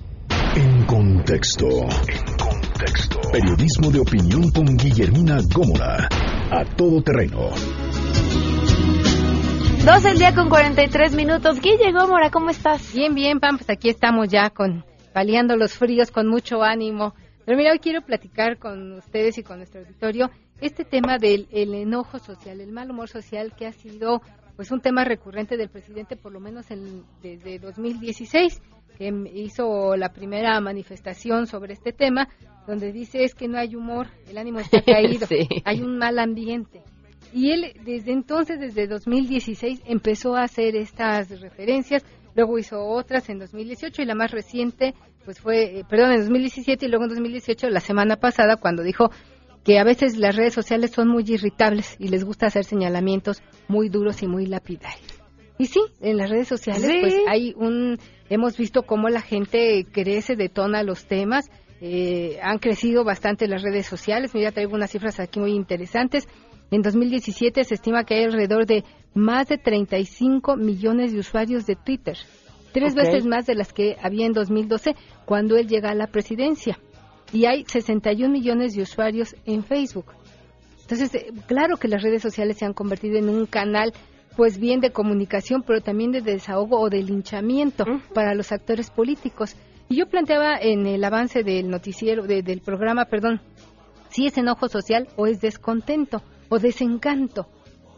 En 0.55 0.85
contexto. 0.85 1.67
En 1.67 2.37
contexto. 2.37 3.19
Periodismo 3.31 3.91
de 3.91 3.99
opinión 3.99 4.51
con 4.51 4.77
Guillermina 4.77 5.39
Gómora. 5.53 6.09
A 6.51 6.65
Todo 6.75 7.01
Terreno. 7.01 7.49
Dos 9.85 10.03
del 10.03 10.17
día 10.17 10.35
con 10.35 10.49
43 10.49 11.15
minutos. 11.15 11.59
Guille 11.61 11.91
Gómora, 11.91 12.29
¿cómo 12.29 12.49
estás? 12.49 12.93
Bien, 12.93 13.13
bien, 13.15 13.39
Pam, 13.39 13.57
pues 13.57 13.69
aquí 13.69 13.89
estamos 13.89 14.27
ya 14.29 14.49
con 14.49 14.85
paliando 15.13 15.55
los 15.55 15.73
fríos 15.73 16.11
con 16.11 16.27
mucho 16.27 16.61
ánimo. 16.63 17.15
Pero 17.45 17.57
mira, 17.57 17.71
hoy 17.71 17.79
quiero 17.79 18.01
platicar 18.01 18.57
con 18.59 18.93
ustedes 18.93 19.37
y 19.37 19.43
con 19.43 19.57
nuestro 19.57 19.81
auditorio 19.81 20.29
este 20.61 20.83
tema 20.83 21.17
del 21.17 21.47
el 21.51 21.73
enojo 21.73 22.19
social, 22.19 22.61
el 22.61 22.71
mal 22.71 22.91
humor 22.91 23.07
social 23.09 23.53
que 23.55 23.65
ha 23.65 23.71
sido 23.71 24.21
pues 24.55 24.71
un 24.71 24.81
tema 24.81 25.05
recurrente 25.05 25.55
del 25.57 25.69
presidente 25.69 26.15
por 26.17 26.33
lo 26.33 26.39
menos 26.41 26.69
en- 26.69 27.03
desde 27.23 27.59
2016 27.59 28.61
que 28.97 29.07
hizo 29.33 29.95
la 29.95 30.09
primera 30.11 30.59
manifestación 30.59 31.47
sobre 31.47 31.73
este 31.73 31.93
tema 31.93 32.27
donde 32.67 32.91
dice 32.91 33.23
es 33.23 33.33
que 33.33 33.47
no 33.47 33.57
hay 33.57 33.75
humor, 33.75 34.07
el 34.29 34.37
ánimo 34.37 34.59
está 34.59 34.81
caído, 34.83 35.25
Sí. 35.25 35.47
hay 35.63 35.81
un 35.81 35.97
mal 35.97 36.19
ambiente. 36.19 36.83
Y 37.33 37.51
él 37.51 37.73
desde 37.85 38.11
entonces, 38.11 38.59
desde 38.59 38.87
2016, 38.87 39.81
empezó 39.85 40.35
a 40.35 40.43
hacer 40.43 40.75
estas 40.75 41.29
referencias, 41.41 42.03
luego 42.35 42.57
hizo 42.57 42.83
otras 42.83 43.29
en 43.29 43.39
2018 43.39 44.01
y 44.01 44.05
la 44.05 44.15
más 44.15 44.31
reciente, 44.31 44.93
pues 45.25 45.39
fue, 45.39 45.79
eh, 45.79 45.85
perdón, 45.89 46.11
en 46.11 46.21
2017 46.21 46.85
y 46.85 46.89
luego 46.89 47.03
en 47.05 47.09
2018, 47.09 47.69
la 47.69 47.79
semana 47.79 48.15
pasada, 48.15 48.55
cuando 48.57 48.83
dijo 48.83 49.11
que 49.63 49.77
a 49.77 49.83
veces 49.83 50.17
las 50.17 50.35
redes 50.35 50.53
sociales 50.53 50.91
son 50.91 51.09
muy 51.09 51.23
irritables 51.27 51.95
y 51.99 52.07
les 52.07 52.23
gusta 52.23 52.47
hacer 52.47 52.63
señalamientos 52.63 53.41
muy 53.67 53.89
duros 53.89 54.23
y 54.23 54.27
muy 54.27 54.45
lapidarios. 54.45 55.19
Y 55.57 55.65
sí, 55.65 55.81
en 56.01 56.17
las 56.17 56.29
redes 56.29 56.47
sociales 56.47 56.83
Sí. 56.85 56.97
pues 57.01 57.15
hay 57.27 57.53
un, 57.57 57.99
hemos 58.29 58.57
visto 58.57 58.83
cómo 58.83 59.09
la 59.09 59.21
gente 59.21 59.85
crece, 59.91 60.35
detona 60.35 60.83
los 60.83 61.05
temas, 61.05 61.51
eh, 61.81 62.39
han 62.41 62.59
crecido 62.59 63.03
bastante 63.03 63.47
las 63.47 63.61
redes 63.61 63.85
sociales, 63.85 64.33
mira, 64.33 64.51
traigo 64.51 64.73
unas 64.73 64.91
cifras 64.91 65.19
aquí 65.19 65.39
muy 65.39 65.51
interesantes. 65.51 66.27
En 66.71 66.81
2017 66.81 67.63
se 67.63 67.73
estima 67.75 68.03
que 68.03 68.15
hay 68.15 68.23
alrededor 68.25 68.65
de 68.65 68.83
más 69.13 69.47
de 69.47 69.57
35 69.57 70.55
millones 70.55 71.11
de 71.11 71.19
usuarios 71.19 71.65
de 71.65 71.75
Twitter, 71.75 72.17
tres 72.71 72.93
veces 72.93 73.25
más 73.25 73.45
de 73.47 73.55
las 73.55 73.73
que 73.73 73.97
había 74.01 74.25
en 74.27 74.33
2012 74.33 74.95
cuando 75.25 75.57
él 75.57 75.67
llega 75.67 75.89
a 75.89 75.95
la 75.95 76.07
presidencia. 76.07 76.77
Y 77.33 77.45
hay 77.45 77.63
61 77.67 78.31
millones 78.31 78.75
de 78.75 78.83
usuarios 78.83 79.35
en 79.45 79.63
Facebook. 79.63 80.05
Entonces, 80.81 81.13
eh, 81.15 81.31
claro 81.47 81.77
que 81.77 81.87
las 81.87 82.01
redes 82.01 82.21
sociales 82.21 82.57
se 82.57 82.65
han 82.65 82.73
convertido 82.73 83.17
en 83.17 83.29
un 83.29 83.45
canal, 83.45 83.93
pues 84.35 84.59
bien 84.59 84.79
de 84.79 84.91
comunicación, 84.91 85.63
pero 85.63 85.81
también 85.81 86.11
de 86.11 86.21
desahogo 86.21 86.79
o 86.79 86.89
de 86.89 87.03
linchamiento 87.03 87.85
para 88.13 88.33
los 88.33 88.51
actores 88.51 88.89
políticos. 88.89 89.55
Y 89.89 89.97
yo 89.97 90.07
planteaba 90.07 90.57
en 90.59 90.85
el 90.87 91.03
avance 91.03 91.43
del 91.43 91.69
noticiero, 91.69 92.25
de- 92.27 92.41
del 92.43 92.61
programa, 92.61 93.05
perdón, 93.05 93.41
si 94.09 94.25
es 94.27 94.37
enojo 94.37 94.67
social 94.69 95.07
o 95.15 95.27
es 95.27 95.41
descontento 95.41 96.21
o 96.49 96.59
desencanto. 96.59 97.47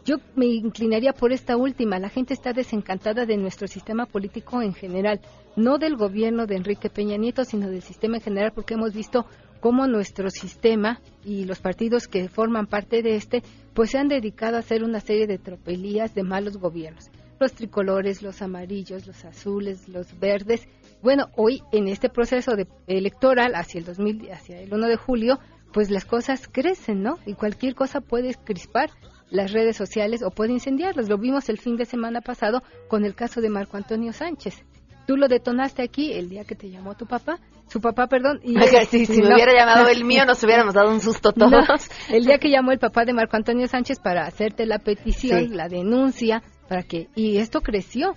Yo 0.04 0.16
me 0.34 0.46
inclinaría 0.46 1.12
por 1.12 1.32
esta 1.32 1.56
última. 1.56 1.98
La 1.98 2.08
gente 2.08 2.34
está 2.34 2.52
desencantada 2.52 3.24
de 3.24 3.36
nuestro 3.36 3.68
sistema 3.68 4.04
político 4.04 4.60
en 4.60 4.74
general, 4.74 5.20
no 5.56 5.78
del 5.78 5.96
gobierno 5.96 6.46
de 6.46 6.56
Enrique 6.56 6.90
Peña 6.90 7.16
Nieto, 7.16 7.44
sino 7.44 7.70
del 7.70 7.82
sistema 7.82 8.16
en 8.16 8.22
general, 8.22 8.52
porque 8.52 8.74
hemos 8.74 8.92
visto 8.92 9.26
cómo 9.60 9.86
nuestro 9.86 10.28
sistema 10.28 11.00
y 11.24 11.44
los 11.44 11.60
partidos 11.60 12.08
que 12.08 12.28
forman 12.28 12.66
parte 12.66 13.00
de 13.00 13.14
este, 13.14 13.44
pues 13.74 13.90
se 13.90 13.98
han 13.98 14.08
dedicado 14.08 14.56
a 14.56 14.60
hacer 14.60 14.82
una 14.82 14.98
serie 14.98 15.28
de 15.28 15.38
tropelías 15.38 16.16
de 16.16 16.24
malos 16.24 16.56
gobiernos. 16.56 17.10
Los 17.38 17.52
tricolores, 17.52 18.22
los 18.22 18.42
amarillos, 18.42 19.06
los 19.06 19.24
azules, 19.24 19.88
los 19.88 20.18
verdes. 20.18 20.66
Bueno, 21.00 21.28
hoy 21.36 21.62
en 21.70 21.86
este 21.86 22.08
proceso 22.08 22.56
de 22.56 22.66
electoral 22.88 23.54
hacia 23.54 23.78
el 23.78 23.84
2000, 23.84 24.32
hacia 24.32 24.60
el 24.60 24.74
1 24.74 24.88
de 24.88 24.96
julio, 24.96 25.38
pues 25.72 25.90
las 25.90 26.04
cosas 26.04 26.48
crecen, 26.50 27.02
¿no? 27.02 27.18
Y 27.26 27.34
cualquier 27.34 27.74
cosa 27.74 28.00
puede 28.00 28.34
crispar 28.34 28.90
las 29.30 29.52
redes 29.52 29.76
sociales 29.76 30.22
o 30.22 30.30
puede 30.30 30.52
incendiarlas. 30.52 31.08
Lo 31.08 31.18
vimos 31.18 31.48
el 31.48 31.58
fin 31.58 31.76
de 31.76 31.86
semana 31.86 32.20
pasado 32.20 32.62
con 32.88 33.04
el 33.04 33.14
caso 33.14 33.40
de 33.40 33.48
Marco 33.48 33.76
Antonio 33.76 34.12
Sánchez. 34.12 34.64
Tú 35.06 35.16
lo 35.16 35.26
detonaste 35.26 35.82
aquí 35.82 36.12
el 36.12 36.28
día 36.28 36.44
que 36.44 36.54
te 36.54 36.70
llamó 36.70 36.94
tu 36.94 37.06
papá, 37.06 37.40
su 37.66 37.80
papá, 37.80 38.06
perdón. 38.06 38.40
Y 38.44 38.54
si, 38.90 39.06
si 39.06 39.22
me 39.22 39.34
hubiera 39.34 39.52
llamado 39.52 39.88
el 39.88 40.04
mío, 40.04 40.24
nos 40.26 40.42
hubiéramos 40.44 40.74
dado 40.74 40.90
un 40.90 41.00
susto 41.00 41.32
todos. 41.32 41.88
el 42.08 42.24
día 42.24 42.38
que 42.38 42.50
llamó 42.50 42.70
el 42.70 42.78
papá 42.78 43.04
de 43.04 43.12
Marco 43.12 43.36
Antonio 43.36 43.66
Sánchez 43.66 43.98
para 43.98 44.26
hacerte 44.26 44.66
la 44.66 44.78
petición, 44.78 45.56
la 45.56 45.68
denuncia, 45.68 46.42
para 46.68 46.82
que 46.82 47.08
y 47.14 47.38
esto 47.38 47.62
creció. 47.62 48.14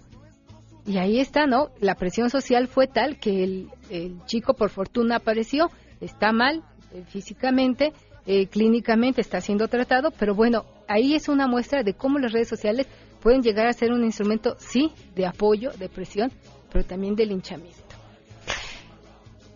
Y 0.85 0.97
ahí 0.97 1.19
está, 1.19 1.47
¿no? 1.47 1.69
La 1.79 1.95
presión 1.95 2.29
social 2.29 2.67
fue 2.67 2.85
tal 2.85 3.17
que 3.17 3.43
el, 3.43 3.69
el 3.89 4.23
chico, 4.25 4.53
por 4.53 4.69
fortuna, 4.69 5.15
apareció. 5.15 5.71
Está 5.99 6.31
mal 6.31 6.61
físicamente, 7.03 7.93
eh, 8.25 8.47
clínicamente 8.47 9.21
está 9.21 9.41
siendo 9.41 9.67
tratado, 9.67 10.11
pero 10.11 10.33
bueno, 10.33 10.65
ahí 10.87 11.15
es 11.15 11.27
una 11.29 11.47
muestra 11.47 11.83
de 11.83 11.93
cómo 11.93 12.19
las 12.19 12.31
redes 12.31 12.47
sociales 12.47 12.87
pueden 13.21 13.41
llegar 13.41 13.67
a 13.67 13.73
ser 13.73 13.91
un 13.91 14.03
instrumento, 14.03 14.55
sí, 14.57 14.91
de 15.15 15.25
apoyo, 15.25 15.71
de 15.71 15.89
presión, 15.89 16.31
pero 16.71 16.85
también 16.85 17.15
de 17.15 17.25
linchamiento. 17.25 17.79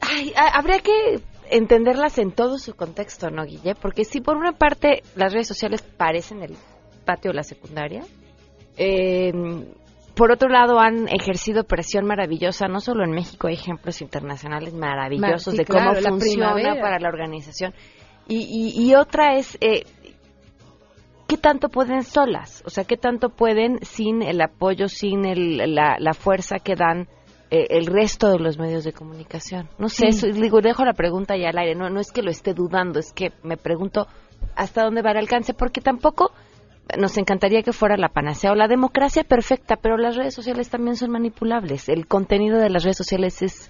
Ay, 0.02 0.34
habría 0.36 0.80
que 0.80 1.22
entenderlas 1.52 2.18
en 2.18 2.32
todo 2.32 2.58
su 2.58 2.76
contexto, 2.76 3.30
¿no, 3.30 3.44
Guille? 3.46 3.76
Porque 3.76 4.06
si 4.06 4.22
por 4.22 4.38
una 4.38 4.54
parte 4.54 5.04
las 5.16 5.34
redes 5.34 5.48
sociales 5.48 5.82
parecen 5.82 6.42
el 6.42 6.56
patio 7.06 7.32
de 7.32 7.36
la 7.36 7.44
secundaria, 7.44 8.04
eh, 8.78 9.32
por 10.16 10.32
otro 10.32 10.49
lado 10.49 10.80
han 10.80 11.07
ejercido 11.07 11.64
presión 11.64 12.05
maravillosa, 12.05 12.68
no 12.68 12.80
solo 12.80 13.03
en 13.03 13.12
México, 13.12 13.47
hay 13.47 13.53
ejemplos 13.53 14.01
internacionales 14.01 14.74
maravillosos 14.74 15.55
de 15.55 15.66
cómo 15.66 15.93
funciona 15.95 16.76
para 16.82 16.99
la 16.99 17.10
organización. 17.10 17.74
Y, 18.28 18.93
otra 18.93 19.38
es, 19.38 19.57
eh, 19.60 19.86
¿qué 21.28 21.38
tanto 21.38 21.70
pueden 21.70 22.03
solas? 22.03 22.62
O 22.66 22.70
sea, 22.70 22.84
¿qué 22.84 22.95
tanto 22.95 23.30
pueden 23.30 23.80
sin 23.82 24.22
el 24.22 24.39
apoyo, 24.41 24.88
sin 24.88 25.24
la, 25.74 26.14
fuerza 26.14 26.60
que 26.60 26.76
dan 26.76 27.07
eh, 27.49 27.66
el 27.72 27.88
resto 27.88 28.30
de 28.32 28.39
los 28.39 28.60
medios 28.60 28.84
de 28.84 28.93
comunicación? 28.93 29.70
No 29.80 29.89
sé, 29.89 30.10
digo, 30.32 30.62
dejo 30.62 30.86
la 30.86 30.93
pregunta 30.93 31.36
ya 31.38 31.49
al 31.49 31.57
aire, 31.57 31.74
no, 31.76 31.89
no 31.89 31.99
es 31.99 32.12
que 32.12 32.22
lo 32.22 32.30
esté 32.30 32.53
dudando, 32.53 32.99
es 32.99 33.14
que 33.14 33.32
me 33.41 33.57
pregunto 33.57 34.05
hasta 34.55 34.84
dónde 34.84 35.01
va 35.01 35.12
el 35.12 35.18
alcance, 35.18 35.55
porque 35.55 35.82
tampoco 35.82 36.32
nos 36.98 37.18
encantaría 37.18 37.62
que 37.62 37.74
fuera 37.74 37.98
la 37.98 38.10
panacea 38.10 38.52
o 38.52 38.56
la 38.56 38.68
democracia 38.68 39.24
perfecta, 39.24 39.76
pero 39.76 39.98
las 39.98 40.16
redes 40.16 40.34
sociales 40.34 40.70
también 40.70 40.96
son 40.96 41.12
manipulables. 41.12 41.90
El 41.90 42.08
contenido 42.08 42.58
de 42.58 42.70
las 42.70 42.84
redes 42.84 42.98
sociales 42.98 43.42
es 43.42 43.70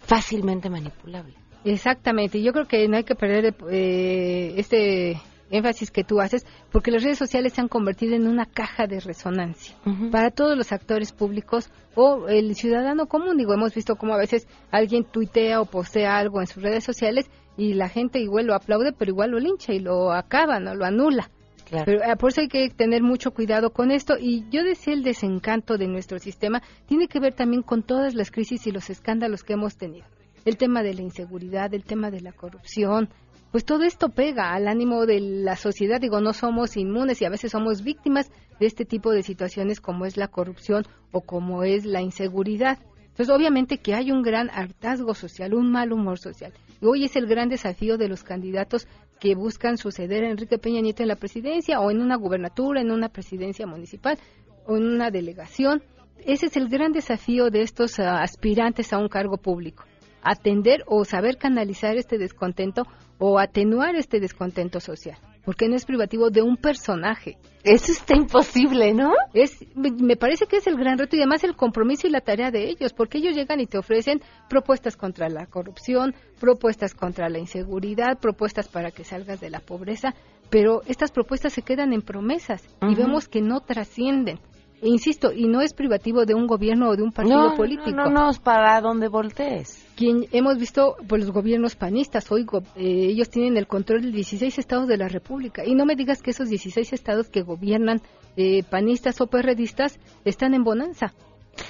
fácilmente 0.00 0.70
manipulable. 0.70 1.34
Exactamente, 1.64 2.42
yo 2.42 2.52
creo 2.52 2.66
que 2.66 2.88
no 2.88 2.96
hay 2.96 3.04
que 3.04 3.14
perder 3.14 3.54
eh, 3.70 4.54
este 4.56 5.20
énfasis 5.50 5.90
que 5.90 6.04
tú 6.04 6.20
haces, 6.20 6.46
porque 6.70 6.90
las 6.90 7.02
redes 7.02 7.18
sociales 7.18 7.54
se 7.54 7.60
han 7.60 7.68
convertido 7.68 8.14
en 8.14 8.26
una 8.26 8.46
caja 8.46 8.86
de 8.86 9.00
resonancia 9.00 9.74
para 10.10 10.30
todos 10.30 10.56
los 10.56 10.72
actores 10.72 11.12
públicos 11.12 11.70
o 11.94 12.28
el 12.28 12.54
ciudadano 12.54 13.06
común. 13.06 13.36
Digo, 13.38 13.54
hemos 13.54 13.74
visto 13.74 13.96
cómo 13.96 14.14
a 14.14 14.18
veces 14.18 14.46
alguien 14.70 15.04
tuitea 15.04 15.60
o 15.60 15.64
postea 15.64 16.18
algo 16.18 16.40
en 16.40 16.46
sus 16.46 16.62
redes 16.62 16.84
sociales 16.84 17.30
y 17.56 17.74
la 17.74 17.88
gente 17.88 18.18
igual 18.20 18.46
lo 18.46 18.54
aplaude, 18.54 18.92
pero 18.92 19.10
igual 19.10 19.30
lo 19.30 19.38
lincha 19.38 19.72
y 19.72 19.80
lo 19.80 20.12
acaba, 20.12 20.60
no 20.60 20.74
lo 20.74 20.84
anula. 20.84 21.30
Pero, 21.70 22.02
eh, 22.02 22.16
por 22.16 22.30
eso 22.30 22.40
hay 22.40 22.48
que 22.48 22.68
tener 22.70 23.02
mucho 23.02 23.32
cuidado 23.32 23.70
con 23.70 23.90
esto. 23.90 24.14
Y 24.18 24.48
yo 24.50 24.64
decía 24.64 24.94
el 24.94 25.02
desencanto 25.02 25.76
de 25.76 25.88
nuestro 25.88 26.18
sistema 26.18 26.62
tiene 26.86 27.08
que 27.08 27.20
ver 27.20 27.34
también 27.34 27.62
con 27.62 27.82
todas 27.82 28.14
las 28.14 28.30
crisis 28.30 28.66
y 28.66 28.72
los 28.72 28.90
escándalos 28.90 29.44
que 29.44 29.54
hemos 29.54 29.76
tenido 29.76 30.06
el 30.44 30.56
tema 30.56 30.82
de 30.82 30.94
la 30.94 31.02
inseguridad, 31.02 31.74
el 31.74 31.84
tema 31.84 32.10
de 32.10 32.22
la 32.22 32.32
corrupción, 32.32 33.10
pues 33.50 33.64
todo 33.64 33.84
esto 33.84 34.10
pega 34.10 34.52
al 34.52 34.68
ánimo 34.68 35.06
de 35.06 35.20
la 35.20 35.56
sociedad. 35.56 36.00
Digo, 36.00 36.20
no 36.20 36.32
somos 36.32 36.76
inmunes 36.76 37.20
y 37.22 37.24
a 37.24 37.30
veces 37.30 37.52
somos 37.52 37.82
víctimas 37.82 38.30
de 38.60 38.66
este 38.66 38.84
tipo 38.84 39.10
de 39.10 39.22
situaciones 39.22 39.80
como 39.80 40.04
es 40.04 40.16
la 40.16 40.28
corrupción 40.28 40.84
o 41.12 41.22
como 41.22 41.62
es 41.62 41.86
la 41.86 42.02
inseguridad. 42.02 42.78
Entonces, 43.08 43.34
obviamente 43.34 43.78
que 43.78 43.94
hay 43.94 44.12
un 44.12 44.22
gran 44.22 44.50
hartazgo 44.50 45.14
social, 45.14 45.54
un 45.54 45.72
mal 45.72 45.92
humor 45.92 46.18
social. 46.18 46.52
Y 46.80 46.86
hoy 46.86 47.04
es 47.04 47.16
el 47.16 47.26
gran 47.26 47.48
desafío 47.48 47.96
de 47.96 48.08
los 48.08 48.22
candidatos 48.22 48.86
que 49.20 49.34
buscan 49.34 49.76
suceder 49.76 50.24
a 50.24 50.30
Enrique 50.30 50.58
Peña 50.58 50.80
Nieto 50.80 51.02
en 51.02 51.08
la 51.08 51.16
presidencia 51.16 51.80
o 51.80 51.90
en 51.90 52.00
una 52.00 52.16
gubernatura, 52.16 52.80
en 52.80 52.90
una 52.90 53.08
presidencia 53.08 53.66
municipal 53.66 54.18
o 54.66 54.76
en 54.76 54.84
una 54.86 55.10
delegación. 55.10 55.82
Ese 56.24 56.46
es 56.46 56.56
el 56.56 56.68
gran 56.68 56.92
desafío 56.92 57.50
de 57.50 57.62
estos 57.62 57.98
ah, 57.98 58.22
aspirantes 58.22 58.92
a 58.92 58.98
un 58.98 59.08
cargo 59.08 59.36
público 59.36 59.84
atender 60.22 60.84
o 60.86 61.04
saber 61.04 61.36
canalizar 61.36 61.96
este 61.96 62.18
descontento 62.18 62.82
o 63.18 63.38
atenuar 63.38 63.96
este 63.96 64.20
descontento 64.20 64.80
social, 64.80 65.18
porque 65.48 65.66
no 65.66 65.76
es 65.76 65.86
privativo 65.86 66.28
de 66.28 66.42
un 66.42 66.58
personaje. 66.58 67.38
Eso 67.64 67.90
está 67.90 68.14
imposible, 68.14 68.92
¿no? 68.92 69.14
Es, 69.32 69.64
me 69.74 70.14
parece 70.14 70.44
que 70.44 70.58
es 70.58 70.66
el 70.66 70.76
gran 70.76 70.98
reto 70.98 71.16
y 71.16 71.20
además 71.20 71.42
el 71.42 71.56
compromiso 71.56 72.06
y 72.06 72.10
la 72.10 72.20
tarea 72.20 72.50
de 72.50 72.68
ellos, 72.68 72.92
porque 72.92 73.16
ellos 73.16 73.34
llegan 73.34 73.58
y 73.58 73.66
te 73.66 73.78
ofrecen 73.78 74.20
propuestas 74.50 74.94
contra 74.98 75.30
la 75.30 75.46
corrupción, 75.46 76.14
propuestas 76.38 76.92
contra 76.92 77.30
la 77.30 77.38
inseguridad, 77.38 78.18
propuestas 78.20 78.68
para 78.68 78.90
que 78.90 79.04
salgas 79.04 79.40
de 79.40 79.48
la 79.48 79.60
pobreza, 79.60 80.14
pero 80.50 80.82
estas 80.86 81.12
propuestas 81.12 81.54
se 81.54 81.62
quedan 81.62 81.94
en 81.94 82.02
promesas 82.02 82.62
y 82.82 82.94
vemos 82.94 83.26
que 83.26 83.40
no 83.40 83.60
trascienden. 83.60 84.40
Insisto, 84.82 85.32
y 85.32 85.48
no 85.48 85.60
es 85.60 85.74
privativo 85.74 86.24
de 86.24 86.34
un 86.34 86.46
gobierno 86.46 86.90
o 86.90 86.96
de 86.96 87.02
un 87.02 87.12
partido 87.12 87.54
político. 87.56 87.90
No, 87.90 88.08
no, 88.08 88.30
no, 88.30 88.30
para 88.42 88.80
donde 88.80 89.08
voltees. 89.08 89.84
Quien 89.96 90.26
hemos 90.30 90.56
visto 90.58 90.96
pues, 91.08 91.22
los 91.22 91.32
gobiernos 91.32 91.74
panistas, 91.74 92.30
hoy 92.30 92.46
eh, 92.76 93.08
ellos 93.10 93.28
tienen 93.28 93.56
el 93.56 93.66
control 93.66 94.02
de 94.02 94.12
16 94.12 94.58
estados 94.58 94.86
de 94.86 94.96
la 94.96 95.08
República. 95.08 95.64
Y 95.64 95.74
no 95.74 95.84
me 95.84 95.96
digas 95.96 96.22
que 96.22 96.30
esos 96.30 96.48
16 96.48 96.92
estados 96.92 97.28
que 97.28 97.42
gobiernan 97.42 98.00
eh, 98.36 98.62
panistas 98.62 99.20
o 99.20 99.26
perredistas 99.26 99.98
están 100.24 100.54
en 100.54 100.62
bonanza 100.62 101.12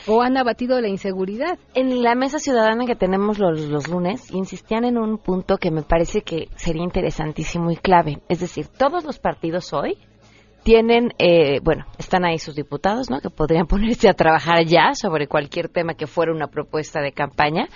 o 0.07 0.23
han 0.23 0.37
abatido 0.37 0.81
la 0.81 0.89
inseguridad. 0.89 1.59
En 1.75 2.03
la 2.03 2.15
mesa 2.15 2.39
ciudadana 2.39 2.85
que 2.85 2.95
tenemos 2.95 3.39
los, 3.39 3.61
los, 3.69 3.89
lunes, 3.89 4.31
insistían 4.31 4.85
en 4.85 4.99
un 4.99 5.17
punto 5.17 5.57
que 5.57 5.71
me 5.71 5.83
parece 5.83 6.21
que 6.21 6.49
sería 6.57 6.83
interesantísimo 6.83 7.71
y 7.71 7.77
clave. 7.77 8.21
Es 8.29 8.41
decir, 8.41 8.67
todos 8.67 9.05
los 9.05 9.19
partidos 9.19 9.73
hoy 9.73 9.97
tienen, 10.63 11.13
eh, 11.19 11.61
bueno, 11.63 11.87
están 11.99 12.25
ahí 12.25 12.39
sus 12.39 12.55
diputados, 12.55 13.11
¿no? 13.11 13.21
Que 13.21 13.31
podrían 13.31 13.67
ponerse 13.69 14.09
a 14.09 14.15
trabajar 14.15 14.65
ya 14.65 14.95
sobre 14.95 15.27
cualquier 15.27 15.69
tema 15.69 15.95
que 15.95 16.07
fuera 16.07 16.33
una 16.33 16.49
propuesta 16.49 17.01
de 17.01 17.13
campaña, 17.13 17.69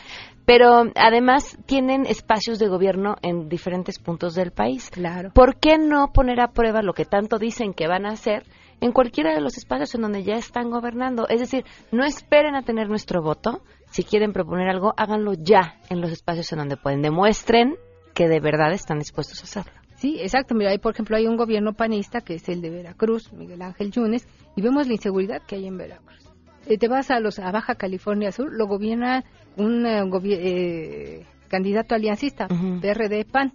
pero 0.44 0.84
además 0.96 1.56
tienen 1.66 2.06
espacios 2.06 2.58
de 2.58 2.68
gobierno 2.68 3.16
en 3.22 3.48
diferentes 3.48 3.98
puntos 3.98 4.34
del 4.34 4.50
país. 4.50 4.90
Claro. 4.90 5.30
¿Por 5.34 5.56
qué 5.56 5.78
no 5.78 6.12
poner 6.12 6.40
a 6.40 6.52
prueba 6.52 6.82
lo 6.82 6.94
que 6.94 7.04
tanto 7.04 7.38
dicen 7.38 7.74
que 7.74 7.86
van 7.86 8.06
a 8.06 8.10
hacer 8.10 8.44
en 8.80 8.92
cualquiera 8.92 9.34
de 9.34 9.40
los 9.40 9.56
espacios 9.56 9.94
en 9.94 10.02
donde 10.02 10.24
ya 10.24 10.34
están 10.34 10.70
gobernando? 10.70 11.28
Es 11.28 11.40
decir, 11.40 11.64
no 11.92 12.04
esperen 12.04 12.56
a 12.56 12.62
tener 12.62 12.88
nuestro 12.88 13.22
voto. 13.22 13.62
Si 13.90 14.04
quieren 14.04 14.32
proponer 14.32 14.68
algo, 14.68 14.94
háganlo 14.96 15.34
ya 15.34 15.76
en 15.90 16.00
los 16.00 16.10
espacios 16.10 16.50
en 16.52 16.58
donde 16.58 16.76
pueden. 16.76 17.02
Demuestren 17.02 17.76
que 18.14 18.28
de 18.28 18.40
verdad 18.40 18.72
están 18.72 18.98
dispuestos 18.98 19.40
a 19.40 19.44
hacerlo. 19.44 19.81
Sí, 20.02 20.18
exacto. 20.20 20.56
Mira, 20.56 20.70
ahí, 20.70 20.78
por 20.78 20.94
ejemplo, 20.94 21.16
hay 21.16 21.28
un 21.28 21.36
gobierno 21.36 21.74
panista 21.74 22.22
que 22.22 22.34
es 22.34 22.48
el 22.48 22.60
de 22.60 22.70
Veracruz, 22.70 23.32
Miguel 23.32 23.62
Ángel 23.62 23.92
Yunes, 23.92 24.26
y 24.56 24.60
vemos 24.60 24.88
la 24.88 24.94
inseguridad 24.94 25.42
que 25.46 25.54
hay 25.54 25.68
en 25.68 25.76
Veracruz. 25.76 26.28
Eh, 26.66 26.76
te 26.76 26.88
vas 26.88 27.12
a 27.12 27.20
los 27.20 27.38
a 27.38 27.52
Baja 27.52 27.76
California 27.76 28.32
Sur, 28.32 28.52
lo 28.52 28.66
gobierna 28.66 29.22
un 29.56 29.86
eh, 29.86 30.02
eh, 30.24 31.24
candidato 31.46 31.94
aliancista, 31.94 32.48
PRD 32.48 33.24
PAN. 33.26 33.52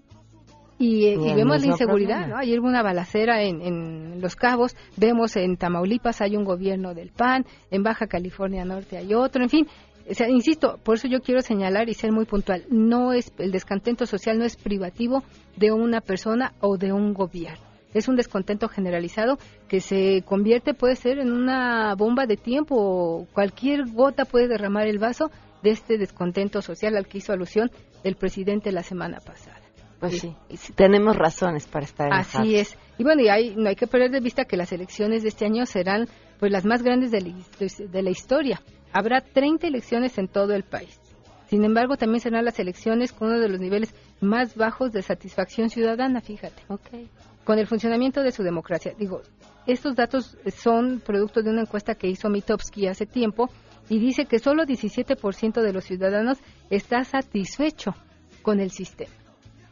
Y, 0.80 1.18
vemos 1.18 1.60
la 1.60 1.68
inseguridad, 1.68 2.28
¿no? 2.28 2.38
Ayer 2.38 2.62
hubo 2.62 2.68
una 2.68 2.84
balacera 2.84 3.41
en, 3.41 3.62
en, 3.62 4.22
Los 4.22 4.38
Cabos, 4.38 4.74
vemos 4.95 5.36
en 5.36 5.58
Tamaulipas 5.58 6.22
hay 6.22 6.38
un 6.38 6.45
gobierno 6.45 6.93
del 6.93 7.10
PAN, 7.10 7.45
en 7.72 7.84
Baja 7.84 8.08
California 8.08 8.64
Norte 8.64 8.95
hay 8.95 9.14
otro, 9.14 9.43
en 9.43 9.50
fin, 9.50 9.68
insisto, 10.30 10.80
por 10.84 10.95
eso 10.95 11.08
yo 11.08 11.22
quiero 11.22 11.41
señalar 11.41 11.89
y 11.89 11.93
ser 11.93 12.12
muy 12.12 12.26
puntual, 12.26 12.66
no 12.70 13.14
es 13.14 13.32
el 13.38 13.51
descontento 13.51 14.05
social 14.05 14.38
no 14.38 14.45
es 14.45 14.55
privativo 14.55 15.24
de 15.55 15.72
una 15.72 16.01
persona 16.01 16.53
o 16.60 16.78
de 16.78 16.93
un 16.93 17.14
gobierno. 17.14 17.66
Es 17.93 18.08
un 18.08 18.16
descontento 18.16 18.68
generalizado 18.68 19.38
que 19.68 19.80
se 19.80 20.24
convierte, 20.26 20.74
puede 20.74 20.95
ser, 20.95 21.20
en 21.20 21.32
una 21.32 21.95
bomba 21.95 22.26
de 22.26 22.38
tiempo. 22.38 23.28
Cualquier 23.34 23.88
gota 23.88 24.26
puede 24.26 24.47
derramar 24.47 24.88
el 24.88 24.99
vaso 24.99 25.32
de 25.64 25.72
este 25.72 25.97
descontento 25.97 26.62
social 26.62 26.95
al 26.95 27.08
que 27.08 27.20
hizo 27.20 27.34
alusión 27.34 27.72
el 28.03 28.16
presidente 28.16 28.72
la 28.72 28.84
semana 28.84 29.20
pasada. 29.20 29.62
Pues 29.99 30.20
sí, 30.20 30.36
tenemos 30.76 31.16
razones 31.16 31.66
para 31.66 31.86
estar 31.86 32.08
enojados. 32.08 32.36
Así 32.36 32.55
es. 32.55 32.78
Y 32.99 33.03
bueno, 33.03 33.24
y 33.24 33.30
hay, 33.30 33.55
no 33.55 33.68
hay 33.68 33.76
que 33.76 33.88
perder 33.88 34.12
de 34.12 34.20
vista 34.20 34.45
que 34.45 34.58
las 34.58 34.72
elecciones 34.72 35.24
de 35.24 35.30
este 35.30 35.45
año 35.45 35.66
serán 35.66 36.08
pues 36.39 36.51
las 36.51 36.66
más 36.66 36.84
grandes 36.84 37.10
de 37.10 37.22
la, 37.22 37.34
de 37.89 38.03
la 38.03 38.10
historia. 38.12 38.62
Habrá 38.94 39.22
30 39.22 39.68
elecciones 39.68 40.18
en 40.18 40.28
todo 40.28 40.54
el 40.54 40.64
país. 40.64 41.00
Sin 41.50 41.64
embargo, 41.64 41.96
también 41.96 42.20
serán 42.20 42.46
las 42.46 42.60
elecciones 42.60 43.14
con 43.14 43.30
uno 43.30 43.40
de 43.40 43.50
los 43.50 43.60
niveles 43.60 43.94
más 44.20 44.56
bajos 44.56 44.92
de 44.92 45.02
satisfacción 45.02 45.70
ciudadana, 45.70 46.20
fíjate. 46.20 46.64
Okay. 46.68 47.10
Con 47.46 47.58
el 47.58 47.68
funcionamiento 47.68 48.22
de 48.22 48.32
su 48.32 48.44
democracia. 48.44 48.94
Digo, 48.98 49.22
estos 49.66 49.96
datos 49.96 50.38
son 50.56 51.00
producto 51.00 51.42
de 51.42 51.50
una 51.50 51.62
encuesta 51.62 51.96
que 51.96 52.08
hizo 52.08 52.30
Mitofsky 52.30 52.88
hace 52.88 53.06
tiempo 53.06 53.50
y 53.90 54.00
dice 54.00 54.26
que 54.26 54.40
solo 54.40 54.64
17% 54.64 55.62
de 55.62 55.74
los 55.74 55.86
ciudadanos 55.86 56.38
está 56.70 57.04
satisfecho 57.06 57.94
con 58.42 58.60
el 58.60 58.72
sistema. 58.72 59.12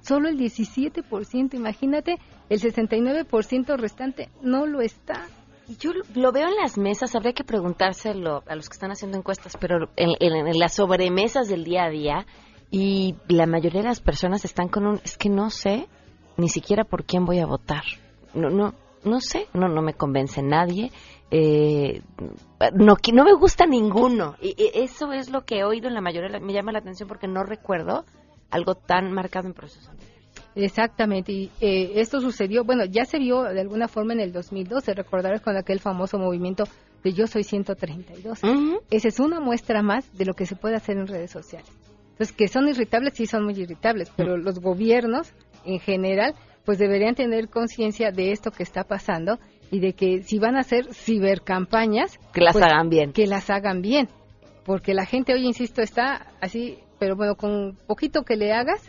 Solo 0.01 0.29
el 0.29 0.37
17%, 0.37 1.55
imagínate, 1.55 2.17
el 2.49 2.61
69% 2.61 3.77
restante 3.77 4.29
no 4.41 4.65
lo 4.65 4.81
está. 4.81 5.27
Y 5.67 5.77
Yo 5.77 5.91
lo 6.13 6.31
veo 6.31 6.47
en 6.47 6.55
las 6.55 6.77
mesas, 6.77 7.15
habría 7.15 7.33
que 7.33 7.43
preguntárselo 7.43 8.43
a 8.47 8.55
los 8.55 8.69
que 8.69 8.73
están 8.73 8.91
haciendo 8.91 9.17
encuestas, 9.17 9.57
pero 9.59 9.89
en, 9.95 10.59
las 10.59 10.75
sobremesas 10.75 11.47
del 11.47 11.63
día 11.63 11.85
a 11.85 11.89
día, 11.89 12.25
y 12.69 13.15
la 13.27 13.47
mayoría 13.47 13.81
de 13.81 13.87
las 13.87 14.01
personas 14.01 14.45
están 14.45 14.67
con 14.69 14.85
un, 14.85 15.01
es 15.03 15.17
que 15.17 15.29
no 15.29 15.49
sé 15.49 15.87
ni 16.37 16.49
siquiera 16.49 16.83
por 16.83 17.05
quién 17.05 17.25
voy 17.25 17.39
a 17.39 17.47
votar. 17.47 17.83
No, 18.33 18.49
no, 18.49 18.75
no 19.03 19.21
sé, 19.21 19.47
no, 19.53 19.67
no 19.67 19.81
me 19.81 19.93
convence 19.93 20.43
nadie. 20.43 20.91
Eh, 21.31 22.01
no, 22.73 22.97
no 23.13 23.23
me 23.23 23.33
gusta 23.33 23.65
ninguno. 23.65 24.35
Y, 24.41 24.55
y 24.61 24.71
eso 24.73 25.11
es 25.13 25.31
lo 25.31 25.45
que 25.45 25.59
he 25.59 25.63
oído 25.63 25.87
en 25.87 25.95
la 25.95 26.01
mayoría, 26.01 26.39
me 26.39 26.53
llama 26.53 26.73
la 26.73 26.79
atención 26.79 27.07
porque 27.07 27.27
no 27.27 27.43
recuerdo 27.43 28.05
algo 28.51 28.75
tan 28.75 29.11
marcado 29.11 29.47
en 29.47 29.53
procesos 29.53 29.95
Exactamente, 30.55 31.31
y 31.33 31.51
eh, 31.59 31.91
esto 31.95 32.21
sucedió, 32.21 32.63
bueno, 32.63 32.85
ya 32.85 33.03
se 33.03 33.19
vio 33.19 33.43
de 33.43 33.59
alguna 33.59 33.87
forma 33.87 34.13
en 34.13 34.21
el 34.21 34.31
2012, 34.31 34.93
recordarás 34.93 35.41
con 35.41 35.57
aquel 35.57 35.79
famoso 35.79 36.17
movimiento 36.17 36.63
de 37.03 37.13
Yo 37.13 37.27
Soy 37.27 37.43
132. 37.43 38.39
Esa 38.89 39.07
es 39.07 39.19
una 39.19 39.39
muestra 39.39 39.81
más 39.81 40.11
de 40.17 40.25
lo 40.25 40.33
que 40.33 40.45
se 40.45 40.55
puede 40.55 40.75
hacer 40.75 40.97
en 40.97 41.07
redes 41.07 41.31
sociales. 41.31 41.69
Entonces, 42.11 42.33
que 42.33 42.47
son 42.47 42.69
irritables, 42.69 43.13
sí 43.13 43.25
son 43.25 43.43
muy 43.43 43.53
irritables, 43.59 44.09
pero 44.15 44.37
los 44.37 44.59
gobiernos 44.59 45.33
en 45.65 45.79
general, 45.79 46.33
pues 46.63 46.79
deberían 46.79 47.13
tener 47.13 47.49
conciencia 47.49 48.11
de 48.11 48.31
esto 48.31 48.51
que 48.51 48.63
está 48.63 48.85
pasando 48.85 49.37
y 49.69 49.79
de 49.79 49.93
que 49.93 50.23
si 50.23 50.39
van 50.39 50.55
a 50.55 50.61
hacer 50.61 50.93
cibercampañas, 50.93 52.17
Que 52.33 52.41
las 52.41 52.53
pues, 52.53 52.63
hagan 52.63 52.87
bien. 52.87 53.11
Que 53.11 53.27
las 53.27 53.49
hagan 53.49 53.81
bien, 53.81 54.07
porque 54.63 54.93
la 54.93 55.05
gente 55.05 55.33
hoy, 55.33 55.45
insisto, 55.45 55.81
está 55.81 56.27
así, 56.39 56.79
pero 56.97 57.17
bueno, 57.17 57.35
con 57.35 57.77
poquito 57.85 58.23
que 58.23 58.37
le 58.37 58.53
hagas, 58.53 58.81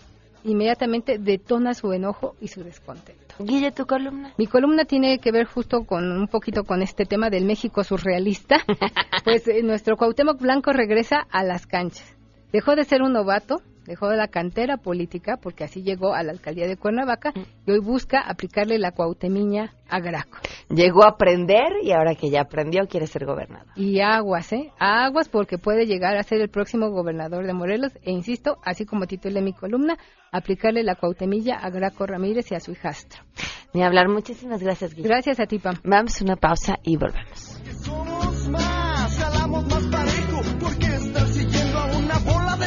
inmediatamente 0.46 1.18
detona 1.18 1.74
su 1.74 1.92
enojo 1.92 2.36
y 2.40 2.48
su 2.48 2.62
descontento. 2.62 3.34
Guille, 3.38 3.72
tu 3.72 3.84
columna. 3.86 4.32
Mi 4.38 4.46
columna 4.46 4.84
tiene 4.84 5.18
que 5.18 5.32
ver 5.32 5.46
justo 5.46 5.84
con 5.84 6.10
un 6.10 6.28
poquito 6.28 6.64
con 6.64 6.82
este 6.82 7.04
tema 7.04 7.28
del 7.28 7.44
México 7.44 7.84
surrealista. 7.84 8.56
pues 9.24 9.46
eh, 9.48 9.62
nuestro 9.62 9.96
Cuauhtémoc 9.96 10.40
Blanco 10.40 10.72
regresa 10.72 11.26
a 11.30 11.42
las 11.42 11.66
canchas. 11.66 12.16
Dejó 12.52 12.76
de 12.76 12.84
ser 12.84 13.02
un 13.02 13.12
novato, 13.12 13.60
dejó 13.86 14.08
de 14.08 14.16
la 14.16 14.28
cantera 14.28 14.76
política, 14.76 15.38
porque 15.40 15.64
así 15.64 15.82
llegó 15.82 16.14
a 16.14 16.22
la 16.22 16.32
alcaldía 16.32 16.66
de 16.66 16.76
Cuernavaca, 16.76 17.32
y 17.66 17.70
hoy 17.70 17.80
busca 17.80 18.20
aplicarle 18.20 18.78
la 18.78 18.92
cuautemiña 18.92 19.72
a 19.88 20.00
Graco. 20.00 20.38
Llegó 20.68 21.04
a 21.04 21.10
aprender 21.10 21.72
y 21.82 21.92
ahora 21.92 22.14
que 22.14 22.30
ya 22.30 22.42
aprendió 22.42 22.86
quiere 22.88 23.06
ser 23.06 23.24
gobernador. 23.24 23.68
Y 23.76 24.00
aguas, 24.00 24.52
¿eh? 24.52 24.72
Aguas 24.78 25.28
porque 25.28 25.58
puede 25.58 25.86
llegar 25.86 26.16
a 26.16 26.22
ser 26.22 26.40
el 26.40 26.48
próximo 26.48 26.90
gobernador 26.90 27.46
de 27.46 27.52
Morelos. 27.52 27.92
E 28.02 28.10
insisto, 28.10 28.58
así 28.64 28.84
como 28.84 29.06
titulé 29.06 29.40
mi 29.42 29.52
columna, 29.52 29.96
aplicarle 30.32 30.82
la 30.82 30.96
cuautemilla 30.96 31.56
a 31.56 31.70
Graco 31.70 32.06
Ramírez 32.06 32.50
y 32.50 32.54
a 32.54 32.60
su 32.60 32.72
hijastro. 32.72 33.22
Ni 33.72 33.82
hablar. 33.82 34.08
Muchísimas 34.08 34.62
gracias, 34.62 34.94
Guille. 34.94 35.08
Gracias 35.08 35.40
a 35.40 35.46
ti, 35.46 35.58
Pam. 35.58 35.76
Vamos 35.84 36.20
a 36.20 36.24
una 36.24 36.36
pausa 36.36 36.76
y 36.82 36.96
volvemos. 36.96 37.60
Somos 37.82 38.48
más, 38.48 39.18
jalamos 39.18 39.66
más 39.68 39.84
parejo, 39.84 40.40
porque 40.60 40.86
estar 40.86 41.26
siguiendo 41.28 41.78
a 41.78 41.96
una 41.96 42.18
bola 42.18 42.56
de 42.56 42.66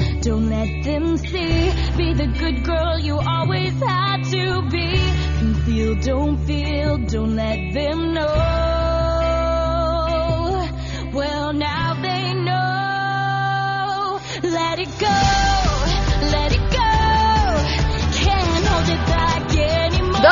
don't 0.21 0.49
let 0.49 0.83
them 0.83 1.17
see. 1.17 1.71
Be 1.97 2.13
the 2.13 2.27
good 2.37 2.63
girl 2.63 2.99
you 2.99 3.17
always 3.17 3.73
had 3.81 4.23
to 4.25 4.61
be. 4.69 4.97
Conceal, 5.39 5.95
don't 5.95 6.37
feel, 6.45 6.97
don't 6.97 7.35
let 7.35 7.73
them 7.73 8.13
know. 8.13 8.70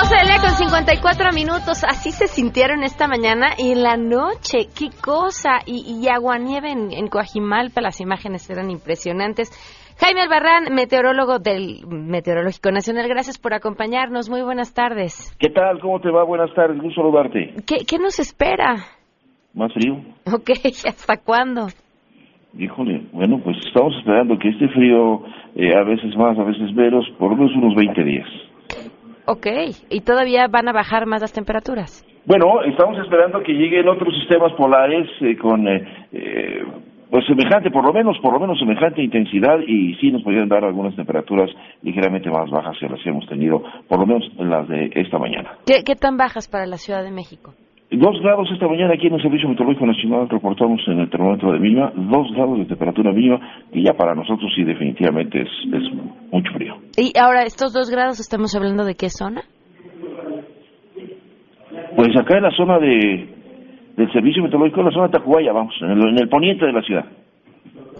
12 0.02 0.16
del 0.16 0.28
día 0.28 0.40
con 0.40 0.52
54 0.52 1.32
minutos, 1.36 1.84
así 1.84 2.12
se 2.12 2.28
sintieron 2.28 2.84
esta 2.84 3.10
mañana 3.10 3.48
y 3.58 3.74
en 3.74 3.84
la 3.84 3.98
noche, 3.98 4.72
qué 4.72 4.88
cosa, 5.04 5.60
y, 5.66 5.84
y 5.92 6.08
aguanieve 6.08 6.72
en, 6.72 6.94
en 6.94 7.08
Coajimalpa, 7.10 7.82
las 7.82 8.00
imágenes 8.00 8.50
eran 8.50 8.72
impresionantes. 8.72 9.52
Jaime 10.00 10.22
Albarrán, 10.22 10.74
meteorólogo 10.74 11.40
del 11.40 11.86
Meteorológico 11.86 12.72
Nacional, 12.72 13.10
gracias 13.10 13.38
por 13.38 13.54
acompañarnos, 13.54 14.30
muy 14.30 14.42
buenas 14.42 14.74
tardes. 14.74 15.36
¿Qué 15.38 15.50
tal? 15.50 15.82
¿Cómo 15.82 16.00
te 16.00 16.10
va? 16.10 16.24
Buenas 16.24 16.54
tardes, 16.54 16.82
gusto 16.82 17.02
saludarte. 17.02 17.56
¿Qué, 17.68 17.84
qué 17.86 18.00
nos 18.00 18.22
espera? 18.22 18.78
¿Más 19.54 19.74
frío? 19.74 20.00
Ok, 20.34 20.52
¿hasta 20.88 21.18
cuándo? 21.18 21.68
Híjole, 22.58 23.04
bueno, 23.12 23.42
pues 23.44 23.58
estamos 23.68 23.94
esperando 23.98 24.40
que 24.40 24.48
este 24.48 24.70
frío, 24.70 25.26
eh, 25.56 25.76
a 25.76 25.84
veces 25.84 26.16
más, 26.16 26.40
a 26.40 26.44
veces 26.44 26.74
menos, 26.74 27.06
por 27.20 27.32
lo 27.32 27.36
menos 27.36 27.52
unos 27.58 27.76
20 27.76 28.02
días. 28.06 28.49
Ok, 29.32 29.46
y 29.92 30.02
todavía 30.02 30.48
van 30.48 30.70
a 30.70 30.72
bajar 30.72 31.06
más 31.06 31.22
las 31.22 31.32
temperaturas. 31.32 32.04
Bueno, 32.26 32.64
estamos 32.64 32.98
esperando 32.98 33.44
que 33.44 33.54
lleguen 33.54 33.88
otros 33.88 34.12
sistemas 34.16 34.52
polares 34.54 35.08
eh, 35.22 35.38
con, 35.38 35.68
eh, 35.68 36.08
eh, 36.12 36.64
pues 37.12 37.28
semejante, 37.28 37.70
por 37.70 37.86
lo 37.86 37.94
menos, 37.94 38.18
por 38.24 38.34
lo 38.34 38.40
menos 38.40 38.58
semejante 38.58 39.04
intensidad 39.04 39.60
y 39.68 39.94
sí 40.02 40.12
nos 40.12 40.24
podrían 40.24 40.50
dar 40.50 40.66
algunas 40.66 40.96
temperaturas 40.96 41.52
ligeramente 41.84 42.32
más 42.32 42.50
bajas 42.50 42.76
que 42.80 42.90
las 42.90 43.00
que 43.04 43.10
hemos 43.10 43.28
tenido, 43.28 43.62
por 43.88 44.00
lo 44.00 44.08
menos 44.08 44.24
las 44.40 44.68
de 44.68 44.90
esta 44.96 45.20
mañana. 45.20 45.60
¿Qué, 45.64 45.84
qué 45.86 45.96
tan 45.96 46.18
bajas 46.18 46.48
para 46.48 46.66
la 46.66 46.78
Ciudad 46.78 47.04
de 47.04 47.12
México? 47.12 47.54
Dos 47.92 48.22
grados 48.22 48.48
esta 48.52 48.68
mañana 48.68 48.94
aquí 48.94 49.08
en 49.08 49.16
el 49.16 49.22
Servicio 49.22 49.50
Meteorológico 49.50 49.88
Nacional 49.88 50.30
reportamos 50.30 50.80
en 50.88 51.00
el 51.00 51.10
termómetro 51.10 51.52
de 51.52 51.60
mínima, 51.60 51.92
dos 51.96 52.32
grados 52.34 52.60
de 52.60 52.66
temperatura 52.66 53.12
mínima 53.12 53.40
y 53.74 53.84
ya 53.84 53.94
para 53.94 54.14
nosotros 54.14 54.52
sí 54.56 54.64
definitivamente 54.64 55.42
es, 55.42 55.50
es 55.74 55.84
mucho 56.32 56.52
frío. 56.54 56.76
Y 56.98 57.18
ahora, 57.18 57.44
estos 57.44 57.74
dos 57.74 57.90
grados, 57.90 58.20
¿estamos 58.20 58.56
hablando 58.56 58.86
de 58.86 58.94
qué 58.94 59.10
zona? 59.10 59.42
Pues 61.96 62.16
acá 62.16 62.38
en 62.38 62.44
la 62.44 62.52
zona 62.52 62.78
de 62.78 63.40
del 63.98 64.12
Servicio 64.14 64.44
Meteorológico, 64.44 64.80
en 64.80 64.86
la 64.86 64.92
zona 64.92 65.08
de 65.08 65.14
Tacubaya, 65.14 65.52
vamos, 65.52 65.74
en 65.82 65.90
el, 65.90 66.10
en 66.10 66.20
el 66.20 66.30
poniente 66.30 66.66
de 66.66 66.72
la 66.72 66.82
ciudad. 66.84 67.06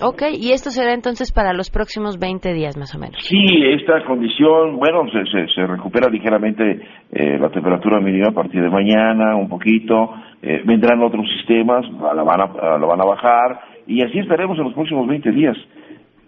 Ok, 0.02 0.24
y 0.34 0.52
esto 0.52 0.70
será 0.70 0.94
entonces 0.94 1.32
para 1.32 1.54
los 1.54 1.70
próximos 1.70 2.18
20 2.20 2.54
días 2.54 2.78
más 2.78 2.96
o 2.96 3.00
menos. 3.00 3.18
Sí, 3.22 3.44
esta 3.66 4.04
condición, 4.06 4.78
bueno, 4.78 5.04
se, 5.12 5.26
se, 5.26 5.48
se 5.54 5.68
recupera 5.68 6.10
ligeramente 6.10 6.82
eh, 7.12 7.38
la 7.38 7.50
temperatura 7.50 8.00
mínima 8.00 8.28
a 8.30 8.34
partir 8.34 8.62
de 8.62 8.70
mañana, 8.70 9.36
un 9.36 9.50
poquito, 9.50 10.14
eh, 10.42 10.62
vendrán 10.66 11.02
otros 11.02 11.26
sistemas, 11.38 11.86
la 11.92 12.24
van, 12.24 12.42
a, 12.42 12.78
la 12.78 12.86
van 12.86 13.02
a 13.02 13.06
bajar 13.06 13.60
y 13.88 14.02
así 14.02 14.20
estaremos 14.20 14.58
en 14.58 14.66
los 14.66 14.74
próximos 14.74 15.08
20 15.08 15.32
días. 15.32 15.58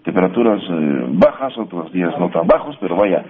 Temperaturas 0.04 0.62
eh, 0.62 1.06
bajas, 1.14 1.58
otros 1.58 1.94
días 1.94 2.12
no 2.20 2.30
tan 2.30 2.48
bajos, 2.48 2.76
pero 2.82 2.98
vaya, 2.98 3.24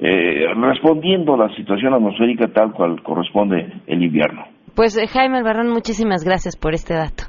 eh, 0.00 0.46
respondiendo 0.56 1.34
a 1.34 1.46
la 1.46 1.54
situación 1.54 1.94
atmosférica 1.94 2.48
tal 2.48 2.72
cual 2.72 3.02
corresponde 3.02 3.72
el 3.86 4.02
invierno. 4.02 4.44
Pues 4.74 4.98
Jaime 5.12 5.38
Albarrán, 5.38 5.70
muchísimas 5.70 6.24
gracias 6.24 6.56
por 6.56 6.74
este 6.74 6.94
dato. 6.94 7.24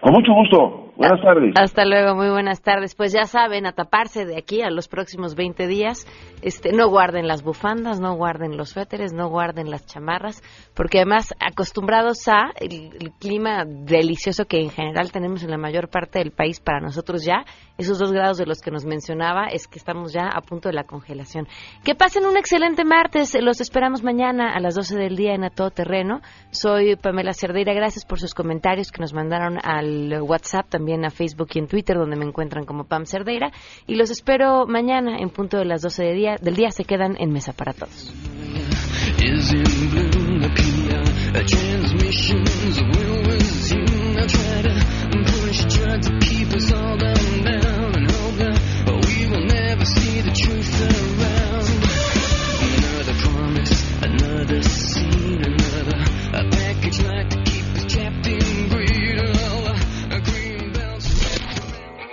Con 0.00 0.12
mucho 0.12 0.32
gusto. 0.34 0.85
Buenas 0.96 1.20
tardes. 1.20 1.52
Hasta 1.60 1.84
luego, 1.84 2.14
muy 2.14 2.30
buenas 2.30 2.62
tardes. 2.62 2.94
Pues 2.94 3.12
ya 3.12 3.24
saben, 3.24 3.66
a 3.66 3.72
taparse 3.72 4.24
de 4.24 4.38
aquí 4.38 4.62
a 4.62 4.70
los 4.70 4.88
próximos 4.88 5.34
20 5.34 5.66
días. 5.66 6.06
Este, 6.40 6.72
no 6.72 6.88
guarden 6.88 7.28
las 7.28 7.42
bufandas, 7.42 8.00
no 8.00 8.14
guarden 8.14 8.56
los 8.56 8.70
suéteres, 8.70 9.12
no 9.12 9.28
guarden 9.28 9.70
las 9.70 9.84
chamarras, 9.84 10.42
porque 10.74 10.98
además 10.98 11.34
acostumbrados 11.38 12.26
a 12.28 12.52
el, 12.58 13.12
clima 13.20 13.64
delicioso 13.66 14.46
que 14.46 14.60
en 14.60 14.70
general 14.70 15.12
tenemos 15.12 15.42
en 15.42 15.50
la 15.50 15.58
mayor 15.58 15.88
parte 15.88 16.18
del 16.18 16.30
país 16.30 16.60
para 16.60 16.80
nosotros 16.80 17.24
ya, 17.24 17.44
esos 17.76 17.98
dos 17.98 18.12
grados 18.12 18.38
de 18.38 18.46
los 18.46 18.62
que 18.62 18.70
nos 18.70 18.86
mencionaba, 18.86 19.48
es 19.48 19.66
que 19.66 19.78
estamos 19.78 20.14
ya 20.14 20.28
a 20.28 20.40
punto 20.40 20.70
de 20.70 20.74
la 20.74 20.84
congelación. 20.84 21.46
Que 21.84 21.94
pasen 21.94 22.24
un 22.24 22.38
excelente 22.38 22.84
martes, 22.84 23.36
los 23.42 23.60
esperamos 23.60 24.02
mañana 24.02 24.54
a 24.54 24.60
las 24.60 24.74
12 24.74 24.96
del 24.96 25.16
día 25.16 25.34
en 25.34 25.44
A 25.44 25.50
Todo 25.50 25.70
Terreno. 25.70 26.20
Soy 26.50 26.96
Pamela 26.96 27.34
Cerdeira, 27.34 27.74
gracias 27.74 28.06
por 28.06 28.18
sus 28.18 28.32
comentarios 28.32 28.90
que 28.90 29.02
nos 29.02 29.12
mandaron 29.12 29.58
al 29.62 30.22
WhatsApp 30.22 30.68
también 30.68 30.85
también 30.86 31.04
a 31.04 31.10
Facebook 31.10 31.48
y 31.54 31.58
en 31.58 31.66
Twitter, 31.66 31.96
donde 31.96 32.14
me 32.14 32.24
encuentran 32.24 32.64
como 32.64 32.84
Pam 32.84 33.06
Cerdeira. 33.06 33.50
Y 33.88 33.96
los 33.96 34.12
espero 34.12 34.68
mañana 34.68 35.18
en 35.18 35.30
punto 35.30 35.58
de 35.58 35.64
las 35.64 35.82
12 35.82 36.04
de 36.04 36.14
día, 36.14 36.36
del 36.40 36.54
día. 36.54 36.70
Se 36.70 36.84
quedan 36.84 37.16
en 37.18 37.32
Mesa 37.32 37.52
para 37.52 37.72
Todos. 37.72 38.14